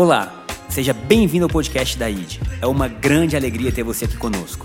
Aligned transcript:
Olá, 0.00 0.46
seja 0.68 0.92
bem-vindo 0.92 1.46
ao 1.46 1.50
podcast 1.50 1.98
da 1.98 2.08
ID. 2.08 2.36
É 2.62 2.66
uma 2.68 2.86
grande 2.86 3.34
alegria 3.34 3.72
ter 3.72 3.82
você 3.82 4.04
aqui 4.04 4.16
conosco. 4.16 4.64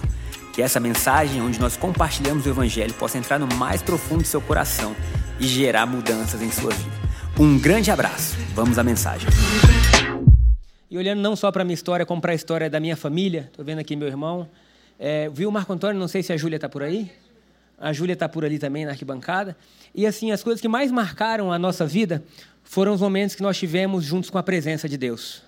Que 0.54 0.62
essa 0.62 0.80
mensagem, 0.80 1.42
onde 1.42 1.60
nós 1.60 1.76
compartilhamos 1.76 2.46
o 2.46 2.50
Evangelho, 2.50 2.94
possa 2.94 3.18
entrar 3.18 3.40
no 3.40 3.48
mais 3.56 3.82
profundo 3.82 4.22
do 4.22 4.28
seu 4.28 4.40
coração 4.40 4.96
e 5.40 5.48
gerar 5.48 5.88
mudanças 5.88 6.40
em 6.40 6.52
sua 6.52 6.70
vida. 6.70 6.92
Um 7.40 7.58
grande 7.58 7.90
abraço. 7.90 8.38
Vamos 8.54 8.78
à 8.78 8.84
mensagem. 8.84 9.28
E 10.88 10.96
olhando 11.00 11.20
não 11.20 11.36
só 11.36 11.52
para 11.52 11.64
a 11.64 11.66
minha 11.66 11.74
história, 11.74 12.06
como 12.06 12.22
para 12.22 12.34
a 12.34 12.36
história 12.36 12.70
da 12.70 12.80
minha 12.80 12.96
família, 12.96 13.50
estou 13.50 13.66
vendo 13.66 13.80
aqui 13.80 13.96
meu 13.96 14.08
irmão. 14.08 14.48
É, 15.00 15.30
viu 15.30 15.50
o 15.50 15.52
Marco 15.52 15.74
Antônio? 15.74 16.00
Não 16.00 16.08
sei 16.08 16.22
se 16.22 16.32
a 16.32 16.38
Júlia 16.38 16.58
está 16.58 16.70
por 16.70 16.84
aí. 16.84 17.12
A 17.80 17.92
Júlia 17.92 18.14
está 18.14 18.30
por 18.30 18.46
ali 18.46 18.60
também 18.60 18.86
na 18.86 18.92
arquibancada. 18.92 19.58
E 19.96 20.06
assim, 20.06 20.32
as 20.32 20.44
coisas 20.44 20.62
que 20.62 20.68
mais 20.68 20.92
marcaram 20.92 21.52
a 21.52 21.58
nossa 21.58 21.88
vida 21.88 22.24
foram 22.64 22.94
os 22.94 23.02
momentos 23.02 23.36
que 23.36 23.42
nós 23.42 23.58
tivemos 23.58 24.04
juntos 24.04 24.30
com 24.30 24.38
a 24.38 24.44
presença 24.44 24.88
de 24.88 24.98
Deus. 24.98 25.42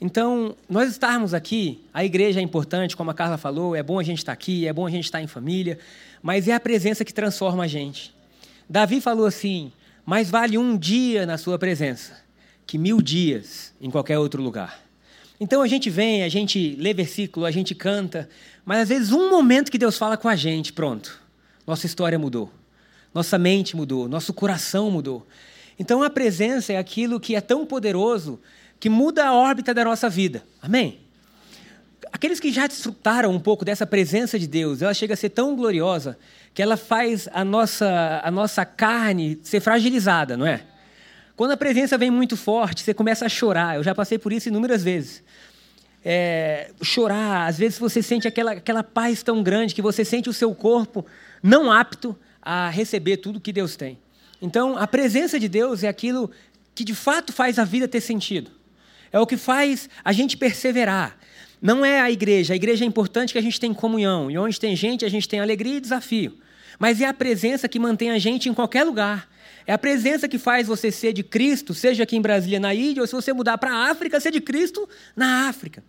Então, 0.00 0.56
nós 0.68 0.90
estarmos 0.90 1.32
aqui, 1.32 1.80
a 1.92 2.04
igreja 2.04 2.40
é 2.40 2.42
importante, 2.42 2.96
como 2.96 3.10
a 3.10 3.14
Carla 3.14 3.38
falou, 3.38 3.76
é 3.76 3.82
bom 3.82 3.98
a 3.98 4.02
gente 4.02 4.18
estar 4.18 4.32
aqui, 4.32 4.66
é 4.66 4.72
bom 4.72 4.86
a 4.86 4.90
gente 4.90 5.04
estar 5.04 5.22
em 5.22 5.26
família, 5.26 5.78
mas 6.22 6.48
é 6.48 6.52
a 6.52 6.60
presença 6.60 7.04
que 7.04 7.14
transforma 7.14 7.64
a 7.64 7.68
gente. 7.68 8.12
Davi 8.68 9.00
falou 9.00 9.26
assim: 9.26 9.70
mais 10.04 10.28
vale 10.28 10.58
um 10.58 10.76
dia 10.76 11.24
na 11.24 11.38
sua 11.38 11.58
presença 11.58 12.24
que 12.66 12.78
mil 12.78 13.00
dias 13.00 13.72
em 13.80 13.90
qualquer 13.90 14.18
outro 14.18 14.42
lugar. 14.42 14.82
Então 15.38 15.62
a 15.62 15.66
gente 15.66 15.90
vem, 15.90 16.22
a 16.22 16.28
gente 16.28 16.76
lê 16.76 16.94
versículo, 16.94 17.44
a 17.44 17.50
gente 17.50 17.74
canta, 17.74 18.28
mas 18.64 18.80
às 18.80 18.88
vezes 18.88 19.12
um 19.12 19.30
momento 19.30 19.70
que 19.70 19.78
Deus 19.78 19.98
fala 19.98 20.16
com 20.16 20.28
a 20.28 20.36
gente, 20.36 20.72
pronto, 20.72 21.20
nossa 21.66 21.86
história 21.86 22.18
mudou, 22.18 22.50
nossa 23.12 23.36
mente 23.36 23.76
mudou, 23.76 24.08
nosso 24.08 24.32
coração 24.32 24.90
mudou. 24.90 25.26
Então 25.78 26.02
a 26.02 26.10
presença 26.10 26.72
é 26.72 26.78
aquilo 26.78 27.18
que 27.18 27.34
é 27.34 27.40
tão 27.40 27.66
poderoso 27.66 28.40
que 28.78 28.88
muda 28.88 29.26
a 29.26 29.34
órbita 29.34 29.72
da 29.72 29.84
nossa 29.84 30.08
vida. 30.08 30.42
Amém? 30.60 31.00
Aqueles 32.12 32.38
que 32.38 32.52
já 32.52 32.66
desfrutaram 32.66 33.32
um 33.32 33.40
pouco 33.40 33.64
dessa 33.64 33.86
presença 33.86 34.38
de 34.38 34.46
Deus, 34.46 34.82
ela 34.82 34.94
chega 34.94 35.14
a 35.14 35.16
ser 35.16 35.30
tão 35.30 35.56
gloriosa 35.56 36.16
que 36.52 36.62
ela 36.62 36.76
faz 36.76 37.28
a 37.32 37.44
nossa, 37.44 38.20
a 38.22 38.30
nossa 38.30 38.64
carne 38.64 39.40
ser 39.42 39.60
fragilizada, 39.60 40.36
não 40.36 40.46
é? 40.46 40.64
Quando 41.36 41.50
a 41.50 41.56
presença 41.56 41.98
vem 41.98 42.10
muito 42.10 42.36
forte, 42.36 42.82
você 42.82 42.94
começa 42.94 43.26
a 43.26 43.28
chorar. 43.28 43.76
Eu 43.76 43.82
já 43.82 43.94
passei 43.94 44.18
por 44.18 44.32
isso 44.32 44.48
inúmeras 44.48 44.84
vezes. 44.84 45.24
É, 46.04 46.70
chorar, 46.82 47.48
às 47.48 47.58
vezes 47.58 47.78
você 47.78 48.02
sente 48.02 48.28
aquela, 48.28 48.52
aquela 48.52 48.84
paz 48.84 49.22
tão 49.22 49.42
grande 49.42 49.74
que 49.74 49.82
você 49.82 50.04
sente 50.04 50.28
o 50.28 50.32
seu 50.32 50.54
corpo 50.54 51.04
não 51.42 51.72
apto 51.72 52.16
a 52.40 52.68
receber 52.68 53.16
tudo 53.16 53.40
que 53.40 53.52
Deus 53.52 53.74
tem. 53.74 53.98
Então, 54.40 54.76
a 54.76 54.86
presença 54.86 55.38
de 55.38 55.48
Deus 55.48 55.82
é 55.82 55.88
aquilo 55.88 56.30
que 56.74 56.84
de 56.84 56.94
fato 56.94 57.32
faz 57.32 57.58
a 57.58 57.64
vida 57.64 57.86
ter 57.86 58.00
sentido. 58.00 58.50
É 59.12 59.18
o 59.18 59.26
que 59.26 59.36
faz 59.36 59.88
a 60.04 60.12
gente 60.12 60.36
perseverar. 60.36 61.16
Não 61.62 61.84
é 61.84 62.00
a 62.00 62.10
igreja. 62.10 62.52
A 62.52 62.56
igreja 62.56 62.84
é 62.84 62.88
importante 62.88 63.32
que 63.32 63.38
a 63.38 63.42
gente 63.42 63.60
tem 63.60 63.72
comunhão. 63.72 64.30
E 64.30 64.36
onde 64.36 64.58
tem 64.58 64.74
gente, 64.74 65.04
a 65.04 65.08
gente 65.08 65.28
tem 65.28 65.40
alegria 65.40 65.76
e 65.76 65.80
desafio. 65.80 66.36
Mas 66.78 67.00
é 67.00 67.06
a 67.06 67.14
presença 67.14 67.68
que 67.68 67.78
mantém 67.78 68.10
a 68.10 68.18
gente 68.18 68.48
em 68.48 68.54
qualquer 68.54 68.84
lugar. 68.84 69.28
É 69.66 69.72
a 69.72 69.78
presença 69.78 70.28
que 70.28 70.36
faz 70.36 70.66
você 70.66 70.90
ser 70.90 71.12
de 71.12 71.22
Cristo, 71.22 71.72
seja 71.72 72.02
aqui 72.02 72.16
em 72.16 72.20
Brasília, 72.20 72.60
na 72.60 72.74
ilha, 72.74 73.00
ou 73.00 73.06
se 73.06 73.14
você 73.14 73.32
mudar 73.32 73.56
para 73.56 73.72
a 73.72 73.90
África, 73.90 74.20
ser 74.20 74.30
de 74.30 74.40
Cristo 74.40 74.86
na 75.16 75.48
África. 75.48 75.82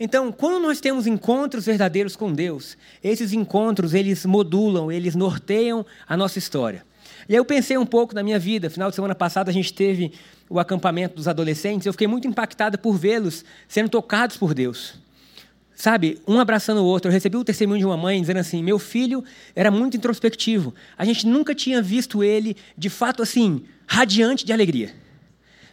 Então, 0.00 0.32
quando 0.32 0.60
nós 0.60 0.80
temos 0.80 1.06
encontros 1.06 1.66
verdadeiros 1.66 2.16
com 2.16 2.32
Deus, 2.32 2.76
esses 3.04 3.32
encontros, 3.32 3.94
eles 3.94 4.26
modulam, 4.26 4.90
eles 4.90 5.14
norteiam 5.14 5.86
a 6.08 6.16
nossa 6.16 6.38
história. 6.38 6.84
E 7.30 7.32
aí 7.32 7.38
eu 7.38 7.44
pensei 7.44 7.78
um 7.78 7.86
pouco 7.86 8.12
na 8.12 8.24
minha 8.24 8.40
vida. 8.40 8.68
Final 8.68 8.90
de 8.90 8.96
semana 8.96 9.14
passada 9.14 9.52
a 9.52 9.54
gente 9.54 9.72
teve 9.72 10.12
o 10.48 10.58
acampamento 10.58 11.14
dos 11.14 11.28
adolescentes. 11.28 11.86
Eu 11.86 11.92
fiquei 11.92 12.08
muito 12.08 12.26
impactada 12.26 12.76
por 12.76 12.96
vê-los 12.96 13.44
sendo 13.68 13.88
tocados 13.88 14.36
por 14.36 14.52
Deus. 14.52 14.94
Sabe, 15.72 16.20
um 16.26 16.40
abraçando 16.40 16.78
o 16.78 16.84
outro. 16.84 17.08
Eu 17.08 17.12
recebi 17.12 17.36
o 17.36 17.44
testemunho 17.44 17.78
de 17.78 17.86
uma 17.86 17.96
mãe 17.96 18.20
dizendo 18.20 18.38
assim: 18.38 18.64
meu 18.64 18.80
filho 18.80 19.22
era 19.54 19.70
muito 19.70 19.96
introspectivo. 19.96 20.74
A 20.98 21.04
gente 21.04 21.24
nunca 21.24 21.54
tinha 21.54 21.80
visto 21.80 22.24
ele, 22.24 22.56
de 22.76 22.90
fato, 22.90 23.22
assim, 23.22 23.62
radiante 23.86 24.44
de 24.44 24.52
alegria. 24.52 24.92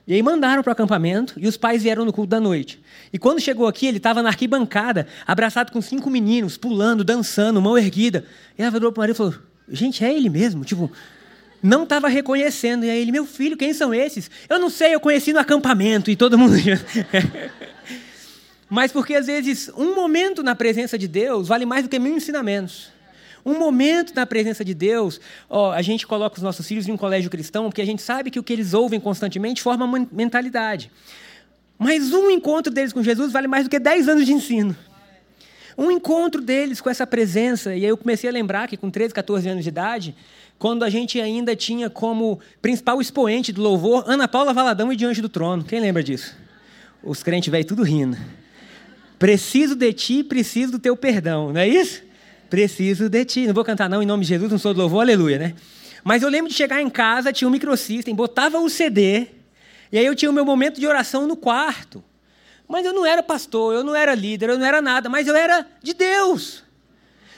E 0.06 0.14
aí 0.14 0.22
mandaram 0.22 0.62
para 0.62 0.70
o 0.70 0.74
acampamento 0.74 1.34
e 1.38 1.48
os 1.48 1.58
pais 1.58 1.82
vieram 1.82 2.06
no 2.06 2.14
culto 2.14 2.30
da 2.30 2.40
noite. 2.40 2.80
E 3.12 3.18
quando 3.18 3.42
chegou 3.42 3.66
aqui, 3.66 3.88
ele 3.88 3.98
estava 3.98 4.22
na 4.22 4.30
arquibancada, 4.30 5.08
abraçado 5.26 5.72
com 5.72 5.82
cinco 5.82 6.08
meninos, 6.08 6.56
pulando, 6.56 7.04
dançando, 7.04 7.60
mão 7.60 7.76
erguida. 7.76 8.26
E 8.56 8.62
ela 8.62 8.70
virou 8.70 8.92
para 8.92 9.00
o 9.00 9.02
marido 9.02 9.16
e 9.16 9.18
falou: 9.18 9.34
Gente, 9.68 10.06
é 10.06 10.16
ele 10.16 10.30
mesmo? 10.30 10.64
Tipo, 10.64 10.92
não 11.62 11.84
estava 11.84 12.08
reconhecendo. 12.08 12.86
E 12.86 12.90
aí 12.90 13.02
ele: 13.02 13.12
Meu 13.12 13.26
filho, 13.26 13.58
quem 13.58 13.74
são 13.74 13.94
esses? 13.94 14.30
Eu 14.50 14.60
não 14.60 14.70
sei, 14.70 14.94
eu 14.94 15.00
conheci 15.00 15.34
no 15.34 15.40
acampamento. 15.40 16.12
E 16.12 16.16
todo 16.16 16.38
mundo. 16.38 16.56
Mas 18.70 18.92
porque 18.92 19.16
às 19.16 19.28
vezes 19.28 19.72
um 19.78 19.96
momento 19.96 20.44
na 20.44 20.54
presença 20.54 20.98
de 20.98 21.08
Deus 21.08 21.48
vale 21.48 21.66
mais 21.66 21.84
do 21.84 21.90
que 21.90 21.98
mil 22.00 22.16
ensinamentos. 22.16 22.90
Um 23.46 23.58
momento 23.58 24.14
na 24.14 24.26
presença 24.26 24.66
de 24.66 24.74
Deus, 24.74 25.22
ó, 25.50 25.72
a 25.72 25.82
gente 25.82 26.06
coloca 26.06 26.36
os 26.36 26.44
nossos 26.44 26.68
filhos 26.68 26.86
em 26.86 26.92
um 26.92 26.98
colégio 26.98 27.30
cristão 27.30 27.70
porque 27.70 27.82
a 27.82 27.86
gente 27.86 28.02
sabe 28.02 28.30
que 28.30 28.38
o 28.38 28.44
que 28.44 28.52
eles 28.52 28.74
ouvem 28.74 29.00
constantemente 29.00 29.62
forma 29.62 29.86
uma 29.86 30.06
mentalidade. 30.12 30.92
Mas 31.80 32.12
um 32.12 32.30
encontro 32.30 32.74
deles 32.74 32.92
com 32.92 33.02
Jesus 33.02 33.32
vale 33.32 33.48
mais 33.48 33.64
do 33.64 33.70
que 33.70 33.80
dez 33.80 34.10
anos 34.10 34.26
de 34.26 34.34
ensino. 34.34 34.76
Um 35.78 35.92
encontro 35.92 36.42
deles 36.42 36.82
com 36.82 36.90
essa 36.90 37.06
presença, 37.06 37.76
e 37.76 37.86
aí 37.86 37.90
eu 37.90 37.96
comecei 37.96 38.28
a 38.28 38.34
lembrar 38.34 38.68
que 38.68 38.76
com 38.76 38.90
13, 38.90 39.14
14 39.14 39.48
anos 39.48 39.64
de 39.64 39.70
idade, 39.70 40.16
quando 40.60 40.84
a 40.84 40.90
gente 40.90 41.20
ainda 41.22 41.56
tinha 41.56 41.90
como 41.90 42.40
principal 42.62 43.00
expoente 43.00 43.52
do 43.52 43.62
louvor 43.62 44.04
Ana 44.08 44.28
Paula 44.28 44.54
Valadão 44.54 44.92
e 44.92 44.96
Diante 44.96 45.22
do 45.22 45.30
Trono. 45.30 45.64
Quem 45.64 45.80
lembra 45.80 46.04
disso? 46.04 46.36
Os 47.04 47.22
crentes 47.22 47.52
velho 47.52 47.66
tudo 47.66 47.84
rindo. 47.84 48.18
Preciso 49.20 49.76
de 49.76 49.94
ti, 49.94 50.24
preciso 50.24 50.74
do 50.74 50.80
teu 50.80 50.96
perdão, 50.96 51.52
não 51.52 51.62
é 51.62 51.68
isso? 51.68 52.04
Preciso 52.50 53.10
de 53.10 53.26
ti. 53.26 53.48
Não 53.48 53.54
vou 53.54 53.64
cantar 53.64 53.90
não 53.90 54.02
em 54.02 54.06
nome 54.06 54.24
de 54.24 54.30
Jesus, 54.30 54.52
não 54.52 54.60
sou 54.60 54.74
do 54.74 54.80
louvor, 54.80 55.02
aleluia, 55.02 55.38
né? 55.38 55.54
Mas 56.04 56.24
eu 56.24 56.30
lembro 56.30 56.50
de 56.50 56.56
chegar 56.56 56.82
em 56.82 56.90
casa, 56.90 57.34
tinha 57.34 57.48
um 57.48 57.52
microsystem, 57.52 58.16
botava 58.16 58.60
o 58.60 58.70
CD, 58.70 59.28
e 59.92 59.98
aí 59.98 60.06
eu 60.06 60.16
tinha 60.16 60.30
o 60.30 60.34
meu 60.34 60.46
momento 60.46 60.80
de 60.80 60.88
oração 60.88 61.28
no 61.28 61.36
quarto. 61.36 62.04
Mas 62.68 62.86
eu 62.86 62.94
não 62.94 63.06
era 63.06 63.24
pastor, 63.24 63.74
eu 63.74 63.84
não 63.84 63.96
era 63.96 64.14
líder, 64.14 64.50
eu 64.50 64.58
não 64.58 64.66
era 64.66 64.82
nada, 64.82 65.10
mas 65.10 65.28
eu 65.28 65.36
era 65.36 65.66
de 65.82 65.94
Deus. 65.94 66.64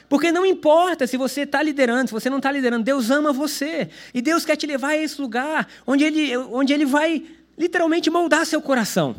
Porque 0.09 0.31
não 0.31 0.44
importa 0.44 1.06
se 1.06 1.16
você 1.16 1.42
está 1.42 1.62
liderando, 1.62 2.08
se 2.08 2.14
você 2.14 2.30
não 2.30 2.38
está 2.38 2.52
liderando, 2.52 2.84
Deus 2.84 3.12
ama 3.12 3.31
você. 3.31 3.90
E 4.12 4.22
Deus 4.22 4.44
quer 4.44 4.56
te 4.56 4.66
levar 4.66 4.90
a 4.90 4.97
esse 4.97 5.22
lugar 5.22 5.68
onde 5.86 6.03
Ele, 6.03 6.36
onde 6.36 6.74
ele 6.74 6.86
vai 6.86 7.24
literalmente 7.58 8.09
moldar 8.09 8.46
seu 8.46 8.62
coração. 8.62 9.16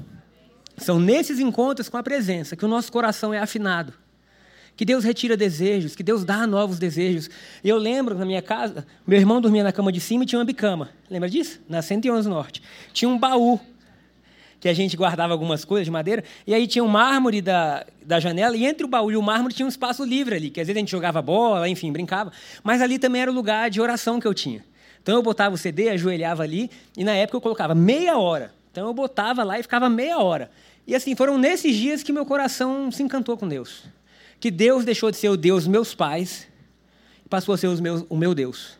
São 0.77 0.99
nesses 0.99 1.39
encontros 1.39 1.89
com 1.89 1.97
a 1.97 2.03
presença 2.03 2.57
que 2.57 2.65
o 2.65 2.69
nosso 2.69 2.91
coração 2.91 3.33
é 3.33 3.39
afinado. 3.39 3.93
Que 4.75 4.85
Deus 4.85 5.05
retira 5.05 5.37
desejos, 5.37 5.95
que 5.95 6.03
Deus 6.03 6.25
dá 6.25 6.47
novos 6.47 6.79
desejos. 6.79 7.29
E 7.63 7.69
eu 7.69 7.77
lembro, 7.77 8.15
na 8.15 8.25
minha 8.25 8.41
casa, 8.41 8.87
meu 9.07 9.19
irmão 9.19 9.41
dormia 9.41 9.63
na 9.63 9.73
cama 9.73 9.93
de 9.93 10.01
cima 10.01 10.25
e 10.25 10.27
tinha 10.27 10.39
uma 10.39 10.45
bicama. 10.45 10.89
Lembra 11.11 11.29
disso? 11.29 11.61
Na 11.69 11.83
111 11.83 12.29
Norte. 12.29 12.63
Tinha 12.93 13.09
um 13.09 13.19
baú 13.19 13.61
que 14.61 14.69
a 14.69 14.75
gente 14.75 14.97
guardava 14.97 15.33
algumas 15.33 15.65
coisas 15.65 15.87
de 15.87 15.91
madeira, 15.91 16.23
e 16.47 16.55
aí 16.55 16.67
tinha 16.67 16.85
um 16.85 16.89
mármore 16.89 17.41
da, 17.41 17.87
da 18.05 18.21
janela, 18.21 18.55
e 18.57 18.67
entre 18.67 18.85
o 18.85 18.89
baú 18.89 19.11
e 19.11 19.17
o 19.17 19.23
mármore 19.23 19.55
tinha 19.55 19.65
um 19.65 19.71
espaço 19.71 20.05
livre 20.05 20.35
ali, 20.35 20.51
que 20.51 20.61
às 20.61 20.67
vezes 20.67 20.77
a 20.77 20.81
gente 20.81 20.91
jogava 20.91 21.23
bola, 21.23 21.67
enfim, 21.69 21.91
brincava, 21.91 22.31
mas 22.63 22.83
ali 22.83 22.99
também 22.99 23.23
era 23.23 23.31
o 23.31 23.35
lugar 23.35 23.71
de 23.71 23.81
oração 23.81 24.21
que 24.21 24.27
eu 24.27 24.35
tinha. 24.35 24.63
Então 25.03 25.15
eu 25.15 25.23
botava 25.23 25.55
o 25.55 25.59
CD, 25.59 25.89
ajoelhava 25.89 26.43
ali, 26.43 26.71
e 26.95 27.03
na 27.03 27.13
época 27.13 27.39
eu 27.39 27.41
colocava 27.41 27.75
meia 27.75 28.19
hora. 28.19 28.53
Então 28.71 28.87
eu 28.87 28.93
botava 28.93 29.43
lá 29.43 29.59
e 29.59 29.63
ficava 29.63 29.89
meia 29.89 30.19
hora. 30.19 30.51
E 30.87 30.95
assim, 30.95 31.17
foram 31.17 31.39
nesses 31.39 31.75
dias 31.75 32.03
que 32.03 32.13
meu 32.13 32.27
coração 32.27 32.91
se 32.91 33.03
encantou 33.03 33.37
com 33.37 33.49
Deus. 33.49 33.85
Que 34.39 34.51
Deus 34.51 34.85
deixou 34.85 35.11
de 35.11 35.17
ser 35.17 35.29
o 35.31 35.37
Deus 35.37 35.67
meus 35.67 35.95
pais 35.95 36.47
e 37.25 37.29
passou 37.29 37.55
a 37.55 37.59
ser 37.59 37.69
meus, 37.81 38.05
o 38.09 38.17
meu 38.17 38.35
Deus. 38.35 38.79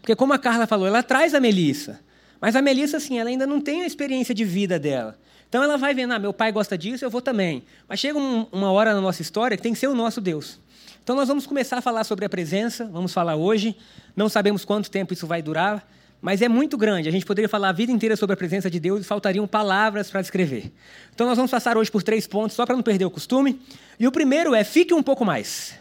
Porque 0.00 0.14
como 0.14 0.32
a 0.32 0.38
Carla 0.38 0.66
falou, 0.66 0.86
ela 0.86 1.02
traz 1.02 1.34
a 1.34 1.40
Melissa. 1.40 2.00
Mas 2.42 2.56
a 2.56 2.60
Melissa, 2.60 2.96
assim, 2.96 3.20
ela 3.20 3.30
ainda 3.30 3.46
não 3.46 3.60
tem 3.60 3.82
a 3.82 3.86
experiência 3.86 4.34
de 4.34 4.44
vida 4.44 4.76
dela. 4.76 5.16
Então 5.48 5.62
ela 5.62 5.78
vai 5.78 5.94
vendo, 5.94 6.12
ah, 6.12 6.18
meu 6.18 6.32
pai 6.32 6.50
gosta 6.50 6.76
disso, 6.76 7.04
eu 7.04 7.08
vou 7.08 7.22
também. 7.22 7.62
Mas 7.88 8.00
chega 8.00 8.18
um, 8.18 8.48
uma 8.50 8.72
hora 8.72 8.92
na 8.92 9.00
nossa 9.00 9.22
história 9.22 9.56
que 9.56 9.62
tem 9.62 9.72
que 9.72 9.78
ser 9.78 9.86
o 9.86 9.94
nosso 9.94 10.20
Deus. 10.20 10.58
Então 11.04 11.14
nós 11.14 11.28
vamos 11.28 11.46
começar 11.46 11.78
a 11.78 11.80
falar 11.80 12.02
sobre 12.02 12.24
a 12.24 12.28
presença, 12.28 12.84
vamos 12.86 13.12
falar 13.12 13.36
hoje. 13.36 13.76
Não 14.16 14.28
sabemos 14.28 14.64
quanto 14.64 14.90
tempo 14.90 15.12
isso 15.12 15.24
vai 15.24 15.40
durar, 15.40 15.88
mas 16.20 16.42
é 16.42 16.48
muito 16.48 16.76
grande. 16.76 17.08
A 17.08 17.12
gente 17.12 17.24
poderia 17.24 17.48
falar 17.48 17.68
a 17.68 17.72
vida 17.72 17.92
inteira 17.92 18.16
sobre 18.16 18.34
a 18.34 18.36
presença 18.36 18.68
de 18.68 18.80
Deus 18.80 19.02
e 19.02 19.04
faltariam 19.04 19.46
palavras 19.46 20.10
para 20.10 20.20
descrever. 20.20 20.72
Então 21.14 21.28
nós 21.28 21.36
vamos 21.36 21.50
passar 21.50 21.76
hoje 21.76 21.92
por 21.92 22.02
três 22.02 22.26
pontos, 22.26 22.56
só 22.56 22.66
para 22.66 22.74
não 22.74 22.82
perder 22.82 23.04
o 23.04 23.10
costume. 23.10 23.60
E 24.00 24.08
o 24.08 24.10
primeiro 24.10 24.52
é 24.52 24.64
fique 24.64 24.92
um 24.92 25.02
pouco 25.02 25.24
mais. 25.24 25.74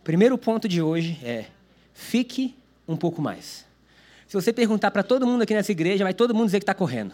O 0.00 0.04
primeiro 0.04 0.38
ponto 0.38 0.66
de 0.66 0.80
hoje 0.80 1.18
é 1.22 1.44
fique 1.92 2.56
um 2.88 2.96
pouco 2.96 3.20
mais. 3.20 3.68
Se 4.30 4.34
você 4.34 4.52
perguntar 4.52 4.92
para 4.92 5.02
todo 5.02 5.26
mundo 5.26 5.42
aqui 5.42 5.52
nessa 5.52 5.72
igreja, 5.72 6.04
vai 6.04 6.14
todo 6.14 6.32
mundo 6.32 6.44
dizer 6.44 6.60
que 6.60 6.62
está 6.62 6.72
correndo. 6.72 7.12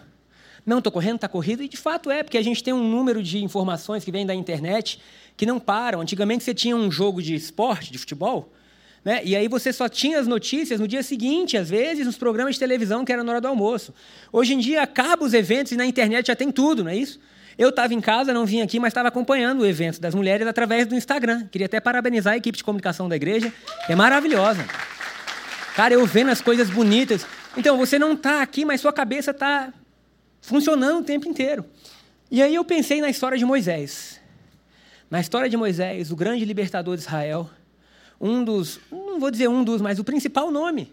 Não, 0.66 0.76
estou 0.76 0.92
correndo, 0.92 1.14
está 1.14 1.26
corrido, 1.26 1.62
e 1.62 1.68
de 1.68 1.78
fato 1.78 2.10
é, 2.10 2.22
porque 2.22 2.36
a 2.36 2.42
gente 2.42 2.62
tem 2.62 2.74
um 2.74 2.86
número 2.86 3.22
de 3.22 3.42
informações 3.42 4.04
que 4.04 4.12
vem 4.12 4.26
da 4.26 4.34
internet 4.34 5.00
que 5.34 5.46
não 5.46 5.58
param. 5.58 6.02
Antigamente 6.02 6.44
você 6.44 6.52
tinha 6.52 6.76
um 6.76 6.90
jogo 6.90 7.22
de 7.22 7.34
esporte, 7.34 7.90
de 7.90 7.96
futebol, 7.96 8.52
né? 9.02 9.22
E 9.24 9.34
aí 9.34 9.48
você 9.48 9.72
só 9.72 9.88
tinha 9.88 10.20
as 10.20 10.26
notícias 10.26 10.78
no 10.78 10.86
dia 10.86 11.02
seguinte, 11.02 11.56
às 11.56 11.70
vezes, 11.70 12.04
nos 12.04 12.18
programas 12.18 12.56
de 12.56 12.58
televisão 12.58 13.02
que 13.02 13.10
era 13.10 13.24
na 13.24 13.32
hora 13.32 13.40
do 13.40 13.48
almoço. 13.48 13.94
Hoje 14.30 14.52
em 14.52 14.58
dia 14.58 14.82
acaba 14.82 15.24
os 15.24 15.32
eventos 15.32 15.72
e 15.72 15.76
na 15.76 15.86
internet 15.86 16.26
já 16.26 16.36
tem 16.36 16.52
tudo, 16.52 16.84
não 16.84 16.90
é 16.90 16.96
isso? 16.96 17.18
Eu 17.56 17.70
estava 17.70 17.94
em 17.94 18.00
casa, 18.02 18.34
não 18.34 18.44
vim 18.44 18.60
aqui, 18.60 18.78
mas 18.78 18.88
estava 18.88 19.08
acompanhando 19.08 19.62
o 19.62 19.66
evento 19.66 19.98
das 20.02 20.14
mulheres 20.14 20.46
através 20.46 20.86
do 20.86 20.94
Instagram. 20.94 21.46
Queria 21.46 21.64
até 21.64 21.80
parabenizar 21.80 22.34
a 22.34 22.36
equipe 22.36 22.58
de 22.58 22.62
comunicação 22.62 23.08
da 23.08 23.16
igreja, 23.16 23.50
que 23.86 23.92
é 23.94 23.96
maravilhosa. 23.96 24.66
Cara, 25.76 25.92
eu 25.92 26.06
vendo 26.06 26.30
as 26.30 26.40
coisas 26.40 26.70
bonitas. 26.70 27.26
Então, 27.54 27.76
você 27.76 27.98
não 27.98 28.14
está 28.14 28.40
aqui, 28.40 28.64
mas 28.64 28.80
sua 28.80 28.94
cabeça 28.94 29.30
está 29.30 29.70
funcionando 30.40 31.00
o 31.00 31.04
tempo 31.04 31.28
inteiro. 31.28 31.66
E 32.30 32.42
aí 32.42 32.54
eu 32.54 32.64
pensei 32.64 33.02
na 33.02 33.10
história 33.10 33.36
de 33.36 33.44
Moisés. 33.44 34.18
Na 35.10 35.20
história 35.20 35.50
de 35.50 35.56
Moisés, 35.56 36.10
o 36.10 36.16
grande 36.16 36.46
libertador 36.46 36.96
de 36.96 37.02
Israel, 37.02 37.50
um 38.18 38.42
dos, 38.42 38.80
não 38.90 39.20
vou 39.20 39.30
dizer 39.30 39.50
um 39.50 39.62
dos, 39.62 39.82
mas 39.82 39.98
o 39.98 40.04
principal 40.04 40.50
nome 40.50 40.90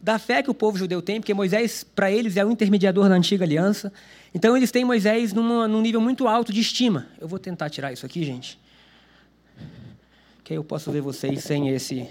da 0.00 0.18
fé 0.18 0.42
que 0.42 0.50
o 0.50 0.54
povo 0.54 0.78
judeu 0.78 1.02
tem, 1.02 1.20
porque 1.20 1.34
Moisés, 1.34 1.84
para 1.84 2.10
eles, 2.10 2.38
é 2.38 2.44
o 2.46 2.50
intermediador 2.50 3.10
da 3.10 3.14
antiga 3.14 3.44
aliança. 3.44 3.92
Então, 4.32 4.56
eles 4.56 4.70
têm 4.70 4.86
Moisés 4.86 5.34
numa, 5.34 5.68
num 5.68 5.82
nível 5.82 6.00
muito 6.00 6.26
alto 6.26 6.50
de 6.50 6.62
estima. 6.62 7.08
Eu 7.20 7.28
vou 7.28 7.38
tentar 7.38 7.68
tirar 7.68 7.92
isso 7.92 8.06
aqui, 8.06 8.24
gente. 8.24 8.58
Que 10.42 10.54
aí 10.54 10.56
eu 10.56 10.64
posso 10.64 10.90
ver 10.90 11.02
vocês 11.02 11.44
sem 11.44 11.68
esse. 11.68 12.08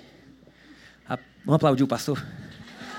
Vamos 1.48 1.56
aplaudir 1.56 1.84
o 1.84 1.88
pastor? 1.88 2.24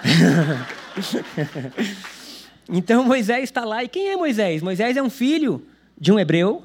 então, 2.68 3.04
Moisés 3.04 3.44
está 3.44 3.64
lá. 3.64 3.84
E 3.84 3.88
quem 3.88 4.08
é 4.08 4.16
Moisés? 4.16 4.62
Moisés 4.62 4.96
é 4.96 5.02
um 5.02 5.10
filho 5.10 5.64
de 6.00 6.10
um 6.10 6.18
hebreu 6.18 6.64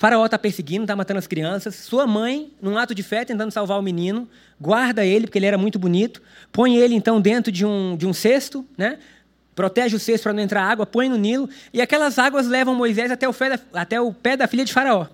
Faraó 0.00 0.24
está 0.24 0.38
perseguindo, 0.38 0.84
está 0.84 0.96
matando 0.96 1.18
as 1.18 1.26
crianças. 1.26 1.74
Sua 1.74 2.06
mãe, 2.06 2.50
num 2.62 2.78
ato 2.78 2.94
de 2.94 3.02
fé, 3.02 3.22
tentando 3.22 3.50
salvar 3.50 3.78
o 3.78 3.82
menino, 3.82 4.26
guarda 4.58 5.04
ele, 5.04 5.26
porque 5.26 5.38
ele 5.38 5.44
era 5.44 5.58
muito 5.58 5.78
bonito. 5.78 6.22
Põe 6.50 6.78
ele, 6.78 6.94
então, 6.94 7.20
dentro 7.20 7.52
de 7.52 7.66
um, 7.66 7.94
de 7.98 8.06
um 8.06 8.12
cesto, 8.14 8.66
né? 8.78 8.98
protege 9.54 9.96
o 9.96 9.98
cesto 9.98 10.22
para 10.22 10.32
não 10.32 10.42
entrar 10.42 10.62
água, 10.62 10.86
põe 10.86 11.06
no 11.06 11.18
Nilo. 11.18 11.50
E 11.70 11.82
aquelas 11.82 12.18
águas 12.18 12.46
levam 12.46 12.74
Moisés 12.74 13.10
até 13.10 13.28
o, 13.28 13.32
da, 13.32 13.60
até 13.78 14.00
o 14.00 14.10
pé 14.10 14.38
da 14.38 14.48
filha 14.48 14.64
de 14.64 14.72
Faraó. 14.72 15.06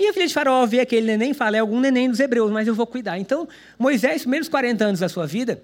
E 0.00 0.08
a 0.08 0.14
filha 0.14 0.26
de 0.26 0.32
Faraó 0.32 0.64
vê 0.64 0.80
aquele 0.80 1.06
neném 1.06 1.32
e 1.32 1.34
fala: 1.34 1.58
é 1.58 1.60
algum 1.60 1.78
neném 1.78 2.08
dos 2.08 2.18
hebreus, 2.18 2.50
mas 2.50 2.66
eu 2.66 2.74
vou 2.74 2.86
cuidar. 2.86 3.18
Então, 3.18 3.46
Moisés, 3.78 4.16
os 4.16 4.22
primeiros 4.22 4.48
40 4.48 4.82
anos 4.82 5.00
da 5.00 5.10
sua 5.10 5.26
vida, 5.26 5.62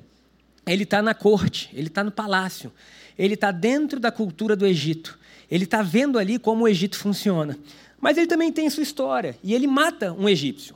ele 0.66 0.82
está 0.82 1.00
na 1.00 1.14
corte, 1.14 1.70
ele 1.72 1.86
está 1.86 2.04
no 2.04 2.10
palácio, 2.10 2.70
ele 3.18 3.32
está 3.32 3.50
dentro 3.50 3.98
da 3.98 4.12
cultura 4.12 4.54
do 4.54 4.66
Egito. 4.66 5.18
Ele 5.50 5.64
está 5.64 5.80
vendo 5.80 6.18
ali 6.18 6.38
como 6.38 6.64
o 6.64 6.68
Egito 6.68 6.98
funciona. 6.98 7.56
Mas 7.98 8.18
ele 8.18 8.26
também 8.26 8.52
tem 8.52 8.68
sua 8.68 8.82
história. 8.82 9.38
E 9.42 9.54
ele 9.54 9.66
mata 9.66 10.12
um 10.12 10.28
egípcio. 10.28 10.74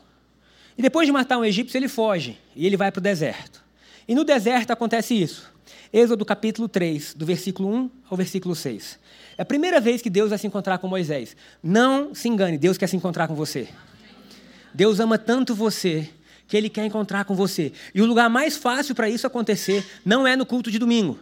E 0.78 0.80
depois 0.80 1.06
de 1.06 1.12
matar 1.12 1.36
um 1.36 1.44
egípcio, 1.44 1.76
ele 1.76 1.88
foge. 1.88 2.38
E 2.56 2.66
ele 2.66 2.76
vai 2.76 2.90
para 2.90 3.00
o 3.00 3.02
deserto. 3.02 3.62
E 4.08 4.14
no 4.14 4.24
deserto 4.24 4.70
acontece 4.70 5.12
isso. 5.14 5.52
Êxodo 5.92 6.24
capítulo 6.24 6.68
3, 6.68 7.14
do 7.14 7.26
versículo 7.26 7.68
1 7.68 7.90
ao 8.08 8.16
versículo 8.16 8.54
6. 8.54 8.98
É 9.40 9.42
a 9.42 9.46
primeira 9.46 9.80
vez 9.80 10.02
que 10.02 10.10
Deus 10.10 10.28
vai 10.28 10.38
se 10.38 10.46
encontrar 10.46 10.76
com 10.76 10.86
Moisés. 10.86 11.34
Não 11.62 12.14
se 12.14 12.28
engane, 12.28 12.58
Deus 12.58 12.76
quer 12.76 12.86
se 12.86 12.94
encontrar 12.94 13.26
com 13.26 13.34
você. 13.34 13.68
Deus 14.74 15.00
ama 15.00 15.16
tanto 15.16 15.54
você 15.54 16.10
que 16.46 16.58
ele 16.58 16.68
quer 16.68 16.84
encontrar 16.84 17.24
com 17.24 17.34
você. 17.34 17.72
E 17.94 18.02
o 18.02 18.04
lugar 18.04 18.28
mais 18.28 18.58
fácil 18.58 18.94
para 18.94 19.08
isso 19.08 19.26
acontecer 19.26 19.82
não 20.04 20.26
é 20.26 20.36
no 20.36 20.44
culto 20.44 20.70
de 20.70 20.78
domingo. 20.78 21.18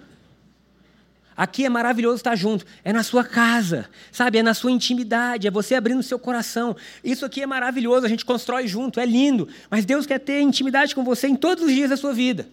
Aqui 1.37 1.65
é 1.65 1.69
maravilhoso 1.69 2.17
estar 2.17 2.35
junto. 2.35 2.67
É 2.83 2.93
na 2.93 3.05
sua 3.05 3.23
casa, 3.23 3.89
sabe? 4.11 4.39
É 4.39 4.43
na 4.43 4.53
sua 4.53 4.73
intimidade, 4.73 5.47
é 5.47 5.51
você 5.53 5.77
abrindo 5.77 6.01
o 6.01 6.03
seu 6.03 6.19
coração. 6.19 6.75
Isso 7.05 7.25
aqui 7.25 7.43
é 7.43 7.47
maravilhoso, 7.47 8.05
a 8.05 8.09
gente 8.09 8.25
constrói 8.25 8.67
junto, 8.67 8.99
é 8.99 9.07
lindo. 9.07 9.47
Mas 9.71 9.85
Deus 9.85 10.07
quer 10.07 10.19
ter 10.19 10.41
intimidade 10.41 10.93
com 10.93 11.05
você 11.05 11.29
em 11.29 11.37
todos 11.37 11.63
os 11.63 11.71
dias 11.73 11.91
da 11.91 11.97
sua 11.97 12.13
vida. 12.13 12.49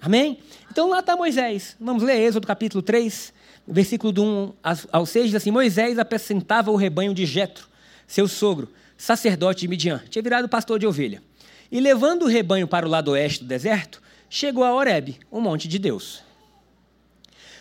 Amém? 0.00 0.38
Então 0.70 0.88
lá 0.88 1.00
está 1.00 1.16
Moisés. 1.16 1.76
Vamos 1.80 2.04
ler 2.04 2.20
Êxodo 2.20 2.46
capítulo 2.46 2.80
3, 2.80 3.39
versículo 3.66 4.12
do 4.12 4.24
1 4.24 4.52
ao 4.92 5.06
6, 5.06 5.26
diz 5.26 5.34
assim: 5.34 5.50
Moisés 5.50 5.98
apresentava 5.98 6.70
o 6.70 6.76
rebanho 6.76 7.14
de 7.14 7.26
Jetro, 7.26 7.68
seu 8.06 8.26
sogro, 8.26 8.68
sacerdote 8.96 9.60
de 9.60 9.68
Midian. 9.68 10.02
Tinha 10.08 10.22
virado 10.22 10.48
pastor 10.48 10.78
de 10.78 10.86
ovelha. 10.86 11.22
E 11.70 11.80
levando 11.80 12.22
o 12.24 12.28
rebanho 12.28 12.66
para 12.66 12.86
o 12.86 12.90
lado 12.90 13.12
oeste 13.12 13.44
do 13.44 13.48
deserto, 13.48 14.02
chegou 14.28 14.64
a 14.64 14.74
Horebe, 14.74 15.18
o 15.30 15.40
monte 15.40 15.68
de 15.68 15.78
Deus. 15.78 16.22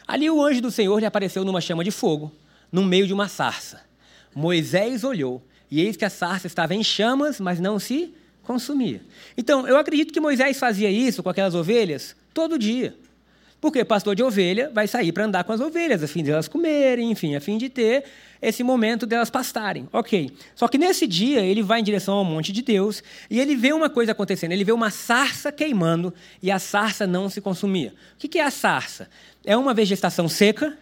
Ali 0.08 0.30
o 0.30 0.44
anjo 0.44 0.62
do 0.62 0.72
Senhor 0.72 0.98
lhe 1.00 1.06
apareceu 1.06 1.46
numa 1.46 1.62
chama 1.62 1.84
de 1.84 1.92
fogo, 1.92 2.32
no 2.72 2.84
meio 2.84 3.06
de 3.06 3.14
uma 3.14 3.28
sarça. 3.28 3.82
Moisés 4.34 5.04
olhou, 5.04 5.44
e 5.70 5.82
eis 5.82 5.96
que 5.96 6.06
a 6.06 6.10
sarça 6.10 6.48
estava 6.48 6.74
em 6.74 6.84
chamas, 6.84 7.40
mas 7.40 7.60
não 7.60 7.78
se 7.78 8.14
consumia. 8.42 9.04
Então, 9.38 9.68
eu 9.68 9.78
acredito 9.78 10.12
que 10.12 10.20
Moisés 10.20 10.58
fazia 10.58 10.90
isso 10.90 11.22
com 11.22 11.30
aquelas 11.30 11.54
ovelhas 11.54 12.16
todo 12.34 12.58
dia. 12.58 12.96
Porque 13.62 13.84
pastor 13.84 14.16
de 14.16 14.24
ovelha 14.24 14.72
vai 14.74 14.88
sair 14.88 15.12
para 15.12 15.26
andar 15.26 15.44
com 15.44 15.52
as 15.52 15.60
ovelhas, 15.60 16.02
a 16.02 16.08
fim 16.08 16.24
de 16.24 16.32
elas 16.32 16.48
comerem, 16.48 17.12
enfim, 17.12 17.36
a 17.36 17.42
fim 17.42 17.58
de 17.58 17.68
ter 17.68 18.06
esse 18.42 18.64
momento 18.64 19.06
delas 19.06 19.30
pastarem. 19.30 19.88
Ok. 19.92 20.32
Só 20.56 20.68
que 20.68 20.78
nesse 20.78 21.06
dia 21.06 21.42
ele 21.42 21.62
vai 21.62 21.82
em 21.82 21.84
direção 21.84 22.16
ao 22.16 22.24
monte 22.24 22.54
de 22.54 22.62
Deus 22.62 23.04
e 23.30 23.40
ele 23.40 23.56
vê 23.56 23.74
uma 23.74 23.90
coisa 23.90 24.14
acontecendo. 24.14 24.54
Ele 24.54 24.64
vê 24.64 24.72
uma 24.72 24.90
sarça 24.90 25.52
queimando 25.52 26.14
e 26.42 26.50
a 26.50 26.58
sarça 26.58 27.06
não 27.06 27.30
se 27.30 27.42
consumia. 27.42 27.94
O 28.16 28.18
que 28.18 28.40
é 28.40 28.44
a 28.44 28.52
sarça? 28.52 29.10
é 29.46 29.56
uma 29.56 29.74
vegetação 29.74 30.28
seca, 30.28 30.78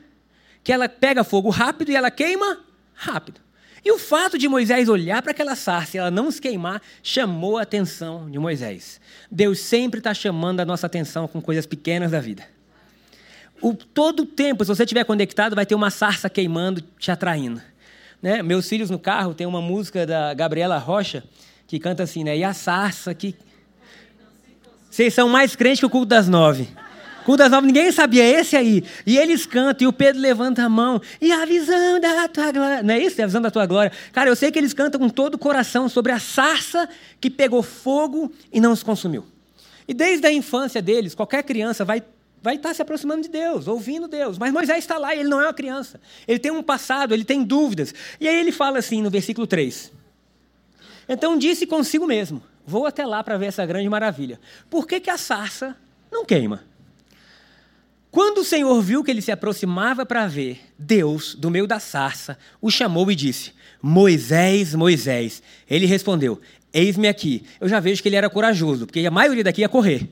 que 0.63 0.71
ela 0.71 0.89
pega 0.89 1.23
fogo 1.23 1.49
rápido 1.49 1.89
e 1.89 1.95
ela 1.95 2.11
queima 2.11 2.59
rápido. 2.93 3.39
E 3.85 3.91
o 3.91 3.97
fato 3.97 4.37
de 4.37 4.47
Moisés 4.49 4.89
olhar 4.89 5.21
para 5.21 5.31
aquela 5.31 5.55
sarça 5.55 5.95
e 5.95 5.99
ela 5.99 6.11
não 6.11 6.29
se 6.29 6.41
queimar 6.41 6.81
chamou 7.01 7.57
a 7.57 7.61
atenção 7.61 8.29
de 8.29 8.37
Moisés. 8.37 8.99
Deus 9.31 9.59
sempre 9.59 9.99
está 9.99 10.13
chamando 10.13 10.59
a 10.59 10.65
nossa 10.65 10.87
atenção 10.87 11.27
com 11.27 11.41
coisas 11.41 11.65
pequenas 11.65 12.11
da 12.11 12.19
vida. 12.19 12.43
O, 13.61 13.73
todo 13.73 14.21
o 14.21 14.25
tempo, 14.25 14.63
se 14.63 14.69
você 14.69 14.83
estiver 14.83 15.03
conectado, 15.03 15.55
vai 15.55 15.65
ter 15.65 15.75
uma 15.75 15.89
sarça 15.89 16.29
queimando, 16.29 16.81
te 16.99 17.11
atraindo. 17.11 17.61
Né? 18.21 18.41
Meus 18.41 18.67
filhos 18.67 18.89
no 18.89 18.99
carro 18.99 19.33
tem 19.33 19.47
uma 19.47 19.61
música 19.61 20.05
da 20.05 20.33
Gabriela 20.33 20.77
Rocha 20.77 21.23
que 21.67 21.79
canta 21.79 22.03
assim, 22.03 22.23
né? 22.23 22.37
E 22.37 22.43
a 22.43 22.53
sarça 22.53 23.13
que. 23.13 23.35
Vocês 24.89 25.13
são 25.13 25.27
mais 25.27 25.55
crentes 25.55 25.79
que 25.79 25.85
o 25.85 25.89
culto 25.89 26.07
das 26.07 26.27
nove. 26.27 26.67
Culto 27.25 27.39
das 27.39 27.51
nove, 27.51 27.67
ninguém 27.67 27.91
sabia, 27.91 28.23
esse 28.23 28.55
aí. 28.55 28.83
E 29.05 29.17
eles 29.17 29.45
cantam, 29.45 29.85
e 29.85 29.87
o 29.87 29.91
Pedro 29.91 30.21
levanta 30.21 30.63
a 30.63 30.69
mão. 30.69 31.01
E 31.19 31.31
a 31.31 31.45
visão 31.45 31.99
da 31.99 32.27
tua 32.29 32.51
glória. 32.53 32.81
Não 32.81 32.93
é 32.93 32.99
isso? 32.99 33.19
É 33.19 33.25
a 33.25 33.27
visão 33.27 33.41
da 33.41 33.51
tua 33.51 33.65
glória. 33.65 33.91
Cara, 34.13 34.29
eu 34.29 34.35
sei 34.35 34.49
que 34.49 34.57
eles 34.57 34.73
cantam 34.73 34.99
com 34.99 35.09
todo 35.09 35.35
o 35.35 35.37
coração 35.37 35.89
sobre 35.89 36.13
a 36.13 36.19
sarça 36.19 36.87
que 37.19 37.29
pegou 37.29 37.61
fogo 37.61 38.31
e 38.51 38.61
não 38.61 38.73
se 38.75 38.85
consumiu. 38.85 39.25
E 39.85 39.93
desde 39.93 40.25
a 40.25 40.31
infância 40.31 40.81
deles, 40.81 41.13
qualquer 41.13 41.43
criança 41.43 41.83
vai 41.83 42.01
vai 42.41 42.55
estar 42.55 42.73
se 42.73 42.81
aproximando 42.81 43.23
de 43.23 43.29
Deus, 43.29 43.67
ouvindo 43.67 44.07
Deus. 44.07 44.37
Mas 44.37 44.53
Moisés 44.53 44.79
está 44.79 44.97
lá 44.97 45.15
ele 45.15 45.29
não 45.29 45.41
é 45.41 45.45
uma 45.45 45.53
criança. 45.53 45.99
Ele 46.27 46.39
tem 46.39 46.51
um 46.51 46.63
passado, 46.63 47.13
ele 47.13 47.25
tem 47.25 47.43
dúvidas. 47.43 47.93
E 48.19 48.27
aí 48.27 48.39
ele 48.39 48.51
fala 48.51 48.79
assim 48.79 49.01
no 49.01 49.09
versículo 49.09 49.47
3. 49.47 49.91
Então 51.09 51.37
disse 51.37 51.65
consigo 51.65 52.05
mesmo: 52.05 52.41
Vou 52.65 52.85
até 52.85 53.05
lá 53.05 53.23
para 53.23 53.37
ver 53.37 53.47
essa 53.47 53.65
grande 53.65 53.89
maravilha. 53.89 54.39
Por 54.69 54.87
que, 54.87 54.99
que 54.99 55.09
a 55.09 55.17
sarça 55.17 55.75
não 56.11 56.25
queima? 56.25 56.63
Quando 58.11 58.39
o 58.39 58.43
Senhor 58.43 58.81
viu 58.81 59.03
que 59.03 59.11
ele 59.11 59.21
se 59.21 59.31
aproximava 59.31 60.05
para 60.05 60.27
ver, 60.27 60.59
Deus, 60.77 61.35
do 61.35 61.51
meio 61.51 61.67
da 61.67 61.79
sarça, 61.79 62.37
o 62.61 62.71
chamou 62.71 63.11
e 63.11 63.15
disse: 63.15 63.53
Moisés, 63.81 64.73
Moisés. 64.73 65.41
Ele 65.69 65.85
respondeu: 65.85 66.41
Eis-me 66.73 67.07
aqui. 67.07 67.43
Eu 67.59 67.67
já 67.69 67.79
vejo 67.79 68.01
que 68.01 68.09
ele 68.09 68.15
era 68.15 68.29
corajoso, 68.29 68.85
porque 68.85 69.05
a 69.05 69.11
maioria 69.11 69.43
daqui 69.43 69.61
ia 69.61 69.69
correr. 69.69 70.09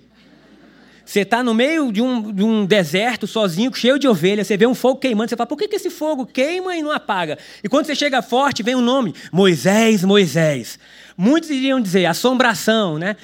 Você 1.05 1.19
está 1.19 1.43
no 1.43 1.53
meio 1.53 1.91
de 1.91 2.01
um, 2.01 2.33
de 2.33 2.43
um, 2.43 2.65
deserto, 2.65 3.27
sozinho, 3.27 3.71
cheio 3.73 3.99
de 3.99 4.07
ovelhas, 4.07 4.47
você 4.47 4.57
vê 4.57 4.65
um 4.65 4.73
fogo 4.73 4.99
queimando, 4.99 5.29
você 5.29 5.35
fala, 5.35 5.45
por 5.45 5.57
que, 5.57 5.67
que 5.67 5.75
esse 5.75 5.91
fogo 5.91 6.25
queima 6.25 6.75
e 6.75 6.81
não 6.81 6.91
apaga? 6.91 7.37
E 7.63 7.69
quando 7.69 7.85
você 7.85 7.93
chega 7.93 8.23
forte, 8.23 8.63
vem 8.63 8.73
o 8.73 8.79
um 8.79 8.81
nome, 8.81 9.13
Moisés, 9.31 10.03
Moisés. 10.03 10.79
Muitos 11.15 11.51
iriam 11.51 11.79
dizer, 11.79 12.07
assombração, 12.07 12.97
né? 12.97 13.15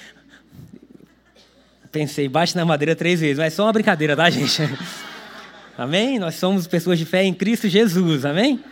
Pensei, 1.92 2.30
bate 2.30 2.56
na 2.56 2.64
madeira 2.64 2.96
três 2.96 3.20
vezes, 3.20 3.38
mas 3.40 3.52
é 3.52 3.56
só 3.56 3.64
uma 3.64 3.74
brincadeira, 3.74 4.16
tá, 4.16 4.30
gente? 4.32 4.62
Amém? 5.76 6.20
Nós 6.20 6.36
somos 6.36 6.68
pessoas 6.68 7.00
de 7.00 7.06
fé 7.06 7.24
em 7.24 7.34
Cristo 7.34 7.68
Jesus, 7.68 8.26
amém? 8.26 8.64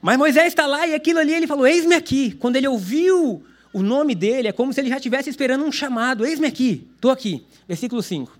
Mas 0.00 0.16
Moisés 0.16 0.46
está 0.46 0.66
lá 0.66 0.86
e 0.86 0.94
aquilo 0.94 1.18
ali 1.18 1.34
ele 1.34 1.46
falou: 1.46 1.66
Eis-me 1.66 1.94
aqui. 1.94 2.30
Quando 2.32 2.54
ele 2.54 2.68
ouviu 2.68 3.44
o 3.72 3.82
nome 3.82 4.14
dele, 4.14 4.48
é 4.48 4.52
como 4.52 4.72
se 4.72 4.80
ele 4.80 4.88
já 4.88 4.96
estivesse 4.96 5.30
esperando 5.30 5.64
um 5.64 5.72
chamado: 5.72 6.24
Eis-me 6.24 6.46
aqui, 6.46 6.88
estou 6.94 7.10
aqui. 7.10 7.44
Versículo 7.66 8.02
5. 8.02 8.38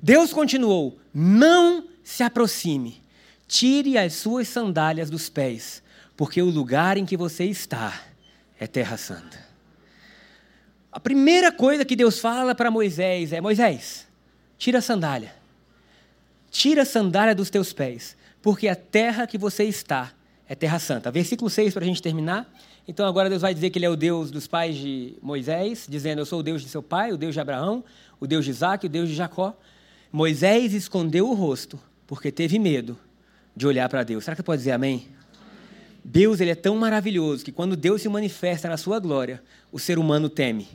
Deus 0.00 0.32
continuou: 0.32 0.98
Não 1.12 1.84
se 2.02 2.22
aproxime, 2.22 3.00
tire 3.46 3.98
as 3.98 4.14
suas 4.14 4.48
sandálias 4.48 5.10
dos 5.10 5.28
pés, 5.28 5.82
porque 6.16 6.40
o 6.40 6.50
lugar 6.50 6.96
em 6.96 7.04
que 7.04 7.16
você 7.16 7.44
está 7.44 8.00
é 8.58 8.66
terra 8.66 8.96
santa. 8.96 9.38
A 10.92 10.98
primeira 10.98 11.52
coisa 11.52 11.84
que 11.84 11.96
Deus 11.96 12.18
fala 12.18 12.54
para 12.54 12.70
Moisés 12.70 13.32
é: 13.32 13.40
Moisés, 13.40 14.06
tira 14.58 14.78
a 14.78 14.82
sandália. 14.82 15.34
Tira 16.50 16.82
a 16.82 16.86
sandália 16.86 17.34
dos 17.34 17.48
teus 17.48 17.72
pés, 17.72 18.16
porque 18.42 18.66
a 18.66 18.74
terra 18.74 19.26
que 19.26 19.38
você 19.38 19.64
está 19.64 20.12
é 20.50 20.54
terra 20.56 20.80
santa. 20.80 21.12
Versículo 21.12 21.48
6 21.48 21.72
para 21.72 21.84
a 21.84 21.86
gente 21.86 22.02
terminar. 22.02 22.52
Então 22.88 23.06
agora 23.06 23.30
Deus 23.30 23.40
vai 23.40 23.54
dizer 23.54 23.70
que 23.70 23.78
Ele 23.78 23.86
é 23.86 23.88
o 23.88 23.94
Deus 23.94 24.32
dos 24.32 24.48
pais 24.48 24.74
de 24.74 25.14
Moisés, 25.22 25.86
dizendo: 25.88 26.20
Eu 26.20 26.26
sou 26.26 26.40
o 26.40 26.42
Deus 26.42 26.60
de 26.60 26.68
seu 26.68 26.82
pai, 26.82 27.12
o 27.12 27.16
Deus 27.16 27.34
de 27.34 27.38
Abraão, 27.38 27.84
o 28.18 28.26
Deus 28.26 28.44
de 28.44 28.50
Isaac, 28.50 28.84
o 28.84 28.88
Deus 28.88 29.08
de 29.08 29.14
Jacó. 29.14 29.56
Moisés 30.10 30.74
escondeu 30.74 31.30
o 31.30 31.34
rosto, 31.34 31.78
porque 32.04 32.32
teve 32.32 32.58
medo 32.58 32.98
de 33.54 33.64
olhar 33.64 33.88
para 33.88 34.02
Deus. 34.02 34.24
Será 34.24 34.34
que 34.34 34.42
pode 34.42 34.58
dizer 34.58 34.72
amém? 34.72 35.06
Deus 36.04 36.40
ele 36.40 36.50
é 36.50 36.56
tão 36.56 36.74
maravilhoso 36.74 37.44
que 37.44 37.52
quando 37.52 37.76
Deus 37.76 38.02
se 38.02 38.08
manifesta 38.08 38.68
na 38.68 38.76
sua 38.76 38.98
glória, 38.98 39.40
o 39.70 39.78
ser 39.78 40.00
humano 40.00 40.28
teme. 40.28 40.66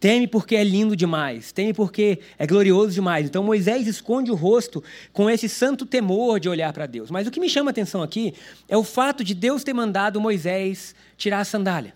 Teme 0.00 0.26
porque 0.26 0.56
é 0.56 0.64
lindo 0.64 0.96
demais, 0.96 1.52
teme 1.52 1.74
porque 1.74 2.20
é 2.38 2.46
glorioso 2.46 2.90
demais. 2.90 3.26
Então 3.26 3.42
Moisés 3.44 3.86
esconde 3.86 4.30
o 4.30 4.34
rosto 4.34 4.82
com 5.12 5.28
esse 5.28 5.46
santo 5.46 5.84
temor 5.84 6.40
de 6.40 6.48
olhar 6.48 6.72
para 6.72 6.86
Deus. 6.86 7.10
Mas 7.10 7.26
o 7.26 7.30
que 7.30 7.38
me 7.38 7.50
chama 7.50 7.68
a 7.68 7.72
atenção 7.72 8.02
aqui 8.02 8.32
é 8.66 8.74
o 8.78 8.82
fato 8.82 9.22
de 9.22 9.34
Deus 9.34 9.62
ter 9.62 9.74
mandado 9.74 10.18
Moisés 10.18 10.94
tirar 11.18 11.40
a 11.40 11.44
sandália. 11.44 11.94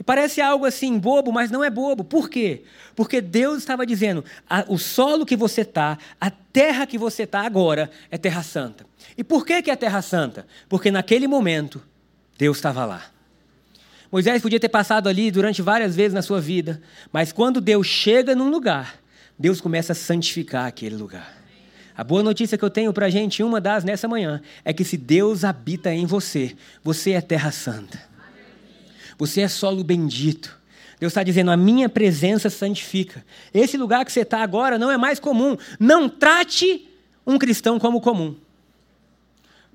E 0.00 0.02
parece 0.02 0.40
algo 0.40 0.64
assim 0.64 0.98
bobo, 0.98 1.30
mas 1.30 1.50
não 1.50 1.62
é 1.62 1.68
bobo. 1.68 2.02
Por 2.02 2.30
quê? 2.30 2.62
Porque 2.96 3.20
Deus 3.20 3.58
estava 3.58 3.84
dizendo: 3.84 4.24
o 4.66 4.78
solo 4.78 5.26
que 5.26 5.36
você 5.36 5.60
está, 5.60 5.98
a 6.18 6.30
terra 6.30 6.86
que 6.86 6.96
você 6.96 7.24
está 7.24 7.42
agora 7.42 7.90
é 8.10 8.16
terra 8.16 8.42
santa. 8.42 8.86
E 9.16 9.22
por 9.22 9.44
que, 9.44 9.60
que 9.60 9.70
é 9.70 9.76
terra 9.76 10.00
santa? 10.00 10.46
Porque 10.70 10.90
naquele 10.90 11.28
momento 11.28 11.82
Deus 12.38 12.56
estava 12.56 12.86
lá. 12.86 13.12
Moisés 14.12 14.42
podia 14.42 14.60
ter 14.60 14.68
passado 14.68 15.08
ali 15.08 15.30
durante 15.30 15.62
várias 15.62 15.96
vezes 15.96 16.12
na 16.12 16.20
sua 16.20 16.38
vida, 16.38 16.82
mas 17.10 17.32
quando 17.32 17.62
Deus 17.62 17.86
chega 17.86 18.34
num 18.34 18.50
lugar, 18.50 18.96
Deus 19.38 19.58
começa 19.58 19.92
a 19.92 19.96
santificar 19.96 20.66
aquele 20.66 20.96
lugar. 20.96 21.42
A 21.96 22.04
boa 22.04 22.22
notícia 22.22 22.58
que 22.58 22.64
eu 22.64 22.68
tenho 22.68 22.92
para 22.92 23.06
a 23.06 23.10
gente, 23.10 23.42
uma 23.42 23.58
das 23.58 23.84
nessa 23.84 24.06
manhã, 24.06 24.42
é 24.66 24.72
que 24.74 24.84
se 24.84 24.98
Deus 24.98 25.44
habita 25.44 25.90
em 25.94 26.04
você, 26.04 26.54
você 26.84 27.12
é 27.12 27.22
terra 27.22 27.50
santa. 27.50 27.98
Você 29.16 29.40
é 29.40 29.48
solo 29.48 29.82
bendito. 29.82 30.60
Deus 31.00 31.12
está 31.12 31.22
dizendo: 31.22 31.50
a 31.50 31.56
minha 31.56 31.88
presença 31.88 32.50
santifica. 32.50 33.24
Esse 33.52 33.78
lugar 33.78 34.04
que 34.04 34.12
você 34.12 34.20
está 34.20 34.42
agora 34.42 34.78
não 34.78 34.90
é 34.90 34.98
mais 34.98 35.18
comum. 35.18 35.56
Não 35.80 36.08
trate 36.08 36.86
um 37.26 37.38
cristão 37.38 37.78
como 37.78 38.00
comum. 38.00 38.36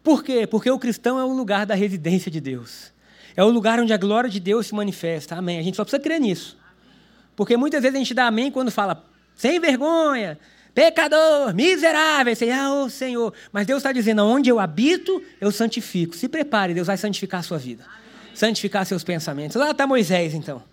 Por 0.03 0.23
quê? 0.23 0.45
Porque 0.45 0.69
o 0.69 0.77
cristão 0.77 1.19
é 1.19 1.23
o 1.23 1.33
lugar 1.33 1.65
da 1.65 1.75
residência 1.75 2.29
de 2.29 2.39
Deus. 2.39 2.95
É 3.37 3.43
o 3.43 3.49
lugar 3.49 3.79
onde 3.79 3.93
a 3.93 3.97
glória 3.97 4.27
de 4.27 4.39
Deus 4.39 4.65
se 4.65 4.73
manifesta. 4.73 5.35
Amém. 5.35 5.59
A 5.59 5.61
gente 5.61 5.77
só 5.77 5.83
precisa 5.83 6.01
crer 6.01 6.19
nisso. 6.19 6.57
Porque 7.35 7.55
muitas 7.55 7.83
vezes 7.83 7.95
a 7.95 7.99
gente 7.99 8.13
dá 8.15 8.25
amém 8.25 8.49
quando 8.49 8.71
fala 8.71 9.05
sem 9.35 9.59
vergonha, 9.59 10.39
pecador, 10.73 11.53
miserável. 11.53 12.35
Você, 12.35 12.49
ah, 12.49 12.73
oh, 12.73 12.89
Senhor. 12.89 13.31
Mas 13.51 13.67
Deus 13.67 13.77
está 13.77 13.91
dizendo: 13.91 14.23
onde 14.25 14.49
eu 14.49 14.59
habito, 14.59 15.21
eu 15.39 15.51
santifico. 15.51 16.15
Se 16.15 16.27
prepare, 16.27 16.73
Deus 16.73 16.87
vai 16.87 16.97
santificar 16.97 17.41
a 17.41 17.43
sua 17.43 17.59
vida. 17.59 17.85
Santificar 18.33 18.83
seus 18.87 19.03
pensamentos. 19.03 19.55
Lá 19.55 19.69
está 19.69 19.85
Moisés, 19.85 20.33
então. 20.33 20.63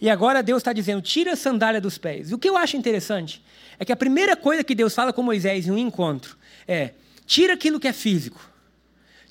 E 0.00 0.08
agora 0.08 0.44
Deus 0.44 0.58
está 0.58 0.72
dizendo: 0.72 1.02
tira 1.02 1.32
a 1.32 1.36
sandália 1.36 1.80
dos 1.80 1.98
pés. 1.98 2.30
E 2.30 2.34
o 2.34 2.38
que 2.38 2.48
eu 2.48 2.56
acho 2.56 2.76
interessante 2.76 3.42
é 3.80 3.84
que 3.84 3.90
a 3.90 3.96
primeira 3.96 4.36
coisa 4.36 4.62
que 4.62 4.76
Deus 4.76 4.94
fala 4.94 5.12
com 5.12 5.24
Moisés 5.24 5.66
em 5.66 5.72
um 5.72 5.78
encontro 5.78 6.36
é: 6.68 6.90
tira 7.26 7.54
aquilo 7.54 7.80
que 7.80 7.88
é 7.88 7.92
físico. 7.92 8.51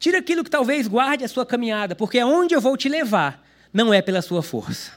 Tira 0.01 0.17
aquilo 0.17 0.43
que 0.43 0.49
talvez 0.49 0.87
guarde 0.87 1.23
a 1.23 1.27
sua 1.27 1.45
caminhada, 1.45 1.95
porque 1.95 2.17
aonde 2.17 2.55
eu 2.55 2.59
vou 2.59 2.75
te 2.75 2.89
levar 2.89 3.45
não 3.71 3.93
é 3.93 4.01
pela 4.01 4.19
sua 4.23 4.41
força, 4.41 4.93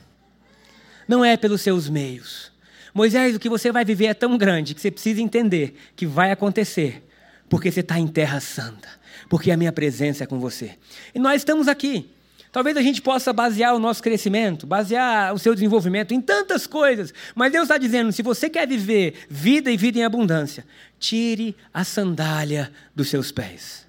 não 1.06 1.22
é 1.22 1.36
pelos 1.36 1.60
seus 1.60 1.90
meios. 1.90 2.50
Moisés, 2.94 3.36
o 3.36 3.38
que 3.38 3.50
você 3.50 3.70
vai 3.70 3.84
viver 3.84 4.06
é 4.06 4.14
tão 4.14 4.38
grande 4.38 4.74
que 4.74 4.80
você 4.80 4.90
precisa 4.90 5.20
entender 5.20 5.76
que 5.94 6.06
vai 6.06 6.32
acontecer, 6.32 7.06
porque 7.50 7.70
você 7.70 7.80
está 7.80 7.98
em 7.98 8.06
terra 8.06 8.40
santa, 8.40 8.88
porque 9.28 9.50
a 9.50 9.58
minha 9.58 9.74
presença 9.74 10.24
é 10.24 10.26
com 10.26 10.40
você. 10.40 10.74
E 11.14 11.18
nós 11.18 11.42
estamos 11.42 11.68
aqui. 11.68 12.10
Talvez 12.50 12.74
a 12.74 12.80
gente 12.80 13.02
possa 13.02 13.30
basear 13.30 13.74
o 13.74 13.78
nosso 13.78 14.02
crescimento, 14.02 14.66
basear 14.66 15.34
o 15.34 15.38
seu 15.38 15.52
desenvolvimento 15.52 16.14
em 16.14 16.20
tantas 16.22 16.66
coisas, 16.66 17.12
mas 17.34 17.52
Deus 17.52 17.64
está 17.64 17.76
dizendo: 17.76 18.10
se 18.10 18.22
você 18.22 18.48
quer 18.48 18.66
viver 18.66 19.26
vida 19.28 19.70
e 19.70 19.76
vida 19.76 19.98
em 19.98 20.04
abundância, 20.04 20.64
tire 20.98 21.54
a 21.74 21.84
sandália 21.84 22.72
dos 22.96 23.10
seus 23.10 23.30
pés. 23.30 23.83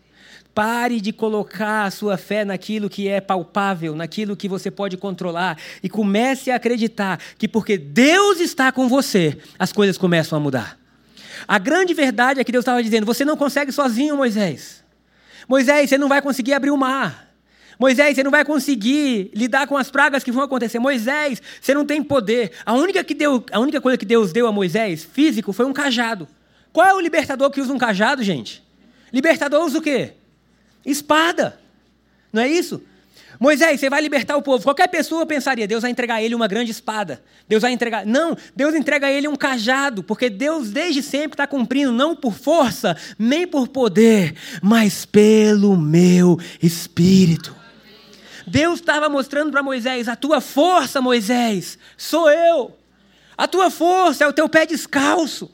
Pare 0.55 1.01
de 1.01 1.12
colocar 1.12 1.83
a 1.83 1.91
sua 1.91 2.15
fé 2.15 2.45
naquilo 2.45 2.89
que 2.89 3.09
é 3.09 3.19
palpável, 3.19 3.93
naquilo 3.93 4.38
que 4.38 4.47
você 4.47 4.71
pode 4.71 4.95
controlar 4.95 5.57
e 5.83 5.89
comece 5.89 6.50
a 6.50 6.55
acreditar 6.55 7.19
que 7.38 7.45
porque 7.45 7.77
Deus 7.77 8.39
está 8.39 8.71
com 8.71 8.88
você, 8.88 9.38
as 9.59 9.74
coisas 9.74 9.97
começam 9.97 10.38
a 10.38 10.39
mudar. 10.39 10.79
A 11.45 11.59
grande 11.59 11.93
verdade 11.93 12.39
é 12.39 12.43
que 12.45 12.53
Deus 12.53 12.62
estava 12.62 12.81
dizendo: 12.81 13.05
você 13.05 13.25
não 13.25 13.35
consegue 13.35 13.69
sozinho, 13.74 14.15
Moisés. 14.15 14.81
Moisés, 15.45 15.89
você 15.89 15.97
não 15.97 16.07
vai 16.07 16.21
conseguir 16.21 16.53
abrir 16.53 16.71
o 16.71 16.77
mar. 16.77 17.35
Moisés, 17.77 18.15
você 18.15 18.24
não 18.24 18.31
vai 18.31 18.45
conseguir 18.45 19.31
lidar 19.35 19.67
com 19.67 19.75
as 19.75 19.91
pragas 19.91 20.24
que 20.24 20.31
vão 20.31 20.41
acontecer. 20.41 20.79
Moisés, 20.79 21.41
você 21.59 21.74
não 21.74 21.85
tem 21.85 22.01
poder. 22.01 22.53
A 22.65 22.71
única, 22.71 23.03
que 23.03 23.13
deu, 23.13 23.43
a 23.51 23.59
única 23.59 23.81
coisa 23.81 23.97
que 23.97 24.05
Deus 24.05 24.31
deu 24.31 24.47
a 24.47 24.53
Moisés, 24.53 25.03
físico, 25.03 25.51
foi 25.51 25.65
um 25.65 25.74
cajado. 25.74 26.27
Qual 26.71 26.88
é 26.88 26.93
o 26.93 27.00
libertador 27.01 27.51
que 27.51 27.59
usa 27.59 27.74
um 27.74 27.77
cajado, 27.77 28.24
gente? 28.24 28.63
Libertador 29.12 29.65
usa 29.65 29.79
o 29.79 29.81
quê? 29.81 30.13
Espada. 30.86 31.60
Não 32.32 32.42
é 32.42 32.48
isso? 32.48 32.82
Moisés, 33.39 33.80
você 33.80 33.89
vai 33.89 34.01
libertar 34.01 34.38
o 34.38 34.42
povo. 34.42 34.63
Qualquer 34.63 34.88
pessoa 34.88 35.25
pensaria, 35.25 35.68
Deus 35.68 35.82
vai 35.82 35.92
entregar 35.92 36.15
a 36.15 36.24
ele 36.24 36.36
uma 36.36 36.48
grande 36.48 36.72
espada. 36.72 37.22
Deus 37.48 37.62
vai 37.62 37.72
entregar. 37.72 38.06
Não, 38.06 38.38
Deus 38.56 38.74
entrega 38.74 39.08
a 39.08 39.12
ele 39.12 39.27
um 39.27 39.36
cajado, 39.36 40.04
porque 40.04 40.30
Deus 40.30 40.70
desde 40.70 41.01
sempre 41.01 41.34
está 41.34 41.46
cumprindo, 41.46 41.92
não 41.92 42.15
por 42.15 42.34
força, 42.34 42.96
nem 43.20 43.46
por 43.46 43.68
poder, 43.68 44.36
mas 44.62 45.06
pelo 45.06 45.77
meu 45.77 46.39
espírito. 46.62 47.56
Deus 48.48 48.80
estava 48.80 49.10
mostrando 49.10 49.51
para 49.51 49.63
Moisés: 49.63 50.08
a 50.08 50.15
tua 50.15 50.39
força, 50.39 51.01
Moisés, 51.01 51.77
sou 51.98 52.30
eu. 52.30 52.77
A 53.38 53.48
tua 53.48 53.70
força 53.70 54.24
é 54.24 54.27
o 54.27 54.34
teu 54.34 54.48
pé 54.48 54.65
descalço. 54.65 55.51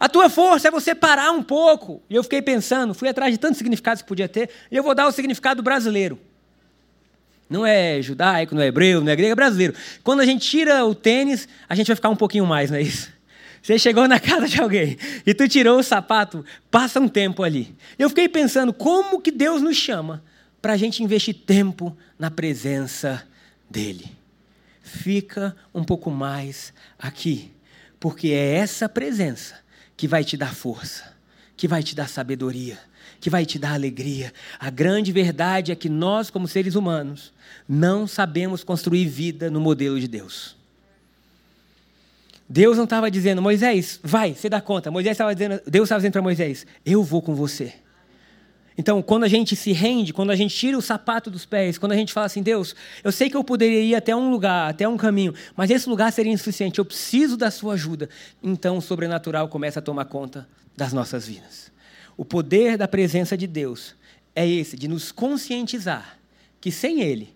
A 0.00 0.08
tua 0.08 0.30
força 0.30 0.68
é 0.68 0.70
você 0.70 0.94
parar 0.94 1.30
um 1.30 1.42
pouco. 1.42 2.02
E 2.08 2.14
eu 2.14 2.22
fiquei 2.22 2.40
pensando, 2.40 2.94
fui 2.94 3.06
atrás 3.06 3.30
de 3.30 3.38
tantos 3.38 3.58
significados 3.58 4.00
que 4.00 4.08
podia 4.08 4.26
ter, 4.26 4.48
e 4.70 4.76
eu 4.76 4.82
vou 4.82 4.94
dar 4.94 5.06
o 5.06 5.12
significado 5.12 5.62
brasileiro. 5.62 6.18
Não 7.50 7.66
é 7.66 8.00
judaico, 8.00 8.54
não 8.54 8.62
é 8.62 8.68
hebreu, 8.68 9.02
não 9.02 9.12
é 9.12 9.16
grego, 9.16 9.32
é 9.32 9.34
brasileiro. 9.34 9.74
Quando 10.02 10.20
a 10.20 10.24
gente 10.24 10.48
tira 10.48 10.86
o 10.86 10.94
tênis, 10.94 11.46
a 11.68 11.74
gente 11.74 11.88
vai 11.88 11.96
ficar 11.96 12.08
um 12.08 12.16
pouquinho 12.16 12.46
mais, 12.46 12.70
não 12.70 12.78
é 12.78 12.82
isso? 12.82 13.12
Você 13.60 13.78
chegou 13.78 14.08
na 14.08 14.18
casa 14.18 14.48
de 14.48 14.58
alguém 14.58 14.96
e 15.26 15.34
tu 15.34 15.46
tirou 15.46 15.78
o 15.78 15.82
sapato, 15.82 16.42
passa 16.70 16.98
um 16.98 17.08
tempo 17.08 17.42
ali. 17.42 17.74
Eu 17.98 18.08
fiquei 18.08 18.26
pensando 18.26 18.72
como 18.72 19.20
que 19.20 19.30
Deus 19.30 19.60
nos 19.60 19.76
chama 19.76 20.22
para 20.62 20.72
a 20.72 20.76
gente 20.78 21.02
investir 21.02 21.34
tempo 21.34 21.94
na 22.18 22.30
presença 22.30 23.22
dEle. 23.68 24.10
Fica 24.82 25.54
um 25.74 25.84
pouco 25.84 26.10
mais 26.10 26.72
aqui, 26.98 27.50
porque 27.98 28.28
é 28.28 28.54
essa 28.54 28.88
presença 28.88 29.56
que 30.00 30.08
vai 30.08 30.24
te 30.24 30.34
dar 30.34 30.54
força, 30.54 31.12
que 31.54 31.68
vai 31.68 31.82
te 31.82 31.94
dar 31.94 32.08
sabedoria, 32.08 32.78
que 33.20 33.28
vai 33.28 33.44
te 33.44 33.58
dar 33.58 33.74
alegria. 33.74 34.32
A 34.58 34.70
grande 34.70 35.12
verdade 35.12 35.70
é 35.70 35.74
que 35.74 35.90
nós, 35.90 36.30
como 36.30 36.48
seres 36.48 36.74
humanos, 36.74 37.34
não 37.68 38.06
sabemos 38.06 38.64
construir 38.64 39.06
vida 39.08 39.50
no 39.50 39.60
modelo 39.60 40.00
de 40.00 40.08
Deus. 40.08 40.56
Deus 42.48 42.78
não 42.78 42.84
estava 42.84 43.10
dizendo, 43.10 43.42
Moisés, 43.42 44.00
vai, 44.02 44.32
você 44.32 44.48
dá 44.48 44.58
conta. 44.58 44.90
Moisés 44.90 45.12
estava 45.12 45.34
dizendo, 45.34 45.60
Deus 45.66 45.84
estava 45.84 45.98
dizendo 45.98 46.12
para 46.12 46.22
Moisés, 46.22 46.66
eu 46.82 47.04
vou 47.04 47.20
com 47.20 47.34
você. 47.34 47.74
Então, 48.78 49.02
quando 49.02 49.24
a 49.24 49.28
gente 49.28 49.54
se 49.56 49.72
rende, 49.72 50.12
quando 50.12 50.30
a 50.30 50.36
gente 50.36 50.54
tira 50.54 50.78
o 50.78 50.82
sapato 50.82 51.30
dos 51.30 51.44
pés, 51.44 51.76
quando 51.76 51.92
a 51.92 51.96
gente 51.96 52.12
fala 52.12 52.26
assim, 52.26 52.42
Deus, 52.42 52.74
eu 53.04 53.12
sei 53.12 53.28
que 53.28 53.36
eu 53.36 53.44
poderia 53.44 53.82
ir 53.82 53.94
até 53.94 54.14
um 54.14 54.30
lugar, 54.30 54.70
até 54.70 54.88
um 54.88 54.96
caminho, 54.96 55.34
mas 55.56 55.70
esse 55.70 55.88
lugar 55.88 56.12
seria 56.12 56.32
insuficiente, 56.32 56.78
eu 56.78 56.84
preciso 56.84 57.36
da 57.36 57.50
sua 57.50 57.74
ajuda. 57.74 58.08
Então, 58.42 58.78
o 58.78 58.82
sobrenatural 58.82 59.48
começa 59.48 59.80
a 59.80 59.82
tomar 59.82 60.06
conta 60.06 60.48
das 60.76 60.92
nossas 60.92 61.26
vidas. 61.26 61.70
O 62.16 62.24
poder 62.24 62.78
da 62.78 62.88
presença 62.88 63.36
de 63.36 63.46
Deus 63.46 63.94
é 64.34 64.48
esse, 64.48 64.76
de 64.76 64.88
nos 64.88 65.12
conscientizar 65.12 66.18
que 66.60 66.70
sem 66.70 67.00
Ele 67.00 67.34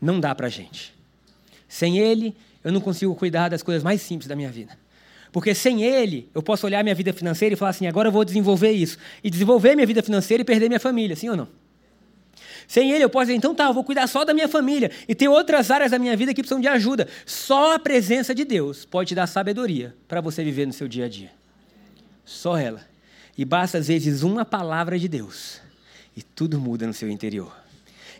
não 0.00 0.18
dá 0.18 0.34
para 0.34 0.48
gente. 0.48 0.94
Sem 1.68 1.98
Ele, 1.98 2.34
eu 2.64 2.72
não 2.72 2.80
consigo 2.80 3.14
cuidar 3.14 3.48
das 3.48 3.62
coisas 3.62 3.82
mais 3.82 4.00
simples 4.02 4.28
da 4.28 4.36
minha 4.36 4.50
vida. 4.50 4.76
Porque 5.32 5.54
sem 5.54 5.82
ele, 5.82 6.28
eu 6.34 6.42
posso 6.42 6.66
olhar 6.66 6.84
minha 6.84 6.94
vida 6.94 7.12
financeira 7.12 7.54
e 7.54 7.56
falar 7.56 7.70
assim: 7.70 7.86
agora 7.86 8.08
eu 8.08 8.12
vou 8.12 8.24
desenvolver 8.24 8.70
isso. 8.70 8.98
E 9.24 9.30
desenvolver 9.30 9.74
minha 9.74 9.86
vida 9.86 10.02
financeira 10.02 10.42
e 10.42 10.44
perder 10.44 10.68
minha 10.68 10.78
família, 10.78 11.16
sim 11.16 11.30
ou 11.30 11.36
não? 11.36 11.48
Sem 12.68 12.92
ele, 12.92 13.02
eu 13.04 13.10
posso 13.10 13.26
dizer, 13.26 13.36
então 13.36 13.54
tá, 13.54 13.64
eu 13.64 13.74
vou 13.74 13.84
cuidar 13.84 14.06
só 14.06 14.24
da 14.24 14.32
minha 14.32 14.48
família. 14.48 14.90
E 15.08 15.14
tem 15.14 15.28
outras 15.28 15.70
áreas 15.70 15.90
da 15.90 15.98
minha 15.98 16.16
vida 16.16 16.32
que 16.32 16.42
precisam 16.42 16.60
de 16.60 16.68
ajuda. 16.68 17.08
Só 17.26 17.74
a 17.74 17.78
presença 17.78 18.34
de 18.34 18.44
Deus 18.44 18.84
pode 18.84 19.08
te 19.08 19.14
dar 19.14 19.26
sabedoria 19.26 19.94
para 20.06 20.20
você 20.20 20.44
viver 20.44 20.66
no 20.66 20.72
seu 20.72 20.86
dia 20.86 21.06
a 21.06 21.08
dia. 21.08 21.30
Só 22.24 22.56
ela. 22.56 22.80
E 23.36 23.44
basta, 23.44 23.78
às 23.78 23.88
vezes, 23.88 24.22
uma 24.22 24.44
palavra 24.44 24.98
de 24.98 25.08
Deus. 25.08 25.60
E 26.16 26.22
tudo 26.22 26.58
muda 26.60 26.86
no 26.86 26.94
seu 26.94 27.10
interior. 27.10 27.54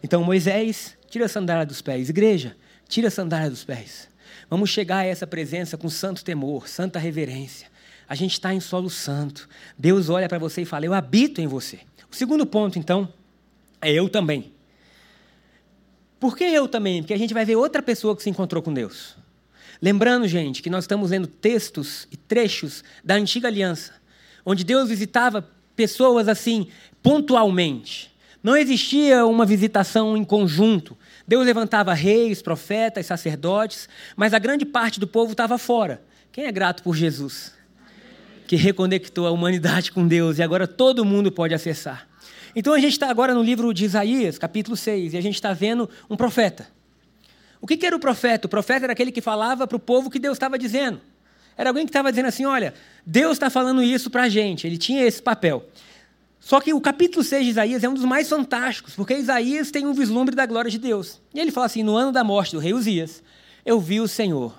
Então, 0.03 0.25
Moisés, 0.25 0.97
tira 1.09 1.27
a 1.27 1.29
sandália 1.29 1.65
dos 1.65 1.81
pés. 1.81 2.09
Igreja, 2.09 2.57
tira 2.89 3.09
a 3.09 3.11
sandália 3.11 3.49
dos 3.49 3.65
pés. 3.65 4.09
Vamos 4.53 4.69
chegar 4.69 4.99
a 4.99 5.05
essa 5.07 5.27
presença 5.27 5.79
com 5.79 5.89
santo 5.89 6.23
temor, 6.23 6.69
santa 6.69 6.99
reverência. 6.99 7.69
A 8.07 8.15
gente 8.15 8.33
está 8.33 8.53
em 8.53 8.61
solo 8.61 8.91
santo. 8.91 9.49
Deus 9.79 10.11
olha 10.11 10.29
para 10.29 10.39
você 10.39 10.61
e 10.61 10.65
fala: 10.67 10.85
Eu 10.85 10.93
habito 10.93 11.41
em 11.41 11.47
você. 11.47 11.81
O 12.11 12.15
segundo 12.15 12.45
ponto, 12.45 12.79
então, 12.79 13.09
é 13.81 13.91
eu 13.91 14.11
também. 14.11 14.53
Por 16.21 16.37
que 16.37 16.45
eu 16.45 16.69
também? 16.69 17.01
Porque 17.01 17.15
a 17.15 17.19
gente 17.19 17.33
vai 17.33 17.47
ver 17.47 17.57
outra 17.57 17.81
pessoa 17.81 18.15
que 18.15 18.23
se 18.23 18.29
encontrou 18.29 18.63
com 18.63 18.75
Deus. 18.75 19.17
Lembrando, 19.81 20.29
gente, 20.29 20.61
que 20.61 20.69
nós 20.69 20.85
estamos 20.85 21.13
lendo 21.13 21.27
textos 21.27 22.07
e 22.13 22.17
trechos 22.19 22.85
da 23.03 23.15
antiga 23.15 23.49
aliança, 23.49 23.95
onde 24.45 24.65
Deus 24.65 24.91
visitava 24.91 25.49
pessoas 25.75 26.29
assim, 26.29 26.69
pontualmente. 27.03 28.13
Não 28.43 28.55
existia 28.55 29.25
uma 29.25 29.47
visitação 29.47 30.15
em 30.15 30.25
conjunto. 30.25 30.95
Deus 31.27 31.47
levantava 31.47 31.95
reis, 31.95 32.43
profetas, 32.43 33.07
sacerdotes, 33.07 33.89
mas 34.17 34.35
a 34.35 34.39
grande 34.39 34.65
parte 34.65 34.99
do 34.99 35.07
povo 35.07 35.33
estava 35.33 35.59
fora. 35.59 36.03
Quem 36.31 36.45
é 36.45 36.53
grato 36.53 36.83
por 36.83 36.97
Jesus? 36.97 37.53
Que 38.47 38.57
reconectou 38.57 39.27
a 39.27 39.31
humanidade 39.31 39.93
com 39.93 40.07
Deus 40.07 40.39
e 40.39 40.43
agora 40.43 40.67
todo 40.67 41.05
mundo 41.05 41.31
pode 41.31 41.55
acessar. 41.55 42.09
Então 42.55 42.75
a 42.75 42.79
gente 42.79 42.93
está 42.93 43.09
agora 43.09 43.33
no 43.33 43.43
livro 43.43 43.73
de 43.73 43.85
Isaías, 43.85 44.39
capítulo 44.39 44.77
6, 44.77 45.15
e 45.15 45.17
a 45.17 45.21
gente 45.21 45.35
está 45.37 45.53
vendo 45.53 45.89
um 46.09 46.17
profeta. 46.17 46.69
O 47.61 47.67
que, 47.67 47.77
que 47.77 47.87
era 47.87 47.95
o 47.95 48.01
profeta? 48.01 48.47
O 48.47 48.51
profeta 48.51 48.87
era 48.87 48.93
aquele 48.93 49.13
que 49.13 49.21
falava 49.21 49.67
para 49.67 49.77
o 49.77 49.81
povo 49.81 50.11
que 50.11 50.19
Deus 50.19 50.37
estava 50.37 50.59
dizendo. 50.59 51.01
Era 51.57 51.71
alguém 51.71 51.87
que 51.87 51.91
estava 51.91 52.11
dizendo 52.11 52.27
assim: 52.27 52.45
olha, 52.45 52.75
Deus 53.07 53.33
está 53.33 53.49
falando 53.49 53.83
isso 53.83 54.11
para 54.11 54.25
a 54.25 54.29
gente. 54.29 54.67
Ele 54.67 54.77
tinha 54.77 55.05
esse 55.05 55.23
papel. 55.23 55.65
Só 56.45 56.61
que 56.61 56.75
o 56.75 56.81
capítulo 56.81 57.23
6 57.23 57.45
de 57.45 57.51
Isaías 57.53 57.85
é 57.85 57.89
um 57.89 57.95
dos 57.95 58.05
mais 58.05 58.29
fantásticos, 58.29 58.97
porque 58.97 59.15
Isaías 59.15 59.71
tem 59.71 59.87
um 59.87 59.95
vislumbre 59.95 60.35
da 60.35 60.45
glória 60.45 60.69
de 60.69 60.77
Deus. 60.77 61.21
E 61.33 61.39
ele 61.39 61.53
fala 61.53 61.67
assim: 61.67 61.85
no 61.85 61.97
ano 61.97 62.11
da 62.11 62.25
morte 62.25 62.51
do 62.53 62.59
rei 62.59 62.75
Uzias, 62.75 63.23
eu 63.65 63.81
vi 63.81 64.01
o 64.01 64.09
Senhor 64.09 64.53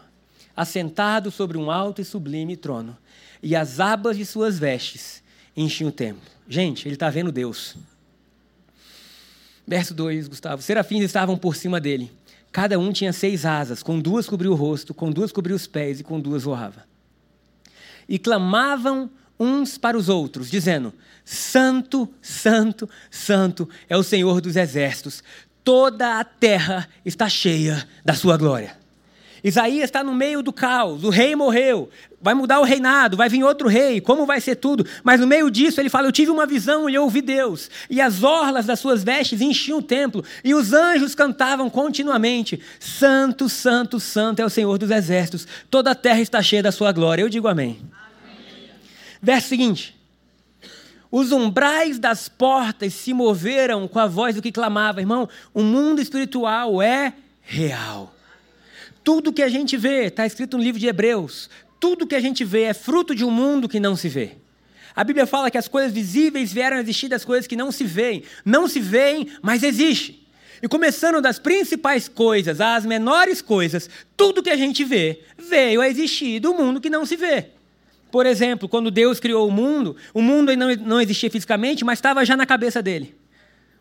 assentado 0.56 1.30
sobre 1.30 1.58
um 1.58 1.70
alto 1.70 2.02
e 2.02 2.06
sublime 2.06 2.56
trono, 2.56 2.98
e 3.42 3.54
as 3.54 3.82
abas 3.82 4.16
de 4.16 4.26
suas 4.26 4.58
vestes 4.58 5.22
enchiam 5.58 5.90
o 5.90 5.92
templo. 5.92 6.24
Gente, 6.48 6.88
ele 6.88 6.96
está 6.96 7.10
vendo 7.10 7.34
Deus. 7.34 7.76
Verso 9.68 9.94
2, 9.94 10.30
Gustavo. 10.30 10.62
Serafins 10.62 11.04
estavam 11.04 11.38
por 11.38 11.54
cima 11.54 11.82
dele. 11.82 12.10
Cada 12.50 12.80
um 12.80 12.94
tinha 12.94 13.12
seis 13.12 13.46
asas, 13.46 13.84
com 13.84 14.00
duas 14.00 14.28
cobriu 14.28 14.54
o 14.54 14.56
rosto, 14.56 14.94
com 14.94 15.12
duas 15.12 15.34
cobriu 15.34 15.56
os 15.56 15.68
pés 15.68 16.00
e 16.00 16.04
com 16.04 16.18
duas 16.18 16.44
voava. 16.44 16.86
E 18.08 18.18
clamavam 18.18 19.10
uns 19.40 19.78
para 19.78 19.98
os 19.98 20.10
outros, 20.10 20.50
dizendo: 20.50 20.94
Santo, 21.26 22.12
Santo, 22.22 22.90
Santo 23.10 23.70
é 23.90 23.98
o 23.98 24.04
Senhor 24.04 24.42
dos 24.42 24.56
exércitos. 24.56 25.24
Toda 25.64 26.20
a 26.20 26.24
terra 26.24 26.90
está 27.06 27.30
cheia 27.30 27.88
da 28.04 28.14
sua 28.14 28.36
glória. 28.38 28.84
Isaías 29.44 29.86
está 29.86 30.02
no 30.04 30.14
meio 30.14 30.42
do 30.42 30.54
caos, 30.54 31.04
o 31.04 31.10
rei 31.10 31.36
morreu, 31.36 31.90
vai 32.22 32.34
mudar 32.34 32.62
o 32.62 32.64
reinado, 32.64 33.18
vai 33.18 33.28
vir 33.28 33.44
outro 33.44 33.68
rei, 33.68 34.00
como 34.00 34.26
vai 34.26 34.40
ser 34.40 34.56
tudo? 34.56 34.86
Mas 35.04 35.20
no 35.20 35.28
meio 35.28 35.52
disso 35.52 35.82
ele 35.82 35.90
fala: 35.90 36.08
Eu 36.08 36.14
tive 36.14 36.32
uma 36.32 36.46
visão 36.46 36.90
e 36.90 36.96
eu 36.96 37.04
ouvi 37.04 37.22
Deus, 37.22 37.70
e 37.90 38.00
as 38.00 38.24
orlas 38.24 38.66
das 38.66 38.80
suas 38.80 39.04
vestes 39.04 39.42
enchiam 39.42 39.80
o 39.80 39.82
templo, 39.82 40.24
e 40.46 40.56
os 40.56 40.72
anjos 40.72 41.14
cantavam 41.14 41.70
continuamente: 41.70 42.62
Santo, 42.80 43.50
Santo, 43.50 44.00
Santo 44.00 44.42
é 44.42 44.46
o 44.46 44.50
Senhor 44.50 44.78
dos 44.78 44.90
exércitos, 44.90 45.46
toda 45.70 45.92
a 45.92 45.96
terra 45.96 46.22
está 46.22 46.42
cheia 46.42 46.64
da 46.64 46.72
sua 46.72 46.94
glória. 46.94 47.22
Eu 47.22 47.30
digo 47.30 47.50
amém. 47.50 47.78
amém. 47.82 48.03
Verso 49.24 49.48
seguinte. 49.48 49.96
Os 51.10 51.32
umbrais 51.32 51.98
das 51.98 52.28
portas 52.28 52.94
se 52.94 53.14
moveram 53.14 53.88
com 53.88 54.00
a 54.00 54.06
voz 54.06 54.36
do 54.36 54.42
que 54.42 54.52
clamava. 54.52 55.00
Irmão, 55.00 55.30
o 55.54 55.64
mundo 55.64 56.02
espiritual 56.02 56.82
é 56.82 57.14
real. 57.42 58.14
Tudo 59.02 59.32
que 59.32 59.42
a 59.42 59.48
gente 59.48 59.78
vê, 59.78 60.08
está 60.08 60.26
escrito 60.26 60.58
no 60.58 60.64
livro 60.64 60.80
de 60.80 60.88
Hebreus, 60.88 61.50
tudo 61.80 62.06
que 62.06 62.16
a 62.16 62.20
gente 62.20 62.44
vê 62.44 62.64
é 62.64 62.74
fruto 62.74 63.16
de 63.16 63.24
um 63.24 63.32
mundo 63.32 63.70
que 63.70 63.80
não 63.80 63.96
se 63.96 64.10
vê. 64.10 64.32
A 64.94 65.04
Bíblia 65.04 65.26
fala 65.26 65.50
que 65.50 65.58
as 65.58 65.68
coisas 65.70 65.94
visíveis 65.94 66.52
vieram 66.52 66.78
a 66.78 66.82
existir 66.82 67.08
das 67.08 67.24
coisas 67.24 67.48
que 67.48 67.56
não 67.56 67.72
se 67.72 67.86
veem. 67.86 68.24
Não 68.44 68.68
se 68.68 68.80
veem, 68.80 69.30
mas 69.42 69.64
existe. 69.64 70.28
E 70.62 70.68
começando 70.68 71.22
das 71.22 71.40
principais 71.40 72.10
coisas 72.10 72.60
às 72.60 72.86
menores 72.86 73.42
coisas, 73.42 73.90
tudo 74.18 74.44
que 74.44 74.50
a 74.50 74.58
gente 74.58 74.84
vê 74.84 75.22
veio 75.38 75.80
a 75.80 75.88
existir 75.88 76.40
do 76.40 76.54
mundo 76.54 76.82
que 76.82 76.90
não 76.90 77.06
se 77.06 77.16
vê. 77.16 77.50
Por 78.14 78.28
exemplo, 78.28 78.70
quando 78.70 78.92
Deus 78.92 79.20
criou 79.20 79.48
o 79.48 79.52
mundo, 79.52 79.96
o 80.14 80.22
mundo 80.22 80.56
não, 80.56 80.76
não 80.76 81.02
existia 81.02 81.32
fisicamente, 81.32 81.84
mas 81.84 81.98
estava 81.98 82.24
já 82.24 82.38
na 82.38 82.46
cabeça 82.46 82.80
dele. 82.80 83.16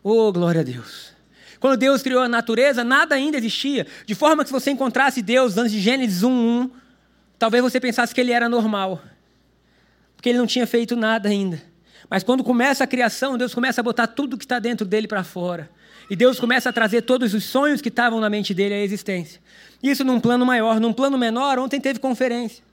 Oh, 0.01 0.31
glória 0.31 0.61
a 0.61 0.63
Deus. 0.63 1.13
Quando 1.59 1.77
Deus 1.77 2.01
criou 2.01 2.23
a 2.23 2.27
natureza, 2.27 2.83
nada 2.83 3.13
ainda 3.13 3.37
existia. 3.37 3.85
De 4.07 4.15
forma 4.15 4.43
que 4.43 4.49
se 4.49 4.51
você 4.51 4.71
encontrasse 4.71 5.21
Deus 5.21 5.55
antes 5.55 5.71
de 5.71 5.79
Gênesis 5.79 6.23
1, 6.23 6.31
1, 6.31 6.71
talvez 7.37 7.61
você 7.63 7.79
pensasse 7.79 8.11
que 8.11 8.19
ele 8.19 8.31
era 8.31 8.49
normal. 8.49 9.03
Porque 10.15 10.29
ele 10.29 10.39
não 10.39 10.47
tinha 10.47 10.65
feito 10.65 10.95
nada 10.95 11.29
ainda. 11.29 11.61
Mas 12.09 12.23
quando 12.23 12.43
começa 12.43 12.85
a 12.85 12.87
criação, 12.87 13.37
Deus 13.37 13.53
começa 13.53 13.81
a 13.81 13.83
botar 13.83 14.07
tudo 14.07 14.35
que 14.35 14.45
está 14.45 14.57
dentro 14.57 14.83
dele 14.83 15.07
para 15.07 15.23
fora. 15.23 15.69
E 16.09 16.15
Deus 16.15 16.39
começa 16.39 16.71
a 16.71 16.73
trazer 16.73 17.03
todos 17.03 17.35
os 17.35 17.43
sonhos 17.43 17.81
que 17.81 17.89
estavam 17.89 18.19
na 18.19 18.31
mente 18.31 18.51
dele 18.51 18.73
à 18.73 18.79
existência. 18.79 19.39
Isso 19.83 20.03
num 20.03 20.19
plano 20.19 20.43
maior. 20.43 20.79
Num 20.79 20.91
plano 20.91 21.19
menor, 21.19 21.59
ontem 21.59 21.79
teve 21.79 21.99
conferência. 21.99 22.63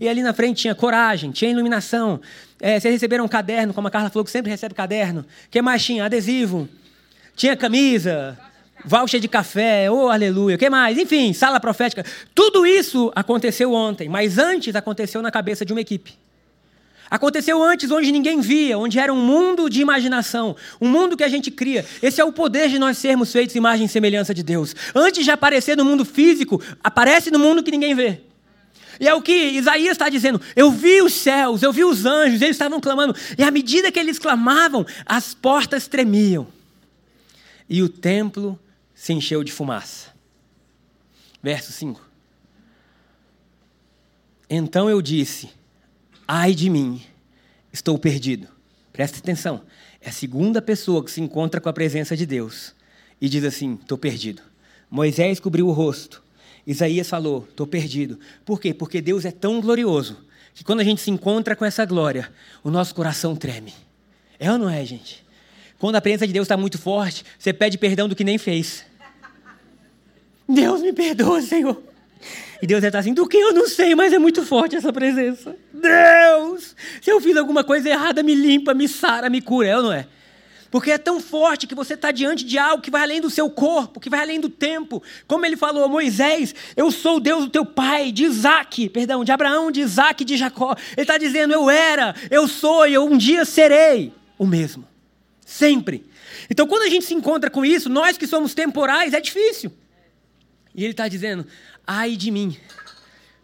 E 0.00 0.08
ali 0.08 0.22
na 0.22 0.32
frente 0.32 0.62
tinha 0.62 0.74
coragem, 0.74 1.30
tinha 1.30 1.50
iluminação. 1.50 2.20
É, 2.60 2.78
vocês 2.78 2.92
receberam 2.94 3.24
um 3.24 3.28
caderno, 3.28 3.74
como 3.74 3.88
a 3.88 3.90
Carla 3.90 4.10
falou 4.10 4.24
que 4.24 4.30
sempre 4.30 4.50
recebe 4.50 4.74
caderno. 4.74 5.20
O 5.20 5.50
que 5.50 5.60
mais 5.60 5.84
tinha? 5.84 6.04
Adesivo. 6.04 6.68
Tinha 7.34 7.56
camisa, 7.56 8.38
voucher 8.84 9.20
de 9.20 9.28
café, 9.28 9.90
oh 9.90 10.08
aleluia, 10.08 10.56
o 10.56 10.58
que 10.58 10.68
mais? 10.68 10.98
Enfim, 10.98 11.32
sala 11.32 11.58
profética. 11.58 12.04
Tudo 12.34 12.66
isso 12.66 13.10
aconteceu 13.14 13.72
ontem, 13.72 14.08
mas 14.08 14.38
antes 14.38 14.74
aconteceu 14.74 15.22
na 15.22 15.30
cabeça 15.30 15.64
de 15.64 15.72
uma 15.72 15.80
equipe. 15.80 16.14
Aconteceu 17.10 17.62
antes 17.62 17.90
onde 17.90 18.10
ninguém 18.10 18.40
via, 18.40 18.78
onde 18.78 18.98
era 18.98 19.12
um 19.12 19.22
mundo 19.22 19.68
de 19.68 19.82
imaginação, 19.82 20.56
um 20.80 20.88
mundo 20.88 21.14
que 21.14 21.22
a 21.22 21.28
gente 21.28 21.50
cria. 21.50 21.84
Esse 22.02 22.22
é 22.22 22.24
o 22.24 22.32
poder 22.32 22.70
de 22.70 22.78
nós 22.78 22.96
sermos 22.96 23.30
feitos 23.30 23.54
imagem 23.54 23.84
e 23.84 23.88
semelhança 23.88 24.32
de 24.32 24.42
Deus. 24.42 24.74
Antes 24.94 25.22
de 25.22 25.30
aparecer 25.30 25.76
no 25.76 25.84
mundo 25.84 26.06
físico, 26.06 26.62
aparece 26.82 27.30
no 27.30 27.38
mundo 27.38 27.62
que 27.62 27.70
ninguém 27.70 27.94
vê. 27.94 28.22
E 29.00 29.08
é 29.08 29.14
o 29.14 29.22
que 29.22 29.32
Isaías 29.32 29.92
está 29.92 30.08
dizendo. 30.08 30.40
Eu 30.54 30.70
vi 30.70 31.02
os 31.02 31.14
céus, 31.14 31.62
eu 31.62 31.72
vi 31.72 31.84
os 31.84 32.04
anjos, 32.04 32.42
eles 32.42 32.56
estavam 32.56 32.80
clamando. 32.80 33.14
E 33.36 33.42
à 33.42 33.50
medida 33.50 33.90
que 33.90 33.98
eles 33.98 34.18
clamavam, 34.18 34.86
as 35.06 35.34
portas 35.34 35.86
tremiam 35.86 36.46
e 37.68 37.82
o 37.82 37.88
templo 37.88 38.58
se 38.94 39.12
encheu 39.12 39.42
de 39.42 39.50
fumaça. 39.50 40.12
Verso 41.42 41.72
5. 41.72 42.00
Então 44.48 44.88
eu 44.90 45.00
disse: 45.00 45.50
Ai 46.28 46.54
de 46.54 46.68
mim, 46.68 47.02
estou 47.72 47.98
perdido. 47.98 48.48
Presta 48.92 49.18
atenção. 49.18 49.62
É 50.00 50.10
a 50.10 50.12
segunda 50.12 50.60
pessoa 50.60 51.02
que 51.02 51.10
se 51.10 51.20
encontra 51.20 51.60
com 51.60 51.68
a 51.68 51.72
presença 51.72 52.16
de 52.16 52.26
Deus 52.26 52.74
e 53.20 53.28
diz 53.28 53.44
assim: 53.44 53.78
Estou 53.80 53.96
perdido. 53.96 54.42
Moisés 54.90 55.40
cobriu 55.40 55.68
o 55.68 55.72
rosto. 55.72 56.22
Isaías 56.66 57.08
falou: 57.08 57.46
Estou 57.48 57.66
perdido. 57.66 58.18
Por 58.44 58.60
quê? 58.60 58.72
Porque 58.72 59.00
Deus 59.00 59.24
é 59.24 59.30
tão 59.30 59.60
glorioso 59.60 60.18
que 60.54 60.64
quando 60.64 60.80
a 60.80 60.84
gente 60.84 61.00
se 61.00 61.10
encontra 61.10 61.56
com 61.56 61.64
essa 61.64 61.84
glória, 61.84 62.30
o 62.62 62.70
nosso 62.70 62.94
coração 62.94 63.34
treme. 63.34 63.72
É 64.38 64.50
ou 64.50 64.58
não 64.58 64.68
é, 64.68 64.84
gente? 64.84 65.24
Quando 65.78 65.96
a 65.96 66.00
presença 66.00 66.26
de 66.26 66.32
Deus 66.32 66.44
está 66.44 66.56
muito 66.56 66.78
forte, 66.78 67.24
você 67.38 67.52
pede 67.52 67.78
perdão 67.78 68.08
do 68.08 68.14
que 68.14 68.24
nem 68.24 68.38
fez. 68.38 68.84
Deus 70.48 70.80
me 70.82 70.92
perdoa, 70.92 71.40
Senhor. 71.40 71.82
E 72.60 72.66
Deus 72.66 72.84
está 72.84 73.00
assim, 73.00 73.12
do 73.12 73.26
que 73.26 73.36
eu 73.36 73.52
não 73.52 73.66
sei, 73.66 73.94
mas 73.94 74.12
é 74.12 74.18
muito 74.18 74.44
forte 74.44 74.76
essa 74.76 74.92
presença. 74.92 75.56
Deus, 75.72 76.76
se 77.00 77.10
eu 77.10 77.20
fiz 77.20 77.36
alguma 77.36 77.64
coisa 77.64 77.88
errada, 77.88 78.22
me 78.22 78.34
limpa, 78.34 78.72
me 78.72 78.86
sara, 78.86 79.28
me 79.28 79.40
cura, 79.40 79.68
é 79.68 79.76
ou 79.76 79.82
não 79.82 79.92
é? 79.92 80.06
Porque 80.72 80.90
é 80.90 80.96
tão 80.96 81.20
forte 81.20 81.66
que 81.66 81.74
você 81.74 81.92
está 81.92 82.10
diante 82.10 82.46
de 82.46 82.56
algo 82.56 82.82
que 82.82 82.90
vai 82.90 83.02
além 83.02 83.20
do 83.20 83.28
seu 83.28 83.50
corpo, 83.50 84.00
que 84.00 84.08
vai 84.08 84.20
além 84.20 84.40
do 84.40 84.48
tempo. 84.48 85.02
Como 85.28 85.44
ele 85.44 85.54
falou 85.54 85.86
Moisés, 85.86 86.54
eu 86.74 86.90
sou 86.90 87.18
o 87.18 87.20
Deus 87.20 87.44
do 87.44 87.50
teu 87.50 87.66
pai, 87.66 88.10
de 88.10 88.24
Isaac, 88.24 88.88
perdão, 88.88 89.22
de 89.22 89.30
Abraão, 89.30 89.70
de 89.70 89.82
Isaac, 89.82 90.24
de 90.24 90.34
Jacó. 90.34 90.74
Ele 90.92 91.02
está 91.02 91.18
dizendo, 91.18 91.52
eu 91.52 91.68
era, 91.68 92.14
eu 92.30 92.48
sou 92.48 92.88
e 92.88 92.94
eu 92.94 93.04
um 93.04 93.18
dia 93.18 93.44
serei 93.44 94.14
o 94.38 94.46
mesmo. 94.46 94.88
Sempre. 95.44 96.06
Então, 96.48 96.66
quando 96.66 96.84
a 96.84 96.88
gente 96.88 97.04
se 97.04 97.12
encontra 97.12 97.50
com 97.50 97.66
isso, 97.66 97.90
nós 97.90 98.16
que 98.16 98.26
somos 98.26 98.54
temporais, 98.54 99.12
é 99.12 99.20
difícil. 99.20 99.70
E 100.74 100.84
ele 100.84 100.92
está 100.92 101.06
dizendo: 101.06 101.46
ai 101.86 102.16
de 102.16 102.30
mim, 102.30 102.56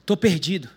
estou 0.00 0.16
perdido, 0.16 0.70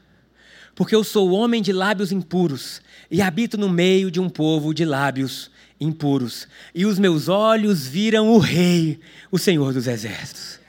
porque 0.76 0.94
eu 0.94 1.04
sou 1.06 1.32
homem 1.32 1.62
de 1.62 1.72
lábios 1.72 2.12
impuros 2.12 2.82
e 3.10 3.22
habito 3.22 3.58
no 3.58 3.70
meio 3.70 4.12
de 4.12 4.20
um 4.20 4.28
povo 4.30 4.74
de 4.74 4.84
lábios 4.84 5.51
impuros. 5.82 6.48
E 6.74 6.86
os 6.86 7.00
meus 7.00 7.28
olhos 7.28 7.88
viram 7.88 8.30
o 8.30 8.38
Rei, 8.38 9.00
o 9.32 9.39
Senhor 9.39 9.74
dos 9.74 9.88
Exércitos. 9.88 10.60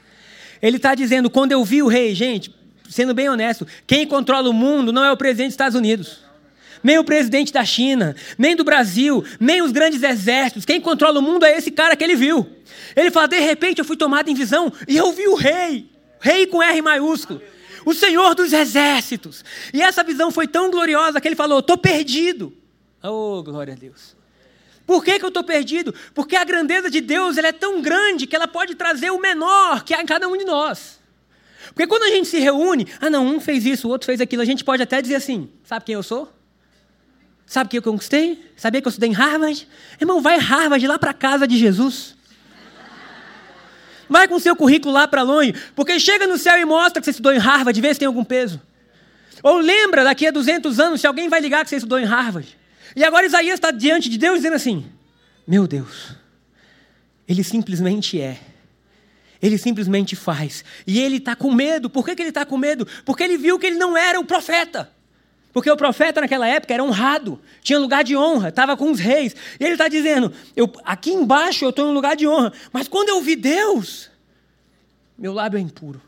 Ele 0.61 0.79
está 0.79 0.95
dizendo: 0.95 1.29
quando 1.29 1.53
eu 1.53 1.63
vi 1.63 1.83
o 1.83 1.89
Rei, 1.89 2.15
gente, 2.15 2.53
sendo 2.89 3.13
bem 3.13 3.29
honesto, 3.29 3.67
quem 3.87 4.07
controla 4.07 4.49
o 4.49 4.55
mundo 4.55 4.93
não 4.93 5.05
é 5.05 5.13
o 5.13 5.17
presidente 5.17 5.49
dos 5.49 5.55
Estados 5.55 5.79
Unidos 5.79 6.23
nem 6.83 6.99
o 6.99 7.05
presidente 7.05 7.53
da 7.53 7.65
China, 7.65 8.17
nem 8.37 8.57
do 8.57 8.65
Brasil, 8.65 9.25
nem 9.39 9.63
os 9.63 9.71
grandes 9.71 10.03
exércitos. 10.03 10.65
Quem 10.65 10.81
controla 10.81 11.21
o 11.21 11.23
mundo 11.23 11.45
é 11.45 11.57
esse 11.57 11.71
cara 11.71 11.95
que 11.95 12.03
ele 12.03 12.17
viu. 12.17 12.45
Ele 12.97 13.11
fala: 13.11 13.29
de 13.29 13.39
repente 13.39 13.79
eu 13.79 13.85
fui 13.85 13.97
tomado 13.97 14.29
em 14.29 14.35
visão 14.35 14.73
e 14.89 14.97
eu 14.97 15.13
vi 15.13 15.29
o 15.29 15.37
rei, 15.37 15.89
rei 16.21 16.47
com 16.47 16.63
R 16.63 16.83
maiúsculo, 16.83 17.41
o 17.85 17.95
Senhor 17.95 18.35
dos 18.35 18.53
exércitos. 18.53 19.45
E 19.73 19.81
essa 19.81 20.03
visão 20.03 20.31
foi 20.31 20.49
tão 20.49 20.71
gloriosa 20.71 21.21
que 21.21 21.29
ele 21.29 21.37
falou: 21.37 21.61
estou 21.61 21.79
perdido. 21.79 22.53
Oh, 23.03 23.43
glória 23.43 23.75
a 23.75 23.77
Deus. 23.77 24.21
Por 24.93 25.03
que, 25.03 25.19
que 25.19 25.25
eu 25.25 25.29
estou 25.29 25.43
perdido? 25.43 25.95
Porque 26.13 26.37
a 26.37 26.45
grandeza 26.45 26.91
de 26.91 27.01
Deus 27.01 27.39
ela 27.39 27.49
é 27.49 27.53
tão 27.53 27.81
grande 27.81 28.27
que 28.27 28.37
ela 28.37 28.47
pode 28.47 28.75
trazer 28.75 29.11
o 29.11 29.19
menor 29.19 29.85
que 29.85 29.95
há 29.95 30.03
em 30.03 30.05
cada 30.05 30.29
um 30.29 30.37
de 30.37 30.45
nós. 30.45 31.01
Porque 31.69 31.87
quando 31.87 32.03
a 32.03 32.09
gente 32.09 32.29
se 32.29 32.39
reúne, 32.39 32.87
ah 33.01 33.09
não, 33.09 33.27
um 33.27 33.41
fez 33.41 33.65
isso, 33.65 33.89
o 33.89 33.91
outro 33.91 34.05
fez 34.05 34.21
aquilo, 34.21 34.43
a 34.43 34.45
gente 34.45 34.63
pode 34.63 34.83
até 34.83 35.01
dizer 35.01 35.15
assim: 35.15 35.49
sabe 35.65 35.87
quem 35.87 35.95
eu 35.95 36.03
sou? 36.03 36.31
Sabe 37.47 37.69
o 37.69 37.71
que 37.71 37.79
eu 37.79 37.83
conquistei? 37.83 38.45
Sabia 38.55 38.83
que 38.83 38.87
eu 38.87 38.91
estudei 38.91 39.09
em 39.09 39.15
Harvard? 39.15 39.67
Irmão, 39.99 40.21
vai 40.21 40.37
Harvard 40.37 40.87
lá 40.87 40.99
para 40.99 41.15
casa 41.15 41.49
de 41.49 41.57
Jesus. 41.57 42.15
Vai 44.11 44.29
com 44.29 44.39
seu 44.39 44.55
currículo 44.55 44.93
lá 44.93 45.09
para 45.09 45.23
longe, 45.23 45.55
porque 45.75 45.99
chega 45.99 46.27
no 46.27 46.37
céu 46.37 46.59
e 46.59 46.67
mostra 46.67 47.01
que 47.01 47.07
você 47.07 47.13
estudou 47.13 47.33
em 47.33 47.39
Harvard, 47.39 47.81
vê 47.81 47.95
se 47.95 48.01
tem 48.01 48.07
algum 48.07 48.25
peso. 48.25 48.61
Ou 49.43 49.57
lembra, 49.57 50.05
daqui 50.05 50.27
a 50.27 50.31
200 50.31 50.79
anos, 50.79 51.01
se 51.01 51.07
alguém 51.07 51.31
vai 51.31 51.41
ligar 51.41 51.65
que 51.65 51.71
você 51.71 51.77
estudou 51.77 51.99
em 51.99 52.05
Harvard. 52.05 52.61
E 52.95 53.05
agora 53.05 53.27
Isaías 53.27 53.55
está 53.55 53.71
diante 53.71 54.09
de 54.09 54.19
Deus 54.19 54.37
dizendo 54.37 54.57
assim: 54.57 54.87
Meu 55.47 55.67
Deus, 55.67 56.15
ele 57.27 57.43
simplesmente 57.43 58.21
é. 58.21 58.39
Ele 59.41 59.59
simplesmente 59.59 60.15
faz. 60.15 60.65
E 60.87 61.01
ele 61.01 61.17
está 61.17 61.35
com 61.35 61.53
medo. 61.53 61.91
Por 61.91 62.05
que, 62.05 62.15
que 62.15 62.23
ele 62.23 62.29
está 62.29 62.47
com 62.47 62.57
medo? 62.57 62.87
Porque 63.05 63.25
ele 63.25 63.37
viu 63.37 63.59
que 63.59 63.67
ele 63.67 63.77
não 63.77 63.97
era 63.97 64.21
o 64.21 64.25
profeta. 64.25 64.89
Porque 65.53 65.71
o 65.71 65.77
profeta 65.77 66.21
naquela 66.21 66.47
época 66.49 66.73
era 66.73 66.83
honrado, 66.83 67.39
tinha 67.61 67.79
lugar 67.79 68.03
de 68.03 68.17
honra, 68.17 68.49
estava 68.49 68.75
com 68.77 68.91
os 68.91 68.99
reis. 68.99 69.37
E 69.61 69.65
ele 69.65 69.75
está 69.75 69.87
dizendo: 69.87 70.33
eu, 70.57 70.73
aqui 70.85 71.11
embaixo 71.11 71.65
eu 71.65 71.71
estou 71.71 71.87
em 71.87 71.91
um 71.91 71.93
lugar 71.93 72.17
de 72.17 72.27
honra, 72.27 72.53
mas 72.73 72.89
quando 72.89 73.11
eu 73.11 73.21
vi 73.21 73.37
Deus, 73.37 74.11
meu 75.19 75.33
lábio 75.33 75.59
é 75.59 75.61
impuro. 75.61 76.01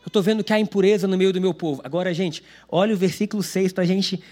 Eu 0.00 0.08
estou 0.08 0.22
vendo 0.22 0.42
que 0.42 0.52
há 0.52 0.58
impureza 0.58 1.06
no 1.06 1.16
meio 1.16 1.32
do 1.32 1.40
meu 1.40 1.52
povo. 1.52 1.82
Agora, 1.84 2.12
gente, 2.14 2.42
olha 2.68 2.94
o 2.94 2.96
versículo 2.96 3.42
6 3.42 3.72
para 3.72 3.84
a 3.84 3.86
gente 3.86 4.22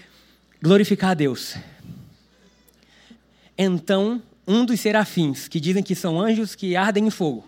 glorificar 0.61 1.11
a 1.11 1.13
Deus. 1.15 1.55
Então, 3.57 4.21
um 4.47 4.65
dos 4.65 4.79
serafins, 4.79 5.47
que 5.47 5.59
dizem 5.59 5.83
que 5.83 5.95
são 5.95 6.19
anjos 6.19 6.55
que 6.55 6.75
ardem 6.75 7.07
em 7.07 7.09
fogo, 7.09 7.45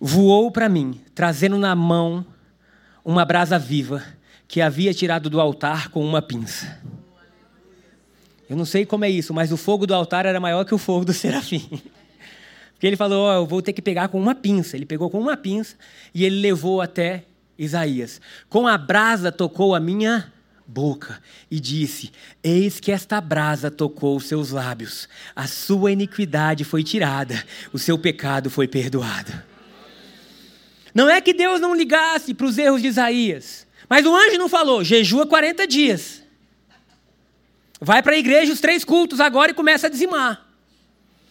voou 0.00 0.50
para 0.50 0.68
mim, 0.68 1.00
trazendo 1.14 1.58
na 1.58 1.74
mão 1.74 2.24
uma 3.04 3.24
brasa 3.24 3.58
viva 3.58 4.02
que 4.48 4.60
havia 4.60 4.94
tirado 4.94 5.28
do 5.28 5.40
altar 5.40 5.90
com 5.90 6.04
uma 6.04 6.22
pinça. 6.22 6.80
Eu 8.48 8.56
não 8.56 8.64
sei 8.64 8.86
como 8.86 9.04
é 9.04 9.10
isso, 9.10 9.34
mas 9.34 9.50
o 9.50 9.56
fogo 9.56 9.86
do 9.86 9.94
altar 9.94 10.24
era 10.24 10.38
maior 10.38 10.64
que 10.64 10.74
o 10.74 10.78
fogo 10.78 11.04
do 11.04 11.12
serafim. 11.12 11.68
Porque 12.72 12.86
ele 12.86 12.96
falou: 12.96 13.28
oh, 13.28 13.32
Eu 13.32 13.46
vou 13.46 13.60
ter 13.60 13.72
que 13.72 13.82
pegar 13.82 14.08
com 14.08 14.20
uma 14.20 14.34
pinça. 14.34 14.76
Ele 14.76 14.86
pegou 14.86 15.10
com 15.10 15.18
uma 15.18 15.36
pinça 15.36 15.76
e 16.14 16.24
ele 16.24 16.40
levou 16.40 16.80
até 16.80 17.24
Isaías. 17.58 18.20
Com 18.48 18.66
a 18.66 18.78
brasa 18.78 19.32
tocou 19.32 19.74
a 19.74 19.80
minha 19.80 20.32
boca 20.66 21.22
e 21.50 21.60
disse: 21.60 22.10
Eis 22.42 22.80
que 22.80 22.90
esta 22.90 23.20
brasa 23.20 23.70
tocou 23.70 24.16
os 24.16 24.26
seus 24.26 24.50
lábios. 24.50 25.08
A 25.34 25.46
sua 25.46 25.92
iniquidade 25.92 26.64
foi 26.64 26.82
tirada, 26.82 27.44
o 27.72 27.78
seu 27.78 27.98
pecado 27.98 28.50
foi 28.50 28.66
perdoado. 28.66 29.32
Não 30.94 31.08
é 31.08 31.20
que 31.20 31.34
Deus 31.34 31.60
não 31.60 31.74
ligasse 31.74 32.32
para 32.32 32.46
os 32.46 32.56
erros 32.56 32.80
de 32.80 32.88
Isaías, 32.88 33.66
mas 33.88 34.04
o 34.04 34.14
anjo 34.14 34.38
não 34.38 34.48
falou: 34.48 34.82
jejua 34.82 35.26
40 35.26 35.66
dias. 35.66 36.22
Vai 37.80 38.02
para 38.02 38.14
a 38.14 38.18
igreja 38.18 38.52
os 38.52 38.60
três 38.60 38.84
cultos 38.84 39.20
agora 39.20 39.50
e 39.50 39.54
começa 39.54 39.86
a 39.86 39.90
dizimar. 39.90 40.46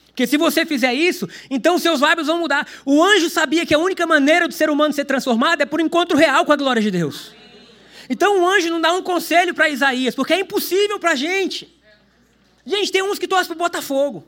Porque 0.07 0.27
se 0.27 0.37
você 0.37 0.65
fizer 0.65 0.93
isso, 0.93 1.27
então 1.49 1.77
seus 1.77 1.99
lábios 1.99 2.27
vão 2.27 2.39
mudar. 2.39 2.65
O 2.85 3.03
anjo 3.03 3.29
sabia 3.29 3.65
que 3.65 3.73
a 3.73 3.79
única 3.79 4.07
maneira 4.07 4.47
do 4.47 4.53
ser 4.53 4.69
humano 4.69 4.93
ser 4.93 5.03
transformado 5.03 5.61
é 5.61 5.65
por 5.65 5.81
encontro 5.81 6.17
real 6.17 6.45
com 6.45 6.53
a 6.53 6.55
glória 6.55 6.81
de 6.81 6.89
Deus. 6.89 7.33
Então 8.09 8.41
o 8.41 8.47
anjo 8.47 8.69
não 8.69 8.79
dá 8.79 8.93
um 8.93 9.01
conselho 9.01 9.53
para 9.53 9.69
Isaías, 9.69 10.15
porque 10.15 10.33
é 10.33 10.39
impossível 10.39 10.99
para 10.99 11.11
a 11.11 11.15
gente. 11.15 11.73
Gente, 12.65 12.91
tem 12.91 13.03
uns 13.03 13.19
que 13.19 13.27
torcem 13.27 13.47
para 13.47 13.55
o 13.55 13.57
Botafogo. 13.57 14.25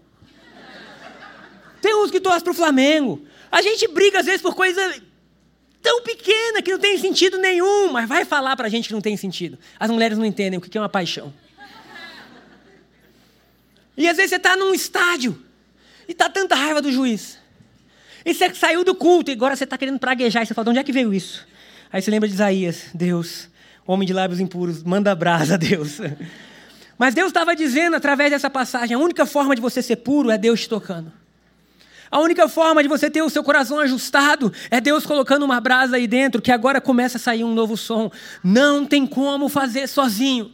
Tem 1.82 1.96
uns 1.96 2.12
que 2.12 2.20
torcem 2.20 2.44
para 2.44 2.52
o 2.52 2.56
Flamengo. 2.56 3.26
A 3.52 3.62
gente 3.62 3.88
briga 3.88 4.20
às 4.20 4.26
vezes 4.26 4.42
por 4.42 4.56
coisa 4.56 5.02
tão 5.82 6.02
pequena 6.02 6.62
que 6.62 6.72
não 6.72 6.80
tem 6.80 6.98
sentido 6.98 7.38
nenhum, 7.38 7.92
mas 7.92 8.08
vai 8.10 8.26
falar 8.26 8.56
para 8.56 8.68
a 8.68 8.70
gente 8.70 8.88
que 8.88 8.94
não 8.94 9.02
tem 9.02 9.16
sentido. 9.16 9.58
As 9.80 9.90
mulheres 9.90 10.18
não 10.18 10.26
entendem 10.26 10.58
o 10.58 10.62
que 10.62 10.78
é 10.78 10.82
uma 10.82 10.90
paixão. 10.90 11.34
E 13.96 14.08
às 14.08 14.16
vezes 14.16 14.30
você 14.30 14.36
está 14.36 14.56
num 14.56 14.74
estádio 14.74 15.42
e 16.08 16.12
está 16.12 16.30
tanta 16.30 16.56
raiva 16.56 16.82
do 16.82 16.92
juiz. 16.92 17.40
E 18.24 18.34
você 18.34 18.54
saiu 18.54 18.84
do 18.84 18.94
culto 18.94 19.32
e 19.32 19.34
agora 19.34 19.56
você 19.56 19.64
está 19.64 19.78
querendo 19.78 19.98
praguejar. 19.98 20.44
E 20.44 20.46
você 20.46 20.54
fala, 20.54 20.66
de 20.66 20.70
onde 20.72 20.80
é 20.80 20.84
que 20.84 20.92
veio 20.92 21.14
isso? 21.14 21.48
Aí 21.92 22.02
você 22.02 22.12
lembra 22.12 22.28
de 22.28 22.36
Isaías. 22.36 22.88
Deus, 22.94 23.50
homem 23.88 24.06
de 24.06 24.14
lábios 24.14 24.40
impuros, 24.40 24.84
manda 24.84 25.16
brasa, 25.16 25.58
Deus. 25.58 26.00
Mas 26.98 27.16
Deus 27.16 27.28
estava 27.28 27.56
dizendo 27.56 27.96
através 27.96 28.30
dessa 28.30 28.50
passagem: 28.50 28.96
a 28.96 29.00
única 29.00 29.26
forma 29.26 29.56
de 29.56 29.62
você 29.62 29.82
ser 29.82 29.98
puro 29.98 30.30
é 30.30 30.38
Deus 30.38 30.62
te 30.62 30.70
tocando. 30.70 31.12
A 32.10 32.20
única 32.20 32.48
forma 32.48 32.82
de 32.82 32.88
você 32.88 33.10
ter 33.10 33.22
o 33.22 33.30
seu 33.30 33.44
coração 33.44 33.80
ajustado 33.80 34.52
é 34.72 34.80
Deus 34.80 35.06
colocando 35.06 35.44
uma 35.44 35.60
brasa 35.60 35.98
aí 35.98 36.08
dentro, 36.08 36.42
que 36.42 36.52
agora 36.52 36.80
começa 36.80 37.18
a 37.18 37.20
sair 37.20 37.44
um 37.44 37.54
novo 37.54 37.76
som. 37.76 38.10
Não 38.44 38.86
tem 38.86 39.06
como 39.06 39.50
fazer 39.50 39.88
sozinho. 39.88 40.52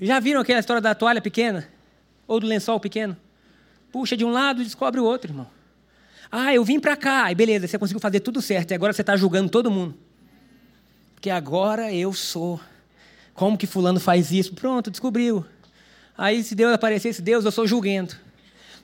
Já 0.00 0.20
viram 0.20 0.40
aquela 0.40 0.60
história 0.60 0.80
da 0.80 0.94
toalha 0.94 1.22
pequena? 1.22 1.66
Ou 2.26 2.38
do 2.38 2.46
lençol 2.46 2.78
pequeno? 2.78 3.16
Puxa 3.90 4.16
de 4.16 4.24
um 4.24 4.30
lado 4.30 4.60
e 4.60 4.64
descobre 4.64 5.00
o 5.00 5.04
outro, 5.04 5.30
irmão. 5.30 5.46
Ah, 6.30 6.52
eu 6.54 6.64
vim 6.64 6.78
para 6.78 6.96
cá. 6.96 7.24
Aí 7.24 7.34
beleza, 7.34 7.66
você 7.66 7.78
conseguiu 7.78 8.00
fazer 8.00 8.20
tudo 8.20 8.42
certo. 8.42 8.72
E 8.72 8.74
agora 8.74 8.92
você 8.92 9.00
está 9.00 9.16
julgando 9.16 9.48
todo 9.48 9.70
mundo. 9.70 9.96
Porque 11.24 11.30
agora 11.30 11.90
eu 11.90 12.12
sou. 12.12 12.60
Como 13.32 13.56
que 13.56 13.66
fulano 13.66 13.98
faz 13.98 14.30
isso? 14.30 14.52
Pronto, 14.52 14.90
descobriu. 14.90 15.42
Aí 16.18 16.44
se 16.44 16.54
Deus 16.54 16.74
aparecesse, 16.74 17.22
Deus, 17.22 17.46
eu 17.46 17.50
sou 17.50 17.66
julguento. 17.66 18.20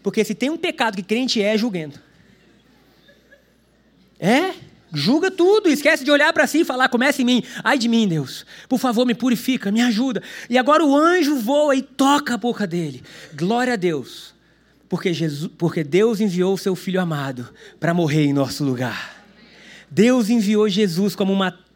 Porque 0.03 0.25
se 0.25 0.35
tem 0.35 0.49
um 0.49 0.57
pecado 0.57 0.97
que 0.97 1.03
crente 1.03 1.43
é, 1.43 1.55
é 1.55 1.59
julguento. 1.59 2.01
É? 4.19 4.55
Julga 4.91 5.31
tudo, 5.31 5.69
esquece 5.69 6.03
de 6.03 6.11
olhar 6.11 6.33
para 6.33 6.47
si 6.47 6.61
e 6.61 6.65
falar, 6.65 6.89
começa 6.89 7.21
em 7.21 7.27
mim. 7.27 7.43
Ai 7.63 7.77
de 7.77 7.89
mim, 7.89 8.09
Deus. 8.09 8.47
Por 8.71 8.79
favor, 8.79 9.05
me 9.05 9.15
purifica, 9.15 9.71
me 9.71 9.83
ajuda. 9.83 10.23
E 10.49 10.57
agora 10.57 10.83
o 10.83 10.97
anjo 10.97 11.37
voa 11.37 11.77
e 11.77 11.83
toca 11.83 12.33
a 12.33 12.39
boca 12.39 12.67
dele. 12.67 13.03
Glória 13.35 13.75
a 13.75 13.77
Deus 13.77 14.33
porque, 14.89 15.13
Jesus, 15.13 15.51
porque 15.59 15.85
Deus 15.85 16.21
enviou 16.23 16.55
o 16.55 16.59
seu 16.59 16.75
Filho 16.75 17.03
amado 17.03 17.51
para 17.79 17.93
morrer 17.93 18.25
em 18.25 18.33
nosso 18.33 18.65
lugar. 18.65 19.27
Deus 19.91 20.31
enviou 20.31 20.71
Jesus 20.71 21.15
como 21.15 21.35
uma 21.35 21.69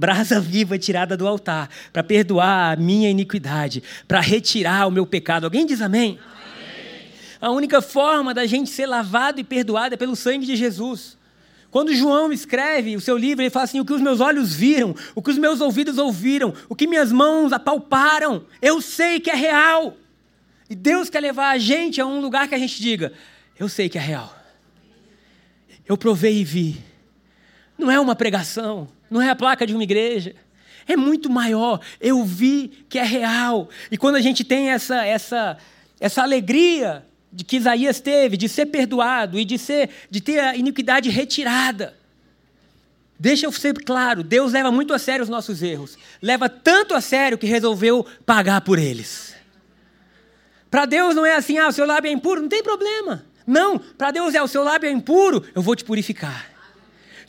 brasa 0.00 0.40
viva 0.40 0.78
tirada 0.78 1.14
do 1.14 1.28
altar 1.28 1.68
para 1.92 2.02
perdoar 2.02 2.72
a 2.72 2.76
minha 2.76 3.10
iniquidade, 3.10 3.82
para 4.08 4.18
retirar 4.18 4.88
o 4.88 4.90
meu 4.90 5.06
pecado. 5.06 5.44
Alguém 5.44 5.66
diz 5.66 5.82
amém? 5.82 6.18
amém? 6.18 7.12
A 7.38 7.50
única 7.50 7.82
forma 7.82 8.32
da 8.32 8.46
gente 8.46 8.70
ser 8.70 8.86
lavado 8.86 9.40
e 9.40 9.44
perdoado 9.44 9.94
é 9.94 9.98
pelo 9.98 10.16
sangue 10.16 10.46
de 10.46 10.56
Jesus. 10.56 11.18
Quando 11.70 11.94
João 11.94 12.32
escreve 12.32 12.96
o 12.96 13.00
seu 13.00 13.16
livro, 13.16 13.42
ele 13.42 13.50
fala 13.50 13.64
assim: 13.64 13.78
o 13.78 13.84
que 13.84 13.92
os 13.92 14.00
meus 14.00 14.20
olhos 14.20 14.54
viram, 14.54 14.96
o 15.14 15.20
que 15.20 15.30
os 15.30 15.36
meus 15.36 15.60
ouvidos 15.60 15.98
ouviram, 15.98 16.54
o 16.66 16.74
que 16.74 16.86
minhas 16.86 17.12
mãos 17.12 17.52
apalparam, 17.52 18.46
eu 18.62 18.80
sei 18.80 19.20
que 19.20 19.28
é 19.28 19.34
real. 19.34 19.94
E 20.70 20.74
Deus 20.74 21.10
quer 21.10 21.20
levar 21.20 21.50
a 21.50 21.58
gente 21.58 22.00
a 22.00 22.06
um 22.06 22.22
lugar 22.22 22.48
que 22.48 22.54
a 22.54 22.58
gente 22.58 22.80
diga: 22.80 23.12
eu 23.58 23.68
sei 23.68 23.90
que 23.90 23.98
é 23.98 24.00
real. 24.00 24.34
Eu 25.86 25.98
provei 25.98 26.40
e 26.40 26.44
vi. 26.44 26.82
Não 27.76 27.90
é 27.90 28.00
uma 28.00 28.16
pregação, 28.16 28.88
não 29.10 29.20
é 29.20 29.28
a 29.28 29.36
placa 29.36 29.66
de 29.66 29.74
uma 29.74 29.82
igreja. 29.82 30.34
É 30.86 30.96
muito 30.96 31.28
maior. 31.28 31.80
Eu 32.00 32.24
vi 32.24 32.84
que 32.88 32.98
é 32.98 33.04
real. 33.04 33.68
E 33.90 33.98
quando 33.98 34.16
a 34.16 34.20
gente 34.20 34.44
tem 34.44 34.70
essa 34.70 35.04
essa 35.04 35.58
essa 35.98 36.22
alegria 36.22 37.04
de 37.32 37.44
que 37.44 37.56
Isaías 37.56 38.00
teve 38.00 38.36
de 38.36 38.48
ser 38.48 38.66
perdoado 38.66 39.38
e 39.38 39.44
de 39.44 39.58
ser 39.58 39.90
de 40.10 40.20
ter 40.20 40.38
a 40.38 40.56
iniquidade 40.56 41.10
retirada. 41.10 41.94
Deixa 43.18 43.44
eu 43.44 43.52
ser 43.52 43.74
claro, 43.84 44.22
Deus 44.22 44.52
leva 44.52 44.72
muito 44.72 44.94
a 44.94 44.98
sério 44.98 45.22
os 45.22 45.28
nossos 45.28 45.62
erros. 45.62 45.98
Leva 46.22 46.48
tanto 46.48 46.94
a 46.94 47.02
sério 47.02 47.36
que 47.36 47.46
resolveu 47.46 48.06
pagar 48.24 48.62
por 48.62 48.78
eles. 48.78 49.36
Para 50.70 50.86
Deus 50.86 51.14
não 51.14 51.26
é 51.26 51.34
assim, 51.34 51.58
ah, 51.58 51.68
o 51.68 51.72
seu 51.72 51.84
lábio 51.84 52.08
é 52.08 52.12
impuro, 52.12 52.40
não 52.40 52.48
tem 52.48 52.62
problema. 52.62 53.26
Não, 53.46 53.78
para 53.78 54.10
Deus 54.10 54.34
é 54.34 54.42
o 54.42 54.48
seu 54.48 54.62
lábio 54.62 54.88
é 54.88 54.92
impuro, 54.92 55.44
eu 55.54 55.60
vou 55.60 55.76
te 55.76 55.84
purificar. 55.84 56.48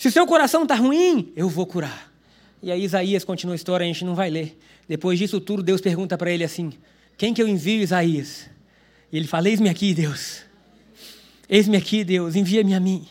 Se 0.02 0.10
seu 0.10 0.26
coração 0.26 0.64
está 0.64 0.74
ruim, 0.74 1.32
eu 1.36 1.48
vou 1.48 1.64
curar. 1.64 2.12
E 2.60 2.72
aí 2.72 2.84
Isaías 2.84 3.24
continua 3.24 3.54
a 3.54 3.56
história, 3.56 3.84
a 3.84 3.88
gente 3.88 4.04
não 4.04 4.16
vai 4.16 4.32
ler. 4.32 4.58
Depois 4.90 5.20
disso 5.20 5.40
tudo, 5.40 5.62
Deus 5.62 5.80
pergunta 5.80 6.18
para 6.18 6.32
ele 6.32 6.44
assim: 6.44 6.74
Quem 7.16 7.36
que 7.36 7.40
eu 7.40 7.48
envio, 7.48 7.84
Isaías? 7.84 8.50
E 9.12 9.18
ele 9.18 9.28
fala: 9.28 9.48
Eis-me 9.48 9.70
aqui, 9.70 9.94
Deus. 9.94 10.42
Eis-me 11.48 11.78
aqui, 11.78 12.04
Deus, 12.04 12.36
envia-me 12.36 12.74
a 12.74 12.80
mim. 12.80 13.06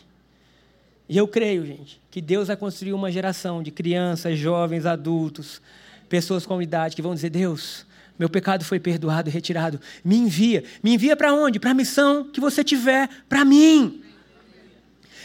E 1.07 1.17
eu 1.17 1.29
creio, 1.29 1.65
gente, 1.65 2.01
que 2.11 2.19
Deus 2.19 2.49
vai 2.49 2.57
construir 2.57 2.91
uma 2.91 3.09
geração 3.09 3.63
de 3.63 3.71
crianças, 3.71 4.37
jovens, 4.37 4.85
adultos, 4.85 5.61
pessoas 6.09 6.45
com 6.45 6.61
idade 6.61 6.93
que 6.93 7.01
vão 7.01 7.15
dizer: 7.15 7.29
Deus, 7.29 7.85
meu 8.19 8.27
pecado 8.27 8.65
foi 8.65 8.81
perdoado 8.81 9.29
retirado. 9.29 9.79
Me 10.03 10.17
envia. 10.17 10.65
Me 10.83 10.95
envia 10.95 11.15
para 11.15 11.33
onde? 11.33 11.57
Para 11.57 11.71
a 11.71 11.73
missão 11.73 12.25
que 12.25 12.41
você 12.41 12.65
tiver 12.65 13.07
para 13.29 13.45
mim. 13.45 14.03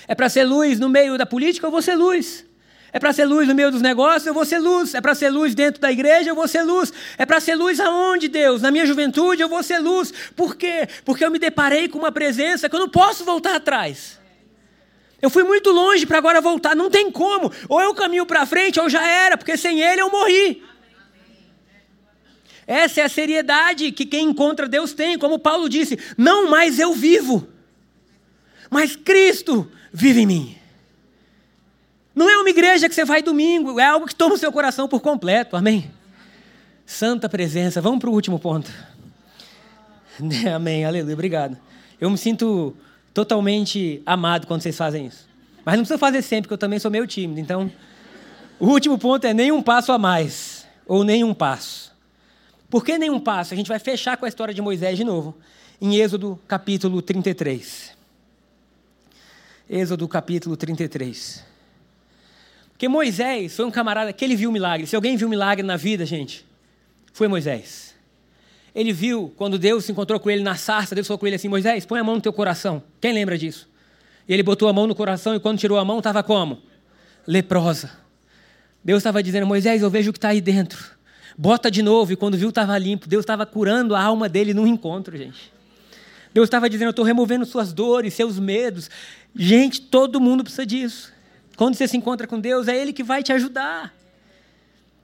É 0.09 0.15
para 0.15 0.29
ser 0.29 0.45
luz 0.45 0.79
no 0.79 0.89
meio 0.89 1.19
da 1.19 1.27
política, 1.27 1.67
eu 1.67 1.71
vou 1.71 1.83
ser 1.83 1.95
luz. 1.95 2.45
É 2.93 2.99
para 2.99 3.13
ser 3.13 3.25
luz 3.27 3.47
no 3.47 3.55
meio 3.55 3.71
dos 3.71 3.83
negócios, 3.83 4.27
eu 4.27 4.33
vou 4.33 4.45
ser 4.45 4.59
luz. 4.59 4.95
É 4.95 5.01
para 5.01 5.15
ser 5.15 5.29
luz 5.29 5.55
dentro 5.55 5.81
da 5.81 5.93
igreja, 5.93 6.31
eu 6.31 6.35
vou 6.35 6.49
ser 6.49 6.63
luz. 6.63 6.93
É 7.19 7.27
para 7.27 7.41
ser 7.41 7.55
luz 7.55 7.79
aonde, 7.79 8.29
Deus? 8.29 8.63
Na 8.63 8.71
minha 8.71 8.87
juventude, 8.87 9.43
eu 9.43 9.49
vou 9.49 9.63
ser 9.63 9.79
luz. 9.79 10.13
Por 10.35 10.57
quê? 10.57 10.89
Porque 11.05 11.25
eu 11.25 11.31
me 11.31 11.39
deparei 11.39 11.89
com 11.89 11.99
uma 11.99 12.13
presença 12.13 12.69
que 12.69 12.75
eu 12.75 12.81
não 12.81 12.89
posso 12.89 13.25
voltar 13.25 13.57
atrás. 13.57 14.19
Eu 15.21 15.29
fui 15.29 15.43
muito 15.43 15.71
longe 15.71 16.07
para 16.07 16.19
agora 16.19 16.41
voltar, 16.41 16.77
não 16.77 16.89
tem 16.89 17.11
como. 17.11 17.53
Ou 17.69 17.81
eu 17.81 17.95
caminho 17.95 18.25
para 18.25 18.47
frente, 18.47 18.79
ou 18.79 18.89
já 18.89 19.07
era, 19.07 19.37
porque 19.37 19.57
sem 19.57 19.81
ele 19.81 20.01
eu 20.01 20.11
morri. 20.11 20.63
Essa 22.67 23.01
é 23.01 23.05
a 23.05 23.09
seriedade 23.09 23.93
que 23.93 24.07
quem 24.07 24.31
encontra 24.31 24.67
Deus 24.67 24.93
tem. 24.93 25.19
Como 25.19 25.39
Paulo 25.39 25.69
disse: 25.69 25.99
Não 26.17 26.49
mais 26.49 26.79
eu 26.79 26.93
vivo, 26.93 27.49
mas 28.77 28.95
Cristo 28.95 29.67
vive 29.91 30.21
em 30.21 30.27
mim. 30.27 30.57
Não 32.15 32.29
é 32.29 32.37
uma 32.37 32.51
igreja 32.51 32.91
que 32.91 32.95
você 32.95 33.07
vai 33.07 33.23
domingo, 33.23 33.81
é 33.81 33.87
algo 33.87 34.07
que 34.07 34.15
toma 34.15 34.35
o 34.35 34.37
seu 34.37 34.53
coração 34.53 34.87
por 34.87 35.01
completo. 35.01 35.57
Amém? 35.57 35.91
Santa 36.85 37.27
presença. 37.27 37.81
Vamos 37.81 38.01
para 38.01 38.11
o 38.11 38.13
último 38.13 38.39
ponto. 38.39 38.71
Amém, 40.55 40.85
aleluia, 40.85 41.15
obrigado. 41.15 41.57
Eu 41.99 42.11
me 42.11 42.19
sinto 42.19 42.77
totalmente 43.15 44.03
amado 44.05 44.47
quando 44.47 44.61
vocês 44.61 44.77
fazem 44.77 45.07
isso. 45.07 45.27
Mas 45.65 45.77
não 45.77 45.83
precisa 45.83 45.97
fazer 45.97 46.21
sempre, 46.21 46.43
porque 46.43 46.53
eu 46.55 46.59
também 46.59 46.79
sou 46.79 46.91
meio 46.91 47.07
tímido. 47.07 47.41
Então, 47.41 47.73
o 48.61 48.67
último 48.67 48.99
ponto 48.99 49.27
é 49.27 49.33
nenhum 49.33 49.63
passo 49.63 49.91
a 49.91 49.97
mais, 49.97 50.67
ou 50.87 51.03
nenhum 51.03 51.33
passo. 51.33 51.95
Por 52.69 52.85
que 52.85 52.99
nenhum 52.99 53.19
passo? 53.19 53.55
A 53.55 53.57
gente 53.57 53.69
vai 53.69 53.79
fechar 53.79 54.19
com 54.19 54.27
a 54.27 54.29
história 54.29 54.53
de 54.53 54.61
Moisés 54.61 54.99
de 54.99 55.05
novo, 55.05 55.35
em 55.81 55.97
Êxodo 55.97 56.39
capítulo 56.47 57.01
33. 57.01 57.96
Êxodo 59.69 60.07
capítulo 60.07 60.57
33. 60.57 61.45
Porque 62.71 62.89
Moisés 62.89 63.57
foi 63.57 63.65
um 63.65 63.71
camarada 63.71 64.13
que 64.13 64.25
ele 64.25 64.37
viu 64.37 64.53
milagre. 64.53 64.87
Se 64.87 64.95
alguém 64.95 65.17
viu 65.17 65.29
milagre 65.29 65.67
na 65.67 65.77
vida, 65.77 66.07
gente, 66.07 66.47
foi 67.13 67.27
Moisés. 67.27 67.95
Ele 68.73 68.93
viu 68.93 69.33
quando 69.37 69.59
Deus 69.59 69.85
se 69.85 69.91
encontrou 69.91 70.21
com 70.21 70.31
ele 70.31 70.43
na 70.43 70.55
sarça, 70.55 70.95
Deus 70.95 71.07
falou 71.07 71.19
com 71.19 71.27
ele 71.27 71.35
assim: 71.37 71.49
Moisés, 71.49 71.85
põe 71.85 71.99
a 71.99 72.05
mão 72.05 72.15
no 72.15 72.21
teu 72.21 72.33
coração. 72.33 72.83
Quem 73.01 73.13
lembra 73.13 73.37
disso? 73.37 73.69
E 74.29 74.35
ele 74.35 74.43
botou 74.43 74.69
a 74.69 74.73
mão 74.73 74.87
no 74.87 74.95
coração 74.95 75.35
e 75.35 75.41
quando 75.41 75.59
tirou 75.59 75.79
a 75.79 75.85
mão 75.85 75.99
estava 75.99 76.23
como? 76.23 76.63
Leprosa. 77.27 77.91
Deus 78.85 78.99
estava 78.99 79.21
dizendo: 79.21 79.47
Moisés, 79.47 79.83
eu 79.83 79.91
vejo 79.91 80.11
o 80.11 80.13
que 80.13 80.19
está 80.19 80.29
aí 80.29 80.41
dentro. 80.41 80.95
Bota 81.37 81.71
de 81.71 81.83
novo. 81.83 82.13
E 82.13 82.17
quando 82.17 82.37
viu, 82.37 82.51
estava 82.51 82.79
limpo. 82.79 83.09
Deus 83.09 83.23
estava 83.23 83.45
curando 83.45 83.97
a 83.97 84.03
alma 84.03 84.29
dele 84.29 84.55
num 84.55 84.67
encontro, 84.67 85.17
gente. 85.17 85.51
Deus 86.33 86.47
estava 86.47 86.69
dizendo: 86.69 86.89
Eu 86.89 86.91
estou 86.91 87.05
removendo 87.05 87.47
suas 87.47 87.73
dores, 87.73 88.13
seus 88.13 88.39
medos. 88.39 88.91
Gente, 89.37 89.81
todo 89.83 90.21
mundo 90.21 90.43
precisa 90.43 90.65
disso. 90.65 91.13
Quando 91.57 91.75
você 91.75 91.87
se 91.87 91.97
encontra 91.97 92.27
com 92.27 92.41
Deus, 92.41 92.69
é 92.69 92.77
Ele 92.77 92.93
que 92.93 93.03
vai 93.03 93.23
te 93.23 93.33
ajudar. 93.33 93.95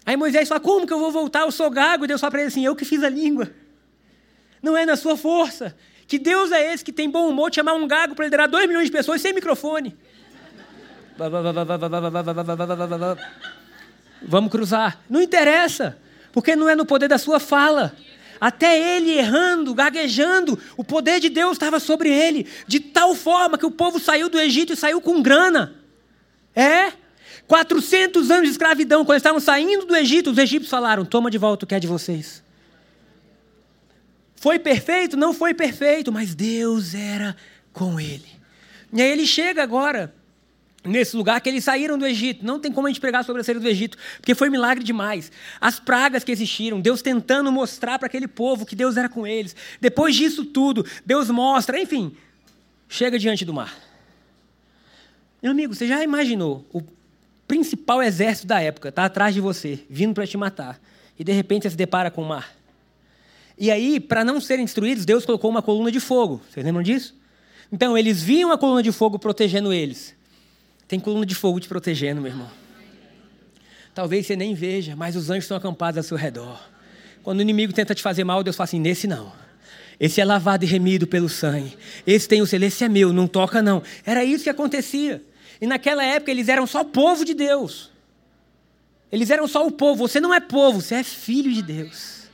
Aí 0.04 0.16
Moisés 0.16 0.48
fala: 0.48 0.60
Como 0.60 0.86
que 0.86 0.92
eu 0.92 0.98
vou 0.98 1.12
voltar? 1.12 1.40
Eu 1.40 1.52
sou 1.52 1.70
gago. 1.70 2.04
E 2.04 2.08
Deus 2.08 2.20
fala 2.20 2.30
para 2.30 2.40
ele 2.40 2.48
assim: 2.48 2.64
Eu 2.64 2.74
que 2.74 2.84
fiz 2.84 3.02
a 3.02 3.08
língua. 3.08 3.50
Não 4.62 4.76
é 4.76 4.84
na 4.84 4.96
sua 4.96 5.16
força. 5.16 5.76
Que 6.06 6.18
Deus 6.18 6.52
é 6.52 6.72
esse 6.72 6.84
que 6.84 6.92
tem 6.92 7.08
bom 7.08 7.28
humor 7.28 7.50
de 7.50 7.56
chamar 7.56 7.74
um 7.74 7.86
gago 7.86 8.14
para 8.14 8.24
liderar 8.24 8.48
dois 8.48 8.66
milhões 8.66 8.86
de 8.86 8.92
pessoas 8.92 9.20
sem 9.20 9.32
microfone? 9.32 9.96
Vamos 14.22 14.50
cruzar. 14.50 15.00
Não 15.08 15.22
interessa, 15.22 15.98
porque 16.32 16.54
não 16.56 16.68
é 16.68 16.74
no 16.74 16.84
poder 16.84 17.08
da 17.08 17.18
sua 17.18 17.40
fala. 17.40 17.94
Até 18.42 18.96
ele 18.96 19.12
errando, 19.12 19.72
gaguejando, 19.72 20.58
o 20.76 20.82
poder 20.82 21.20
de 21.20 21.28
Deus 21.28 21.52
estava 21.52 21.78
sobre 21.78 22.10
ele, 22.10 22.48
de 22.66 22.80
tal 22.80 23.14
forma 23.14 23.56
que 23.56 23.64
o 23.64 23.70
povo 23.70 24.00
saiu 24.00 24.28
do 24.28 24.36
Egito 24.36 24.72
e 24.72 24.76
saiu 24.76 25.00
com 25.00 25.22
grana. 25.22 25.76
É? 26.52 26.92
400 27.46 28.32
anos 28.32 28.46
de 28.46 28.50
escravidão, 28.50 29.04
quando 29.04 29.12
eles 29.12 29.20
estavam 29.20 29.38
saindo 29.38 29.86
do 29.86 29.94
Egito, 29.94 30.32
os 30.32 30.38
egípcios 30.38 30.68
falaram: 30.68 31.04
toma 31.04 31.30
de 31.30 31.38
volta 31.38 31.64
o 31.64 31.68
que 31.68 31.74
é 31.76 31.78
de 31.78 31.86
vocês. 31.86 32.42
Foi 34.34 34.58
perfeito? 34.58 35.16
Não 35.16 35.32
foi 35.32 35.54
perfeito, 35.54 36.10
mas 36.10 36.34
Deus 36.34 36.96
era 36.96 37.36
com 37.72 38.00
ele. 38.00 38.26
E 38.92 39.00
aí 39.00 39.08
ele 39.08 39.24
chega 39.24 39.62
agora 39.62 40.12
nesse 40.84 41.16
lugar 41.16 41.40
que 41.40 41.48
eles 41.48 41.64
saíram 41.64 41.96
do 41.96 42.06
Egito. 42.06 42.44
Não 42.44 42.58
tem 42.58 42.72
como 42.72 42.86
a 42.86 42.90
gente 42.90 43.00
pregar 43.00 43.24
sobre 43.24 43.40
a 43.40 43.44
saída 43.44 43.60
do 43.60 43.68
Egito, 43.68 43.96
porque 44.16 44.34
foi 44.34 44.50
milagre 44.50 44.84
demais. 44.84 45.30
As 45.60 45.78
pragas 45.78 46.24
que 46.24 46.32
existiram, 46.32 46.80
Deus 46.80 47.02
tentando 47.02 47.50
mostrar 47.52 47.98
para 47.98 48.06
aquele 48.06 48.28
povo 48.28 48.66
que 48.66 48.74
Deus 48.74 48.96
era 48.96 49.08
com 49.08 49.26
eles. 49.26 49.54
Depois 49.80 50.14
disso 50.14 50.44
tudo, 50.44 50.84
Deus 51.04 51.30
mostra, 51.30 51.80
enfim, 51.80 52.16
chega 52.88 53.18
diante 53.18 53.44
do 53.44 53.54
mar. 53.54 53.74
Meu 55.42 55.52
amigo, 55.52 55.74
você 55.74 55.86
já 55.86 56.02
imaginou 56.02 56.64
o 56.72 56.82
principal 57.48 58.02
exército 58.02 58.46
da 58.46 58.60
época 58.60 58.88
está 58.88 59.04
atrás 59.04 59.34
de 59.34 59.40
você, 59.40 59.80
vindo 59.90 60.14
para 60.14 60.26
te 60.26 60.36
matar, 60.36 60.80
e 61.18 61.24
de 61.24 61.32
repente 61.32 61.64
você 61.64 61.70
se 61.70 61.76
depara 61.76 62.10
com 62.10 62.22
o 62.22 62.28
mar? 62.28 62.54
E 63.58 63.70
aí, 63.70 64.00
para 64.00 64.24
não 64.24 64.40
serem 64.40 64.64
destruídos, 64.64 65.04
Deus 65.04 65.26
colocou 65.26 65.50
uma 65.50 65.62
coluna 65.62 65.92
de 65.92 66.00
fogo. 66.00 66.40
Vocês 66.50 66.64
lembram 66.64 66.82
disso? 66.82 67.14
Então, 67.70 67.96
eles 67.96 68.22
viam 68.22 68.50
a 68.50 68.58
coluna 68.58 68.82
de 68.82 68.90
fogo 68.90 69.18
protegendo 69.18 69.72
eles. 69.72 70.14
Tem 70.92 71.00
coluna 71.00 71.24
de 71.24 71.34
fogo 71.34 71.58
te 71.58 71.66
protegendo, 71.66 72.20
meu 72.20 72.30
irmão. 72.30 72.50
Talvez 73.94 74.26
você 74.26 74.36
nem 74.36 74.52
veja, 74.54 74.94
mas 74.94 75.16
os 75.16 75.30
anjos 75.30 75.44
estão 75.44 75.56
acampados 75.56 75.96
ao 75.96 76.04
seu 76.04 76.18
redor. 76.18 76.62
Quando 77.22 77.38
o 77.38 77.40
inimigo 77.40 77.72
tenta 77.72 77.94
te 77.94 78.02
fazer 78.02 78.24
mal, 78.24 78.42
Deus 78.42 78.54
fala 78.54 78.66
assim: 78.66 78.78
nesse 78.78 79.06
não. 79.06 79.32
Esse 79.98 80.20
é 80.20 80.24
lavado 80.26 80.66
e 80.66 80.68
remido 80.68 81.06
pelo 81.06 81.30
sangue. 81.30 81.78
Esse 82.06 82.28
tem 82.28 82.42
o 82.42 82.46
selo, 82.46 82.64
esse 82.64 82.84
é 82.84 82.90
meu, 82.90 83.10
não 83.10 83.26
toca 83.26 83.62
não. 83.62 83.82
Era 84.04 84.22
isso 84.22 84.44
que 84.44 84.50
acontecia. 84.50 85.22
E 85.62 85.66
naquela 85.66 86.04
época 86.04 86.30
eles 86.30 86.50
eram 86.50 86.66
só 86.66 86.84
povo 86.84 87.24
de 87.24 87.32
Deus. 87.32 87.90
Eles 89.10 89.30
eram 89.30 89.48
só 89.48 89.66
o 89.66 89.70
povo. 89.70 90.06
Você 90.06 90.20
não 90.20 90.34
é 90.34 90.40
povo, 90.40 90.82
você 90.82 90.96
é 90.96 91.02
filho 91.02 91.50
de 91.54 91.62
Deus. 91.62 92.24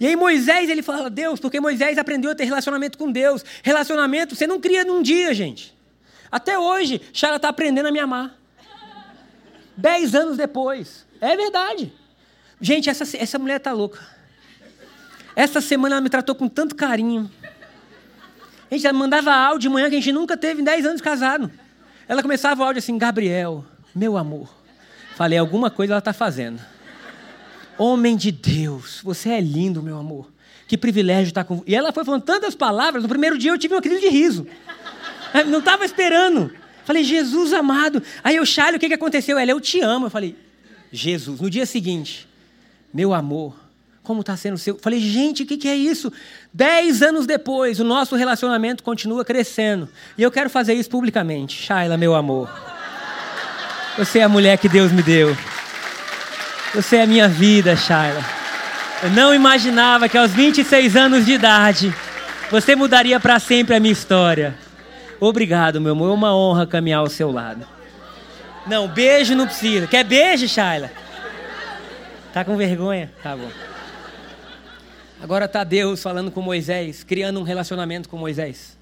E 0.00 0.06
aí 0.06 0.16
Moisés, 0.16 0.70
ele 0.70 0.80
fala, 0.80 1.10
Deus, 1.10 1.38
porque 1.38 1.60
Moisés 1.60 1.98
aprendeu 1.98 2.30
a 2.30 2.34
ter 2.34 2.44
relacionamento 2.44 2.96
com 2.96 3.12
Deus. 3.12 3.44
Relacionamento 3.62 4.34
você 4.34 4.46
não 4.46 4.58
cria 4.58 4.82
num 4.82 5.02
dia, 5.02 5.34
gente. 5.34 5.75
Até 6.30 6.58
hoje, 6.58 7.00
Shara 7.12 7.36
está 7.36 7.48
aprendendo 7.48 7.86
a 7.86 7.92
me 7.92 7.98
amar. 7.98 8.34
Dez 9.76 10.14
anos 10.14 10.36
depois. 10.36 11.06
É 11.20 11.36
verdade. 11.36 11.92
Gente, 12.60 12.88
essa, 12.88 13.04
essa 13.16 13.38
mulher 13.38 13.56
está 13.56 13.72
louca. 13.72 14.00
Essa 15.34 15.60
semana 15.60 15.96
ela 15.96 16.00
me 16.00 16.08
tratou 16.08 16.34
com 16.34 16.48
tanto 16.48 16.74
carinho. 16.74 17.30
A 18.70 18.76
gente 18.76 18.92
mandava 18.92 19.32
áudio 19.32 19.60
de 19.60 19.68
manhã 19.68 19.88
que 19.88 19.96
a 19.96 19.98
gente 20.00 20.12
nunca 20.12 20.36
teve 20.36 20.62
em 20.62 20.64
dez 20.64 20.84
anos 20.84 20.96
de 20.96 21.02
casado. 21.02 21.50
Ela 22.08 22.22
começava 22.22 22.62
o 22.62 22.64
áudio 22.64 22.78
assim, 22.78 22.96
Gabriel, 22.96 23.64
meu 23.94 24.16
amor. 24.16 24.48
Falei, 25.14 25.38
alguma 25.38 25.70
coisa 25.70 25.92
ela 25.92 25.98
está 25.98 26.12
fazendo. 26.12 26.60
Homem 27.78 28.16
de 28.16 28.32
Deus, 28.32 29.00
você 29.02 29.30
é 29.30 29.40
lindo, 29.40 29.82
meu 29.82 29.98
amor. 29.98 30.32
Que 30.66 30.76
privilégio 30.78 31.28
estar 31.28 31.44
com 31.44 31.56
você. 31.56 31.64
E 31.66 31.74
ela 31.74 31.92
foi 31.92 32.04
falando 32.04 32.22
tantas 32.22 32.54
palavras, 32.54 33.02
no 33.02 33.08
primeiro 33.08 33.38
dia 33.38 33.50
eu 33.50 33.58
tive 33.58 33.74
uma 33.74 33.82
crise 33.82 34.00
de 34.00 34.08
riso. 34.08 34.46
não 35.46 35.58
estava 35.58 35.84
esperando. 35.84 36.52
Falei, 36.84 37.02
Jesus 37.02 37.52
amado. 37.52 38.02
Aí 38.22 38.36
eu, 38.36 38.46
Charlie, 38.46 38.76
o 38.76 38.80
que, 38.80 38.88
que 38.88 38.94
aconteceu? 38.94 39.38
Ela, 39.38 39.50
eu 39.50 39.60
te 39.60 39.80
amo. 39.80 40.06
Eu 40.06 40.10
falei, 40.10 40.36
Jesus. 40.92 41.40
No 41.40 41.50
dia 41.50 41.66
seguinte, 41.66 42.28
meu 42.94 43.12
amor, 43.12 43.54
como 44.02 44.20
está 44.20 44.36
sendo 44.36 44.54
o 44.54 44.58
seu? 44.58 44.78
Falei, 44.78 45.00
gente, 45.00 45.42
o 45.42 45.46
que, 45.46 45.56
que 45.56 45.68
é 45.68 45.74
isso? 45.74 46.12
Dez 46.54 47.02
anos 47.02 47.26
depois, 47.26 47.80
o 47.80 47.84
nosso 47.84 48.14
relacionamento 48.14 48.84
continua 48.84 49.24
crescendo. 49.24 49.88
E 50.16 50.22
eu 50.22 50.30
quero 50.30 50.48
fazer 50.48 50.74
isso 50.74 50.88
publicamente. 50.88 51.60
Shaila, 51.60 51.96
meu 51.96 52.14
amor. 52.14 52.48
Você 53.98 54.20
é 54.20 54.22
a 54.22 54.28
mulher 54.28 54.58
que 54.58 54.68
Deus 54.68 54.92
me 54.92 55.02
deu. 55.02 55.36
Você 56.72 56.96
é 56.96 57.02
a 57.02 57.06
minha 57.06 57.28
vida, 57.28 57.74
Shaila. 57.74 58.24
Eu 59.02 59.10
não 59.10 59.34
imaginava 59.34 60.08
que 60.08 60.16
aos 60.16 60.30
26 60.30 60.94
anos 60.94 61.26
de 61.26 61.32
idade 61.32 61.92
você 62.50 62.76
mudaria 62.76 63.18
para 63.18 63.40
sempre 63.40 63.74
a 63.74 63.80
minha 63.80 63.92
história. 63.92 64.65
Obrigado, 65.20 65.80
meu 65.80 65.92
amor. 65.92 66.10
É 66.10 66.14
uma 66.14 66.36
honra 66.36 66.66
caminhar 66.66 67.00
ao 67.00 67.08
seu 67.08 67.30
lado. 67.30 67.66
Não, 68.66 68.88
beijo 68.88 69.34
não 69.34 69.46
precisa. 69.46 69.86
Quer 69.86 70.04
beijo, 70.04 70.48
Shaila? 70.48 70.90
Tá 72.32 72.44
com 72.44 72.56
vergonha? 72.56 73.12
Tá 73.22 73.36
bom. 73.36 73.48
Agora 75.22 75.48
tá 75.48 75.64
Deus 75.64 76.02
falando 76.02 76.30
com 76.30 76.42
Moisés, 76.42 77.02
criando 77.02 77.40
um 77.40 77.42
relacionamento 77.42 78.08
com 78.08 78.18
Moisés. 78.18 78.76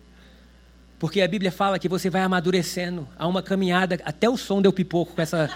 Porque 0.98 1.20
a 1.20 1.28
Bíblia 1.28 1.52
fala 1.52 1.78
que 1.78 1.88
você 1.88 2.10
vai 2.10 2.22
amadurecendo 2.22 3.06
a 3.18 3.26
uma 3.26 3.42
caminhada, 3.42 4.00
até 4.04 4.28
o 4.28 4.36
som 4.36 4.60
deu 4.60 4.72
pipoco 4.72 5.14
com 5.14 5.22
essa, 5.22 5.50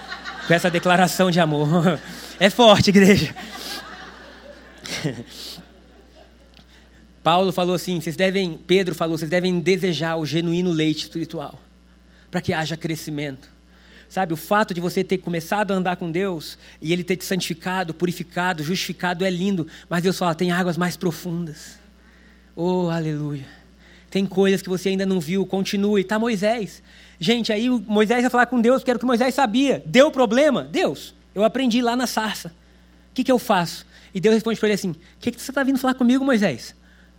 com 0.47 0.55
essa 0.55 0.71
declaração 0.71 1.31
de 1.31 1.41
amor. 1.41 1.99
É 2.41 2.49
forte, 2.49 2.91
igreja. 2.91 3.35
Paulo 7.29 7.53
falou 7.53 7.75
assim: 7.75 8.01
vocês 8.01 8.17
devem, 8.17 8.59
Pedro 8.67 8.95
falou, 8.95 9.19
vocês 9.19 9.31
devem 9.31 9.61
desejar 9.61 10.17
o 10.17 10.25
genuíno 10.25 10.73
leite 10.73 11.03
espiritual, 11.03 11.61
para 12.31 12.41
que 12.41 12.55
haja 12.55 12.75
crescimento. 12.75 13.51
Sabe, 14.09 14.33
o 14.33 14.37
fato 14.37 14.73
de 14.73 14.81
você 14.81 15.05
ter 15.05 15.19
começado 15.19 15.73
a 15.73 15.75
andar 15.75 15.97
com 15.97 16.11
Deus 16.11 16.57
e 16.81 16.91
Ele 16.91 17.05
ter 17.05 17.17
te 17.17 17.27
santificado, 17.27 17.93
purificado, 17.93 18.65
justificado 18.65 19.27
é 19.27 19.31
lindo, 19.31 19.67
mas 19.91 20.03
Deus 20.03 20.17
fala: 20.17 20.35
tem 20.35 20.53
águas 20.53 20.79
mais 20.79 20.97
profundas. 20.97 21.79
Oh, 22.57 22.89
aleluia. 22.89 23.45
Tem 24.09 24.25
coisas 24.25 24.63
que 24.63 24.69
você 24.71 24.89
ainda 24.89 25.05
não 25.05 25.21
viu, 25.21 25.45
continue. 25.45 26.01
Está 26.01 26.19
Moisés. 26.19 26.83
Gente, 27.21 27.53
aí 27.53 27.69
Moisés 27.69 28.23
vai 28.23 28.31
falar 28.31 28.47
com 28.47 28.59
Deus, 28.59 28.83
que 28.83 28.91
era 28.91 28.97
o 28.97 29.01
que 29.01 29.05
Moisés 29.05 29.35
sabia. 29.35 29.83
Deu 29.85 30.11
problema? 30.11 30.65
Deus, 30.65 31.15
eu 31.35 31.45
aprendi 31.45 31.83
lá 31.83 31.95
na 31.95 32.07
sarça. 32.07 32.49
O 33.11 33.13
que, 33.13 33.23
que 33.23 33.31
eu 33.31 33.39
faço? 33.39 33.85
E 34.15 34.19
Deus 34.19 34.35
responde 34.35 34.59
para 34.59 34.69
ele 34.69 34.77
assim: 34.77 34.93
O 34.93 34.97
que, 35.21 35.31
que 35.31 35.43
você 35.43 35.51
está 35.51 35.63
vindo 35.63 35.79
falar 35.79 35.93
comigo, 35.93 36.25
Moisés? 36.25 36.75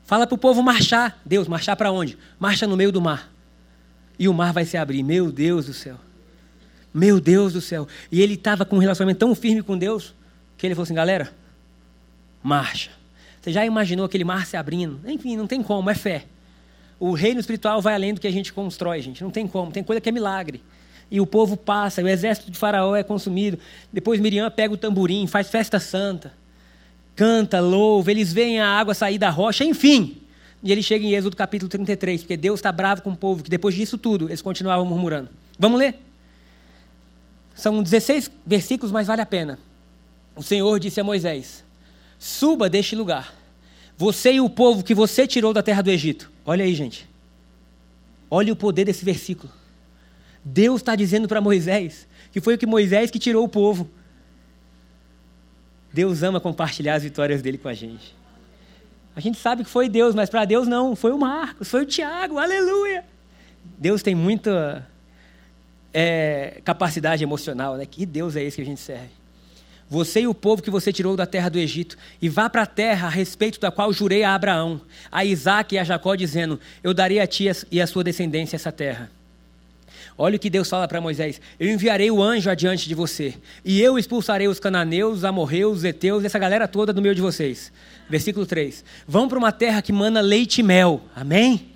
Fala 0.09 0.25
para 0.25 0.33
o 0.33 0.39
povo 0.39 0.63
marchar. 0.63 1.21
Deus, 1.23 1.47
marchar 1.47 1.75
para 1.75 1.91
onde? 1.91 2.17
Marcha 2.39 2.65
no 2.65 2.75
meio 2.75 2.91
do 2.91 2.99
mar. 2.99 3.31
E 4.17 4.27
o 4.27 4.33
mar 4.33 4.51
vai 4.51 4.65
se 4.65 4.75
abrir. 4.75 5.03
Meu 5.03 5.31
Deus 5.31 5.67
do 5.67 5.73
céu. 5.73 5.97
Meu 6.91 7.21
Deus 7.21 7.53
do 7.53 7.61
céu. 7.61 7.87
E 8.11 8.19
ele 8.19 8.33
estava 8.33 8.65
com 8.65 8.77
um 8.77 8.79
relacionamento 8.79 9.19
tão 9.19 9.35
firme 9.35 9.61
com 9.61 9.77
Deus 9.77 10.15
que 10.57 10.65
ele 10.65 10.73
falou 10.73 10.85
assim: 10.85 10.95
galera, 10.95 11.31
marcha. 12.41 12.89
Você 13.39 13.51
já 13.51 13.63
imaginou 13.63 14.03
aquele 14.03 14.23
mar 14.23 14.47
se 14.47 14.57
abrindo? 14.57 14.99
Enfim, 15.05 15.37
não 15.37 15.45
tem 15.45 15.61
como, 15.61 15.91
é 15.91 15.93
fé. 15.93 16.25
O 16.99 17.13
reino 17.13 17.39
espiritual 17.39 17.79
vai 17.79 17.93
além 17.93 18.15
do 18.15 18.19
que 18.19 18.25
a 18.25 18.31
gente 18.31 18.51
constrói, 18.51 19.03
gente. 19.03 19.23
Não 19.23 19.29
tem 19.29 19.45
como, 19.47 19.71
tem 19.71 19.83
coisa 19.83 20.01
que 20.01 20.09
é 20.09 20.11
milagre. 20.11 20.63
E 21.11 21.21
o 21.21 21.27
povo 21.27 21.55
passa, 21.55 22.01
o 22.01 22.07
exército 22.07 22.49
de 22.49 22.57
Faraó 22.57 22.95
é 22.95 23.03
consumido. 23.03 23.59
Depois 23.93 24.19
Miriam 24.19 24.49
pega 24.49 24.73
o 24.73 24.77
tamborim, 24.77 25.27
faz 25.27 25.49
festa 25.49 25.79
santa, 25.79 26.33
canta, 27.19 27.59
louva, 27.59 28.11
eles 28.11 28.31
veem 28.31 28.61
a 28.61 28.67
água 28.79 28.93
sair 28.93 29.17
da 29.17 29.29
rocha, 29.29 29.65
enfim. 29.65 30.21
E 30.63 30.71
ele 30.71 30.81
chega 30.81 31.05
em 31.05 31.13
Êxodo 31.15 31.35
capítulo 31.35 31.67
33, 31.67 32.21
porque 32.21 32.37
Deus 32.37 32.59
está 32.59 32.71
bravo 32.71 33.01
com 33.01 33.09
o 33.09 33.15
povo, 33.15 33.43
que 33.43 33.49
depois 33.49 33.75
disso 33.75 33.97
tudo 33.97 34.29
eles 34.29 34.41
continuavam 34.41 34.85
murmurando. 34.85 35.27
Vamos 35.57 35.79
ler? 35.79 35.95
São 37.53 37.83
16 37.83 38.31
versículos, 38.45 38.89
mas 38.89 39.07
vale 39.07 39.21
a 39.21 39.25
pena. 39.25 39.59
O 40.33 40.41
Senhor 40.41 40.79
disse 40.79 41.01
a 41.01 41.03
Moisés: 41.03 41.61
Suba 42.17 42.69
deste 42.69 42.95
lugar, 42.95 43.35
você 43.97 44.31
e 44.31 44.39
o 44.39 44.49
povo 44.49 44.81
que 44.81 44.95
você 44.95 45.27
tirou 45.27 45.53
da 45.53 45.61
terra 45.61 45.81
do 45.81 45.91
Egito. 45.91 46.31
Olha 46.45 46.63
aí, 46.63 46.73
gente. 46.73 47.05
Olha 48.31 48.53
o 48.53 48.55
poder 48.55 48.85
desse 48.85 49.03
versículo. 49.03 49.51
Deus 50.41 50.79
está 50.79 50.95
dizendo 50.95 51.27
para 51.27 51.41
Moisés 51.41 52.07
que 52.31 52.39
foi 52.39 52.55
o 52.55 52.57
que 52.57 52.65
Moisés 52.65 53.11
que 53.11 53.19
tirou 53.19 53.43
o 53.43 53.49
povo. 53.49 53.89
Deus 55.91 56.23
ama 56.23 56.39
compartilhar 56.39 56.95
as 56.95 57.03
vitórias 57.03 57.41
dele 57.41 57.57
com 57.57 57.67
a 57.67 57.73
gente. 57.73 58.15
A 59.15 59.19
gente 59.19 59.37
sabe 59.37 59.63
que 59.63 59.69
foi 59.69 59.89
Deus, 59.89 60.15
mas 60.15 60.29
para 60.29 60.45
Deus 60.45 60.67
não, 60.67 60.95
foi 60.95 61.11
o 61.11 61.17
Marcos, 61.17 61.69
foi 61.69 61.81
o 61.81 61.85
Tiago, 61.85 62.37
aleluia. 62.37 63.03
Deus 63.77 64.01
tem 64.01 64.15
muita 64.15 64.87
é, 65.93 66.61
capacidade 66.63 67.23
emocional, 67.23 67.75
né? 67.75 67.85
Que 67.85 68.05
Deus 68.05 68.35
é 68.35 68.43
esse 68.43 68.55
que 68.55 68.61
a 68.61 68.65
gente 68.65 68.79
serve? 68.79 69.09
Você 69.89 70.21
e 70.21 70.27
o 70.27 70.35
povo 70.35 70.61
que 70.61 70.69
você 70.69 70.93
tirou 70.93 71.17
da 71.17 71.25
terra 71.25 71.49
do 71.49 71.57
Egito, 71.57 71.97
e 72.21 72.29
vá 72.29 72.47
para 72.47 72.61
a 72.61 72.67
terra 72.67 73.07
a 73.07 73.09
respeito 73.09 73.59
da 73.59 73.71
qual 73.71 73.91
jurei 73.91 74.23
a 74.23 74.35
Abraão, 74.35 74.79
a 75.11 75.25
Isaac 75.25 75.73
e 75.73 75.79
a 75.79 75.83
Jacó, 75.83 76.13
dizendo: 76.13 76.59
Eu 76.83 76.93
darei 76.93 77.19
a 77.19 77.25
ti 77.25 77.45
e 77.71 77.81
a 77.81 77.87
sua 77.87 78.03
descendência 78.03 78.55
essa 78.55 78.71
terra. 78.71 79.09
Olha 80.21 80.35
o 80.35 80.39
que 80.39 80.49
Deus 80.49 80.69
fala 80.69 80.85
para 80.85 80.99
Moisés: 80.99 81.39
Eu 81.57 81.69
enviarei 81.69 82.11
o 82.11 82.21
anjo 82.21 82.49
adiante 82.49 82.89
de 82.89 82.93
você, 82.93 83.35
e 83.63 83.81
eu 83.81 83.97
expulsarei 83.97 84.49
os 84.49 84.59
cananeus, 84.59 85.23
amorreus, 85.23 85.85
heteus, 85.85 86.25
essa 86.25 86.37
galera 86.37 86.67
toda 86.67 86.91
do 86.91 87.01
meio 87.01 87.15
de 87.15 87.21
vocês. 87.21 87.71
Versículo 88.09 88.45
3: 88.45 88.83
Vão 89.07 89.29
para 89.29 89.37
uma 89.37 89.53
terra 89.53 89.81
que 89.81 89.93
mana 89.93 90.19
leite 90.19 90.57
e 90.59 90.63
mel. 90.63 91.01
Amém? 91.15 91.69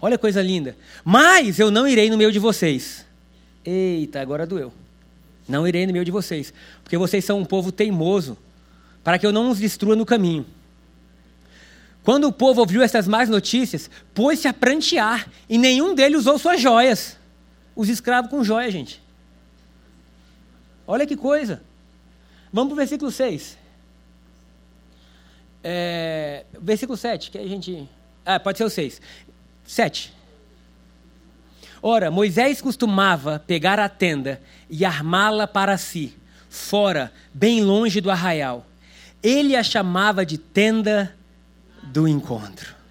Olha 0.00 0.16
a 0.16 0.18
coisa 0.18 0.42
linda. 0.42 0.76
Mas 1.04 1.60
eu 1.60 1.70
não 1.70 1.86
irei 1.86 2.10
no 2.10 2.18
meio 2.18 2.32
de 2.32 2.40
vocês. 2.40 3.06
Eita, 3.64 4.20
agora 4.20 4.44
doeu. 4.44 4.72
Não 5.48 5.66
irei 5.66 5.86
no 5.86 5.92
meio 5.92 6.04
de 6.04 6.10
vocês, 6.10 6.52
porque 6.82 6.98
vocês 6.98 7.24
são 7.24 7.38
um 7.38 7.44
povo 7.44 7.70
teimoso, 7.70 8.36
para 9.04 9.20
que 9.20 9.26
eu 9.26 9.30
não 9.30 9.50
os 9.50 9.60
destrua 9.60 9.94
no 9.94 10.04
caminho. 10.04 10.44
Quando 12.02 12.26
o 12.26 12.32
povo 12.32 12.60
ouviu 12.60 12.82
essas 12.82 13.06
más 13.06 13.28
notícias, 13.28 13.88
pôs-se 14.12 14.48
a 14.48 14.52
prantear, 14.52 15.30
e 15.48 15.56
nenhum 15.56 15.94
deles 15.94 16.22
usou 16.22 16.40
suas 16.40 16.60
joias. 16.60 17.21
Os 17.74 17.88
escravos 17.88 18.30
com 18.30 18.44
joia, 18.44 18.70
gente. 18.70 19.02
Olha 20.86 21.06
que 21.06 21.16
coisa. 21.16 21.62
Vamos 22.52 22.70
para 22.70 22.74
o 22.74 22.76
versículo 22.76 23.10
6. 23.10 23.58
É, 25.64 26.44
versículo 26.60 26.96
7, 26.96 27.30
que 27.30 27.38
a 27.38 27.46
gente. 27.46 27.88
Ah, 28.24 28.38
pode 28.38 28.58
ser 28.58 28.64
o 28.64 28.70
6. 28.70 29.00
7. 29.64 30.12
Ora, 31.80 32.10
Moisés 32.10 32.60
costumava 32.60 33.42
pegar 33.44 33.80
a 33.80 33.88
tenda 33.88 34.40
e 34.70 34.84
armá-la 34.84 35.48
para 35.48 35.76
si, 35.76 36.14
fora, 36.48 37.12
bem 37.34 37.62
longe 37.62 38.00
do 38.00 38.10
arraial. 38.10 38.66
Ele 39.22 39.56
a 39.56 39.62
chamava 39.62 40.24
de 40.24 40.38
tenda 40.38 41.14
do 41.82 42.06
encontro. 42.06 42.81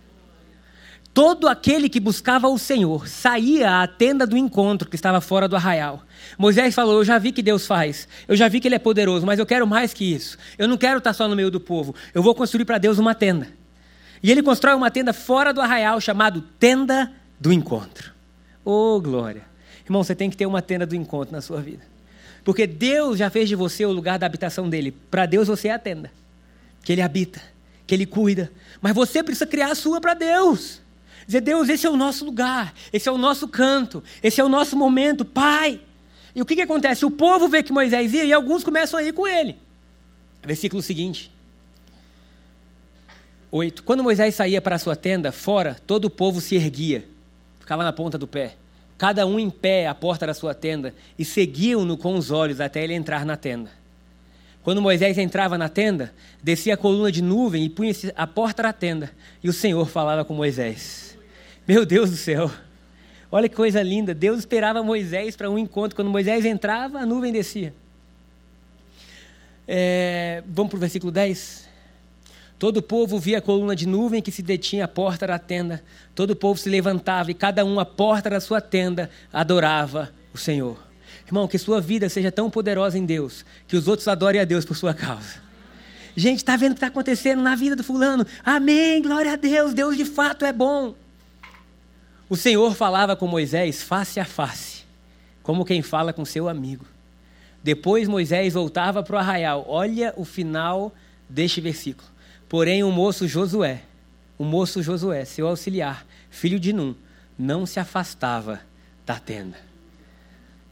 Todo 1.13 1.50
aquele 1.50 1.89
que 1.89 2.00
buscava 2.00 2.47
o 2.47 2.58
Senhor 2.58 3.08
saía 3.08 3.82
à 3.82 3.88
tenda 3.88 4.26
do 4.26 4.38
encontro 4.38 4.89
que 4.89 4.95
estava 4.95 5.19
fora 5.19 5.47
do 5.47 5.58
arraial. 5.58 6.04
Moisés 6.38 6.74
falou: 6.74 7.00
Eu 7.00 7.04
já 7.04 7.17
vi 7.17 7.32
que 7.32 7.43
Deus 7.43 7.67
faz, 7.67 8.08
eu 8.28 8.36
já 8.36 8.47
vi 8.47 8.60
que 8.62 8.67
Ele 8.67 8.76
é 8.76 8.80
poderoso, 8.80 9.26
mas 9.26 9.38
eu 9.38 9.45
quero 9.45 9.67
mais 9.67 9.93
que 9.93 10.06
isso. 10.06 10.38
Eu 10.58 10.67
não 10.67 10.78
quero 10.78 11.00
estar 11.00 11.13
só 11.13 11.28
no 11.28 11.36
meio 11.36 11.52
do 11.52 11.60
povo, 11.60 11.93
eu 12.13 12.24
vou 12.24 12.34
construir 12.34 12.63
para 12.63 12.78
Deus 12.78 12.97
uma 12.97 13.13
tenda. 13.13 13.47
E 14.24 14.32
ele 14.32 14.43
constrói 14.43 14.76
uma 14.76 14.91
tenda 14.91 15.13
fora 15.13 15.52
do 15.52 15.60
arraial 15.62 16.00
chamado 16.00 16.41
Tenda 16.60 17.12
do 17.39 17.52
Encontro. 17.52 18.12
Oh, 18.63 19.02
glória. 19.02 19.41
Irmão, 19.84 20.04
você 20.04 20.13
tem 20.13 20.30
que 20.30 20.38
ter 20.38 20.45
uma 20.45 20.62
tenda 20.62 20.86
do 20.86 20.95
encontro 20.95 21.34
na 21.34 21.41
sua 21.41 21.60
vida. 21.60 21.84
Porque 22.43 22.67
Deus 22.67 23.17
já 23.17 23.30
fez 23.30 23.50
de 23.50 23.56
você 23.56 23.86
o 23.86 23.91
lugar 23.91 24.19
da 24.19 24.26
habitação 24.26 24.69
dele. 24.69 24.95
Para 25.10 25.26
Deus 25.26 25.47
você 25.47 25.69
é 25.69 25.74
a 25.74 25.80
tenda. 25.80 26.12
Que 26.84 26.91
ele 26.91 27.02
habita, 27.02 27.41
que 27.86 27.95
ele 27.95 28.06
cuida. 28.06 28.52
Mas 28.80 28.93
você 28.93 29.24
precisa 29.24 29.47
criar 29.47 29.71
a 29.71 29.76
sua 29.76 30.00
para 30.00 30.13
Deus. 30.13 30.81
Dizer, 31.25 31.41
Deus, 31.41 31.69
esse 31.69 31.86
é 31.86 31.89
o 31.89 31.97
nosso 31.97 32.25
lugar, 32.25 32.73
esse 32.91 33.07
é 33.07 33.12
o 33.12 33.17
nosso 33.17 33.47
canto, 33.47 34.03
esse 34.21 34.41
é 34.41 34.43
o 34.43 34.49
nosso 34.49 34.75
momento, 34.75 35.23
Pai. 35.23 35.79
E 36.36 36.41
o 36.41 36.45
que, 36.45 36.55
que 36.55 36.62
acontece? 36.62 37.05
O 37.05 37.12
povo 37.12 37.47
vê 37.47 37.62
que 37.62 37.73
Moisés 37.73 38.13
ia 38.13 38.23
e 38.23 38.34
alguns 38.34 38.63
começam 38.63 38.99
a 38.99 39.03
ir 39.03 39.13
com 39.13 39.27
ele. 39.27 39.57
Versículo 40.43 40.81
seguinte. 40.81 41.31
8. 43.51 43.84
Quando 43.84 44.03
Moisés 44.03 44.34
saía 44.36 44.62
para 44.62 44.77
a 44.77 44.79
sua 44.79 44.95
tenda, 44.95 45.31
fora, 45.31 45.77
todo 45.86 46.05
o 46.05 46.10
povo 46.10 46.39
se 46.39 46.55
erguia 46.55 47.05
ficava 47.71 47.86
na 47.86 47.93
ponta 47.93 48.17
do 48.17 48.27
pé, 48.27 48.55
cada 48.97 49.25
um 49.25 49.39
em 49.39 49.49
pé 49.49 49.88
à 49.88 49.95
porta 49.95 50.27
da 50.27 50.34
sua 50.34 50.53
tenda, 50.53 50.93
e 51.17 51.23
seguiam-no 51.23 51.95
com 51.97 52.17
os 52.17 52.29
olhos 52.29 52.60
até 52.60 52.84
ele 52.84 52.93
entrar 52.93 53.25
na 53.25 53.38
tenda. 53.38 53.71
Quando 54.62 54.81
Moisés 54.81 55.17
entrava 55.17 55.57
na 55.57 55.69
tenda, 55.69 56.13
descia 56.43 56.73
a 56.73 56.77
coluna 56.77 57.10
de 57.10 57.21
nuvem 57.21 57.63
e 57.63 57.69
punha-se 57.69 58.12
à 58.13 58.27
porta 58.27 58.63
da 58.63 58.73
tenda, 58.73 59.10
e 59.41 59.47
o 59.47 59.53
Senhor 59.53 59.88
falava 59.88 60.25
com 60.25 60.34
Moisés. 60.34 61.11
Meu 61.71 61.86
Deus 61.86 62.10
do 62.10 62.17
céu! 62.17 62.51
Olha 63.31 63.47
que 63.47 63.55
coisa 63.55 63.81
linda! 63.81 64.13
Deus 64.13 64.39
esperava 64.39 64.84
Moisés 64.84 65.38
para 65.38 65.49
um 65.49 65.57
encontro. 65.57 65.95
Quando 65.95 66.12
Moisés 66.12 66.43
entrava, 66.43 66.99
a 66.99 67.05
nuvem 67.05 67.31
descia. 67.31 67.73
É, 69.65 70.43
vamos 70.45 70.69
para 70.69 70.75
o 70.75 70.79
versículo 70.81 71.13
10. 71.13 71.69
Todo 72.60 72.75
o 72.75 72.81
povo 72.81 73.17
via 73.17 73.38
a 73.38 73.41
coluna 73.41 73.73
de 73.73 73.88
nuvem 73.88 74.21
que 74.21 74.34
se 74.34 74.41
detinha 74.41 74.84
à 74.84 74.88
porta 74.89 75.25
da 75.25 75.39
tenda. 75.39 75.81
Todo 76.13 76.31
o 76.31 76.36
povo 76.36 76.60
se 76.60 76.67
levantava 76.67 77.31
e 77.31 77.34
cada 77.34 77.63
um 77.63 77.79
à 77.79 77.86
porta 77.86 78.29
da 78.29 78.41
sua 78.41 78.60
tenda 78.60 79.10
adorava 79.31 80.12
o 80.34 80.38
Senhor. 80.38 80.77
Irmão, 81.25 81.47
que 81.47 81.57
sua 81.57 81.79
vida 81.79 82.10
seja 82.10 82.34
tão 82.34 82.49
poderosa 82.49 82.97
em 82.97 83.05
Deus 83.05 83.45
que 83.65 83.77
os 83.77 83.88
outros 83.88 84.10
adorem 84.10 84.41
a 84.41 84.43
Deus 84.43 84.65
por 84.65 84.75
sua 84.75 84.93
causa. 84.93 85.41
Gente, 86.17 86.39
está 86.39 86.57
vendo 86.57 86.71
o 86.71 86.73
que 86.73 86.79
está 86.79 86.88
acontecendo 86.88 87.41
na 87.41 87.55
vida 87.55 87.77
do 87.77 87.84
fulano? 87.86 88.27
Amém, 88.43 89.01
glória 89.01 89.31
a 89.31 89.36
Deus, 89.38 89.73
Deus 89.73 89.95
de 89.95 90.03
fato 90.03 90.43
é 90.43 90.51
bom. 90.51 90.99
O 92.32 92.38
Senhor 92.38 92.74
falava 92.76 93.13
com 93.13 93.28
Moisés 93.28 93.84
face 93.84 94.17
a 94.17 94.24
face, 94.24 94.86
como 95.44 95.65
quem 95.65 95.82
fala 95.82 96.13
com 96.13 96.24
seu 96.24 96.48
amigo. 96.48 96.86
Depois 97.62 98.08
Moisés 98.08 98.54
voltava 98.54 99.04
para 99.04 99.17
o 99.17 99.20
arraial. 99.20 99.65
Olha 99.67 100.13
o 100.15 100.24
final 100.24 100.96
deste 101.28 101.60
versículo. 101.60 102.08
Porém, 102.48 102.86
o 102.86 102.89
moço 102.89 103.28
Josué, 103.28 103.82
o 104.38 104.46
moço 104.46 104.82
Josué, 104.82 105.26
seu 105.26 105.46
auxiliar, 105.46 106.06
filho 106.30 106.58
de 106.58 106.72
Num, 106.72 106.96
não 107.38 107.65
se 107.65 107.82
afastava 107.82 108.62
da 109.06 109.20
tenda. 109.20 109.58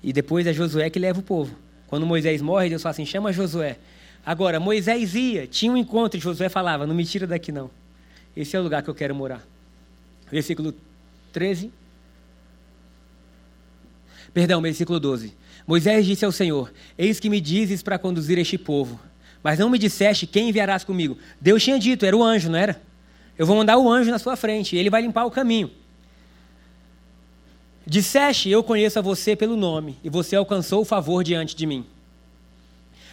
E 0.01 0.13
depois 0.13 0.47
é 0.47 0.53
Josué 0.53 0.89
que 0.89 0.97
leva 0.97 1.19
o 1.19 1.23
povo. 1.23 1.53
Quando 1.87 2.05
Moisés 2.05 2.41
morre, 2.41 2.69
Deus 2.69 2.81
fala 2.81 2.91
assim: 2.91 3.05
chama 3.05 3.33
Josué. 3.33 3.77
Agora, 4.25 4.61
Moisés 4.61 5.13
ia, 5.13 5.45
tinha 5.45 5.73
um 5.73 5.75
encontro 5.75 6.17
e 6.17 6.21
Josué 6.21 6.47
falava: 6.47 6.87
não 6.87 6.95
me 6.95 7.03
tira 7.03 7.27
daqui 7.27 7.51
não. 7.51 7.69
Esse 8.33 8.55
é 8.55 8.59
o 8.61 8.63
lugar 8.63 8.81
que 8.81 8.89
eu 8.89 8.95
quero 8.95 9.13
morar. 9.13 9.45
Versículo 10.31 10.73
13. 11.29 11.71
Perdão, 14.33 14.61
versículo 14.61 14.99
12. 14.99 15.35
Moisés 15.65 16.05
disse 16.05 16.25
ao 16.25 16.31
Senhor: 16.31 16.71
Eis 16.97 17.19
que 17.19 17.29
me 17.29 17.39
dizes 17.39 17.81
para 17.81 17.97
conduzir 17.97 18.37
este 18.37 18.57
povo 18.57 18.99
mas 19.43 19.57
não 19.57 19.69
me 19.69 19.77
disseste 19.77 20.27
quem 20.27 20.49
enviarás 20.49 20.83
comigo. 20.83 21.17
Deus 21.39 21.63
tinha 21.63 21.79
dito, 21.79 22.05
era 22.05 22.15
o 22.15 22.23
anjo, 22.23 22.49
não 22.49 22.59
era? 22.59 22.81
Eu 23.37 23.45
vou 23.45 23.55
mandar 23.55 23.77
o 23.77 23.89
anjo 23.89 24.11
na 24.11 24.19
sua 24.19 24.35
frente, 24.35 24.75
ele 24.75 24.89
vai 24.89 25.01
limpar 25.01 25.25
o 25.25 25.31
caminho. 25.31 25.71
Disseste, 27.85 28.49
eu 28.49 28.61
conheço 28.61 28.99
a 28.99 29.01
você 29.01 29.35
pelo 29.35 29.55
nome, 29.55 29.97
e 30.03 30.09
você 30.09 30.35
alcançou 30.35 30.81
o 30.81 30.85
favor 30.85 31.23
diante 31.23 31.55
de 31.55 31.65
mim. 31.65 31.85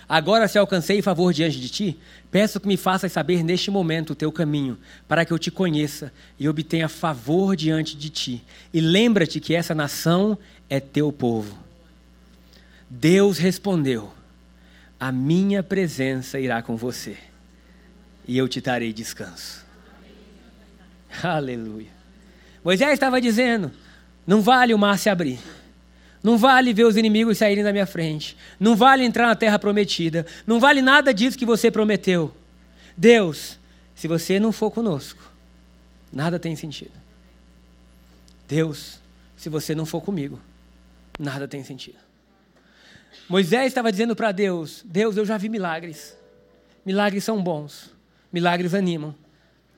Agora, 0.08 0.46
se 0.46 0.56
alcancei 0.56 1.02
favor 1.02 1.32
diante 1.32 1.60
de 1.60 1.68
ti, 1.68 1.98
peço 2.30 2.60
que 2.60 2.68
me 2.68 2.76
faças 2.76 3.10
saber 3.10 3.42
neste 3.42 3.70
momento 3.70 4.10
o 4.10 4.14
teu 4.14 4.30
caminho, 4.30 4.78
para 5.08 5.24
que 5.24 5.32
eu 5.32 5.38
te 5.38 5.50
conheça 5.50 6.12
e 6.38 6.48
obtenha 6.48 6.88
favor 6.88 7.56
diante 7.56 7.96
de 7.96 8.08
ti. 8.08 8.44
E 8.72 8.80
lembra-te 8.80 9.40
que 9.40 9.54
essa 9.54 9.74
nação 9.74 10.38
é 10.70 10.78
teu 10.78 11.10
povo. 11.10 11.58
Deus 12.88 13.38
respondeu: 13.38 14.12
a 14.98 15.10
minha 15.12 15.62
presença 15.62 16.38
irá 16.38 16.62
com 16.62 16.76
você 16.76 17.16
e 18.26 18.38
eu 18.38 18.48
te 18.48 18.60
darei 18.60 18.92
descanso. 18.92 19.64
Aleluia. 21.22 21.90
Moisés 22.64 22.92
estava 22.92 23.20
dizendo: 23.20 23.70
não 24.26 24.40
vale 24.40 24.72
o 24.72 24.78
mar 24.78 24.98
se 24.98 25.08
abrir. 25.08 25.38
Não 26.22 26.36
vale 26.36 26.72
ver 26.72 26.84
os 26.84 26.96
inimigos 26.96 27.38
saírem 27.38 27.62
da 27.62 27.72
minha 27.72 27.86
frente. 27.86 28.36
Não 28.58 28.74
vale 28.74 29.04
entrar 29.04 29.26
na 29.26 29.36
terra 29.36 29.58
prometida. 29.58 30.26
Não 30.46 30.58
vale 30.58 30.82
nada 30.82 31.12
disso 31.12 31.38
que 31.38 31.46
você 31.46 31.70
prometeu. 31.70 32.34
Deus, 32.96 33.58
se 33.94 34.08
você 34.08 34.40
não 34.40 34.52
for 34.52 34.70
conosco, 34.70 35.22
nada 36.12 36.38
tem 36.38 36.56
sentido. 36.56 36.92
Deus, 38.48 39.00
se 39.36 39.48
você 39.48 39.74
não 39.74 39.84
for 39.84 40.00
comigo, 40.00 40.40
nada 41.18 41.46
tem 41.46 41.62
sentido. 41.62 41.98
Moisés 43.28 43.68
estava 43.68 43.90
dizendo 43.90 44.14
para 44.14 44.32
Deus: 44.32 44.82
Deus, 44.84 45.16
eu 45.16 45.24
já 45.24 45.36
vi 45.36 45.48
milagres. 45.48 46.16
Milagres 46.84 47.24
são 47.24 47.42
bons, 47.42 47.90
milagres 48.32 48.72
animam, 48.72 49.14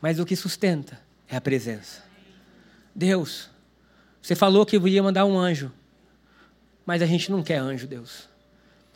mas 0.01 0.19
o 0.19 0.27
que 0.27 0.37
sustenta 0.37 1.01
é 1.27 1.37
a 1.37 1.41
presença. 1.41 2.03
Deus, 2.95 3.49
você 4.21 4.35
falou 4.35 4.67
que 4.67 4.77
ia 4.77 5.03
mandar 5.03 5.25
um 5.25 5.39
anjo, 5.39 5.73
mas 6.89 7.03
a 7.03 7.07
gente 7.07 7.31
não 7.31 7.43
quer 7.43 7.59
anjo, 7.59 7.87
Deus. 7.87 8.27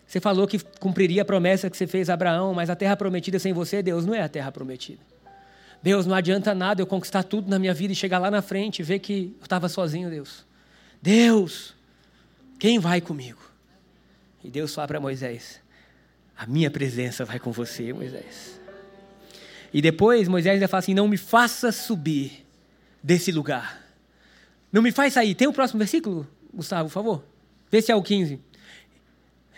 Você 0.07 0.19
falou 0.19 0.47
que 0.47 0.59
cumpriria 0.81 1.21
a 1.21 1.25
promessa 1.27 1.69
que 1.69 1.77
você 1.77 1.87
fez 1.87 2.09
a 2.09 2.15
Abraão, 2.15 2.55
mas 2.55 2.71
a 2.71 2.75
terra 2.75 2.97
prometida 2.97 3.39
sem 3.39 3.53
você, 3.53 3.83
Deus, 3.83 4.07
não 4.07 4.15
é 4.15 4.23
a 4.23 4.31
terra 4.31 4.51
prometida. 4.51 5.03
Deus, 5.83 6.07
não 6.07 6.15
adianta 6.15 6.55
nada 6.55 6.81
eu 6.81 6.87
conquistar 6.87 7.23
tudo 7.23 7.51
na 7.51 7.59
minha 7.59 7.75
vida 7.75 7.93
e 7.93 7.95
chegar 7.95 8.19
lá 8.19 8.31
na 8.31 8.41
frente 8.41 8.79
e 8.79 8.83
ver 8.83 8.99
que 9.01 9.37
eu 9.39 9.45
estava 9.45 9.69
sozinho, 9.69 10.09
Deus. 10.09 10.47
Deus, 11.03 11.75
quem 12.59 12.79
vai 12.79 12.99
comigo? 12.99 13.43
E 14.43 14.49
Deus 14.49 14.75
fala 14.75 14.89
para 14.89 14.99
Moisés: 14.99 15.61
A 16.35 16.47
minha 16.47 16.71
presença 16.71 17.27
vai 17.27 17.39
com 17.39 17.53
você, 17.53 17.93
Moisés. 17.93 18.59
E 19.71 19.83
depois 19.83 20.29
Moisés 20.29 20.55
ainda 20.55 20.67
fala 20.67 20.79
assim: 20.79 20.95
Não 20.95 21.09
me 21.09 21.19
faça 21.19 21.71
subir 21.71 22.47
desse 23.03 23.31
lugar. 23.31 23.83
Não 24.73 24.81
me 24.81 24.91
faz 24.91 25.13
sair. 25.13 25.35
Tem 25.35 25.47
o 25.47 25.53
próximo 25.53 25.79
versículo, 25.79 26.27
Gustavo, 26.55 26.89
por 26.89 26.95
favor? 26.95 27.32
Vê 27.73 27.81
se 27.81 27.91
é 27.91 27.97
o 27.97 28.03
15. 28.03 28.39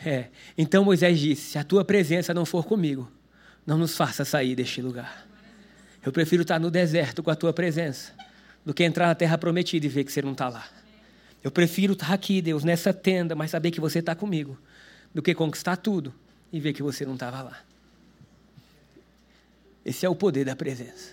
É. 0.07 0.29
Então 0.57 0.85
Moisés 0.85 1.19
disse: 1.19 1.51
Se 1.51 1.59
a 1.59 1.65
tua 1.65 1.85
presença 1.85 2.33
não 2.33 2.47
for 2.47 2.65
comigo, 2.65 3.11
não 3.67 3.77
nos 3.77 3.97
faça 3.97 4.25
sair 4.25 4.55
deste 4.55 4.81
lugar. 4.81 5.27
Eu 6.07 6.13
prefiro 6.13 6.43
estar 6.43 6.61
no 6.61 6.71
deserto 6.71 7.25
com 7.25 7.31
a 7.31 7.35
tua 7.35 7.53
presença 7.53 8.13
do 8.65 8.73
que 8.73 8.85
entrar 8.85 9.09
na 9.09 9.15
terra 9.17 9.37
prometida 9.37 9.85
e 9.85 9.89
ver 9.89 10.05
que 10.05 10.13
você 10.13 10.23
não 10.23 10.31
está 10.31 10.49
lá. 10.49 10.65
Eu 11.43 11.51
prefiro 11.51 11.95
estar 11.95 12.13
aqui, 12.13 12.41
Deus, 12.41 12.63
nessa 12.63 12.93
tenda, 12.93 13.35
mas 13.35 13.51
saber 13.51 13.73
que 13.73 13.81
você 13.81 13.99
está 13.99 14.15
comigo, 14.15 14.57
do 15.13 15.21
que 15.21 15.35
conquistar 15.35 15.77
tudo 15.77 16.15
e 16.53 16.61
ver 16.61 16.73
que 16.73 16.83
você 16.83 17.05
não 17.05 17.15
estava 17.15 17.43
lá. 17.43 17.61
Esse 19.85 20.07
é 20.07 20.09
o 20.09 20.15
poder 20.15 20.45
da 20.45 20.55
presença. 20.55 21.13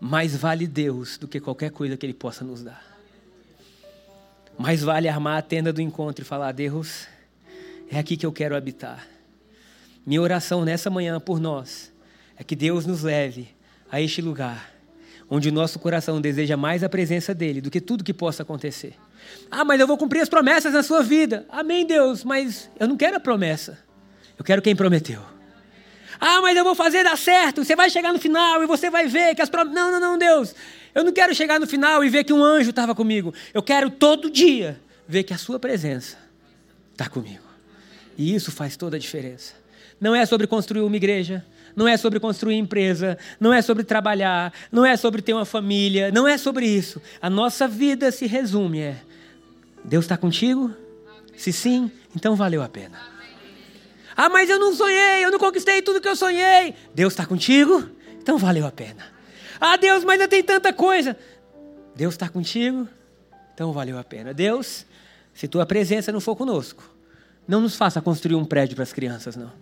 Mais 0.00 0.36
vale 0.36 0.66
Deus 0.66 1.16
do 1.16 1.28
que 1.28 1.40
qualquer 1.40 1.70
coisa 1.70 1.96
que 1.96 2.04
Ele 2.04 2.12
possa 2.12 2.44
nos 2.44 2.62
dar. 2.62 2.95
Mais 4.58 4.82
vale 4.82 5.08
armar 5.08 5.38
a 5.38 5.42
tenda 5.42 5.72
do 5.72 5.80
encontro 5.80 6.24
e 6.24 6.26
falar: 6.26 6.52
Deus, 6.52 7.06
é 7.90 7.98
aqui 7.98 8.16
que 8.16 8.24
eu 8.24 8.32
quero 8.32 8.56
habitar. 8.56 9.06
Minha 10.04 10.22
oração 10.22 10.64
nessa 10.64 10.88
manhã 10.88 11.18
por 11.20 11.40
nós 11.40 11.92
é 12.36 12.44
que 12.44 12.54
Deus 12.54 12.86
nos 12.86 13.02
leve 13.02 13.48
a 13.90 14.00
este 14.00 14.22
lugar, 14.22 14.72
onde 15.28 15.48
o 15.48 15.52
nosso 15.52 15.78
coração 15.78 16.20
deseja 16.20 16.56
mais 16.56 16.84
a 16.84 16.88
presença 16.88 17.34
dEle 17.34 17.60
do 17.60 17.70
que 17.70 17.80
tudo 17.80 18.04
que 18.04 18.14
possa 18.14 18.42
acontecer. 18.42 18.94
Ah, 19.50 19.64
mas 19.64 19.80
eu 19.80 19.86
vou 19.86 19.98
cumprir 19.98 20.20
as 20.20 20.28
promessas 20.28 20.72
na 20.72 20.82
sua 20.82 21.02
vida. 21.02 21.44
Amém, 21.48 21.86
Deus, 21.86 22.24
mas 22.24 22.70
eu 22.78 22.86
não 22.86 22.96
quero 22.96 23.16
a 23.16 23.20
promessa. 23.20 23.78
Eu 24.38 24.44
quero 24.44 24.62
quem 24.62 24.76
prometeu. 24.76 25.35
Ah, 26.20 26.40
mas 26.40 26.56
eu 26.56 26.64
vou 26.64 26.74
fazer 26.74 27.04
dar 27.04 27.16
certo. 27.16 27.64
Você 27.64 27.76
vai 27.76 27.90
chegar 27.90 28.12
no 28.12 28.18
final 28.18 28.62
e 28.62 28.66
você 28.66 28.90
vai 28.90 29.06
ver 29.06 29.34
que 29.34 29.42
as 29.42 29.48
promessas. 29.48 29.74
Não, 29.74 29.92
não, 29.92 30.00
não, 30.00 30.18
Deus. 30.18 30.54
Eu 30.94 31.04
não 31.04 31.12
quero 31.12 31.34
chegar 31.34 31.60
no 31.60 31.66
final 31.66 32.02
e 32.04 32.08
ver 32.08 32.24
que 32.24 32.32
um 32.32 32.42
anjo 32.42 32.70
estava 32.70 32.94
comigo. 32.94 33.34
Eu 33.52 33.62
quero 33.62 33.90
todo 33.90 34.30
dia 34.30 34.80
ver 35.06 35.24
que 35.24 35.34
a 35.34 35.38
sua 35.38 35.58
presença 35.58 36.16
está 36.92 37.08
comigo. 37.08 37.44
E 38.16 38.34
isso 38.34 38.50
faz 38.50 38.76
toda 38.76 38.96
a 38.96 38.98
diferença. 38.98 39.54
Não 40.00 40.14
é 40.14 40.24
sobre 40.24 40.46
construir 40.46 40.82
uma 40.82 40.96
igreja, 40.96 41.44
não 41.74 41.86
é 41.86 41.96
sobre 41.96 42.18
construir 42.18 42.56
empresa, 42.56 43.18
não 43.38 43.52
é 43.52 43.60
sobre 43.60 43.84
trabalhar, 43.84 44.52
não 44.72 44.84
é 44.84 44.96
sobre 44.96 45.20
ter 45.20 45.34
uma 45.34 45.44
família, 45.44 46.10
não 46.10 46.26
é 46.26 46.38
sobre 46.38 46.66
isso. 46.66 47.00
A 47.20 47.28
nossa 47.28 47.68
vida 47.68 48.10
se 48.10 48.26
resume 48.26 48.80
é: 48.80 48.96
Deus 49.84 50.04
está 50.04 50.16
contigo? 50.16 50.74
Se 51.36 51.52
sim, 51.52 51.90
então 52.14 52.34
valeu 52.34 52.62
a 52.62 52.68
pena. 52.68 53.15
Ah, 54.16 54.30
mas 54.30 54.48
eu 54.48 54.58
não 54.58 54.74
sonhei, 54.74 55.24
eu 55.24 55.30
não 55.30 55.38
conquistei 55.38 55.82
tudo 55.82 56.00
que 56.00 56.08
eu 56.08 56.16
sonhei. 56.16 56.74
Deus 56.94 57.12
está 57.12 57.26
contigo? 57.26 57.86
Então 58.18 58.38
valeu 58.38 58.66
a 58.66 58.72
pena. 58.72 59.04
Ah, 59.60 59.76
Deus, 59.76 60.04
mas 60.04 60.20
eu 60.20 60.26
tenho 60.26 60.42
tanta 60.42 60.72
coisa. 60.72 61.16
Deus 61.94 62.14
está 62.14 62.28
contigo? 62.28 62.88
Então 63.54 63.72
valeu 63.72 63.98
a 63.98 64.04
pena. 64.04 64.32
Deus, 64.32 64.86
se 65.34 65.46
tua 65.46 65.66
presença 65.66 66.10
não 66.10 66.20
for 66.20 66.34
conosco, 66.34 66.82
não 67.46 67.60
nos 67.60 67.76
faça 67.76 68.00
construir 68.00 68.36
um 68.36 68.44
prédio 68.44 68.74
para 68.74 68.84
as 68.84 68.92
crianças, 68.92 69.36
não. 69.36 69.52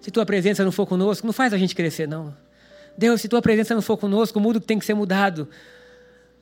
Se 0.00 0.10
tua 0.10 0.26
presença 0.26 0.64
não 0.64 0.72
for 0.72 0.86
conosco, 0.86 1.26
não 1.26 1.32
faz 1.32 1.52
a 1.52 1.58
gente 1.58 1.74
crescer, 1.74 2.08
não. 2.08 2.34
Deus, 2.98 3.20
se 3.20 3.28
tua 3.28 3.40
presença 3.40 3.74
não 3.74 3.82
for 3.82 3.96
conosco, 3.96 4.40
o 4.40 4.52
que 4.54 4.60
tem 4.60 4.78
que 4.78 4.84
ser 4.84 4.94
mudado. 4.94 5.48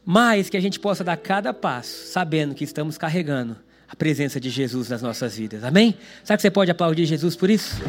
Mas 0.05 0.49
que 0.49 0.57
a 0.57 0.61
gente 0.61 0.81
possa 0.81 1.05
dar 1.05 1.17
cada 1.19 1.53
passo, 1.53 2.07
sabendo 2.07 2.55
que 2.55 2.65
estamos 2.65 2.97
carregando 2.97 3.57
a 3.89 3.97
presença 3.97 4.39
de 4.39 4.51
Jesus 4.51 4.89
nas 4.89 5.03
nossas 5.03 5.37
vidas. 5.37 5.65
Amém? 5.65 5.97
Sabe 6.23 6.37
que 6.37 6.43
você 6.43 6.51
pode 6.51 6.71
aplaudir 6.71 7.07
Jesus 7.07 7.35
por 7.35 7.49
isso? 7.49 7.81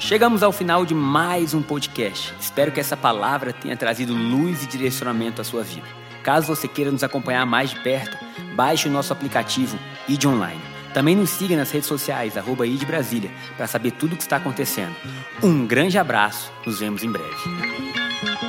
Chegamos 0.00 0.42
ao 0.42 0.52
final 0.52 0.86
de 0.86 0.94
mais 0.94 1.54
um 1.54 1.62
podcast. 1.62 2.34
Espero 2.40 2.72
que 2.72 2.80
essa 2.80 2.96
palavra 2.96 3.52
tenha 3.52 3.76
trazido 3.76 4.14
luz 4.14 4.64
e 4.64 4.66
direcionamento 4.66 5.40
à 5.40 5.44
sua 5.44 5.62
vida. 5.62 5.86
Caso 6.22 6.46
você 6.46 6.66
queira 6.66 6.90
nos 6.90 7.04
acompanhar 7.04 7.44
mais 7.46 7.70
de 7.70 7.80
perto, 7.80 8.16
baixe 8.54 8.88
o 8.88 8.90
nosso 8.90 9.12
aplicativo 9.12 9.78
ID 10.08 10.24
Online. 10.24 10.60
Também 10.92 11.14
nos 11.14 11.30
siga 11.30 11.56
nas 11.56 11.70
redes 11.70 11.86
sociais, 11.86 12.36
arroba 12.36 12.66
ID 12.66 12.84
Brasília, 12.84 13.30
para 13.56 13.66
saber 13.66 13.92
tudo 13.92 14.14
o 14.14 14.16
que 14.16 14.22
está 14.22 14.36
acontecendo. 14.36 14.96
Um 15.42 15.66
grande 15.66 15.98
abraço, 15.98 16.50
nos 16.66 16.80
vemos 16.80 17.04
em 17.04 17.12
breve. 17.12 18.47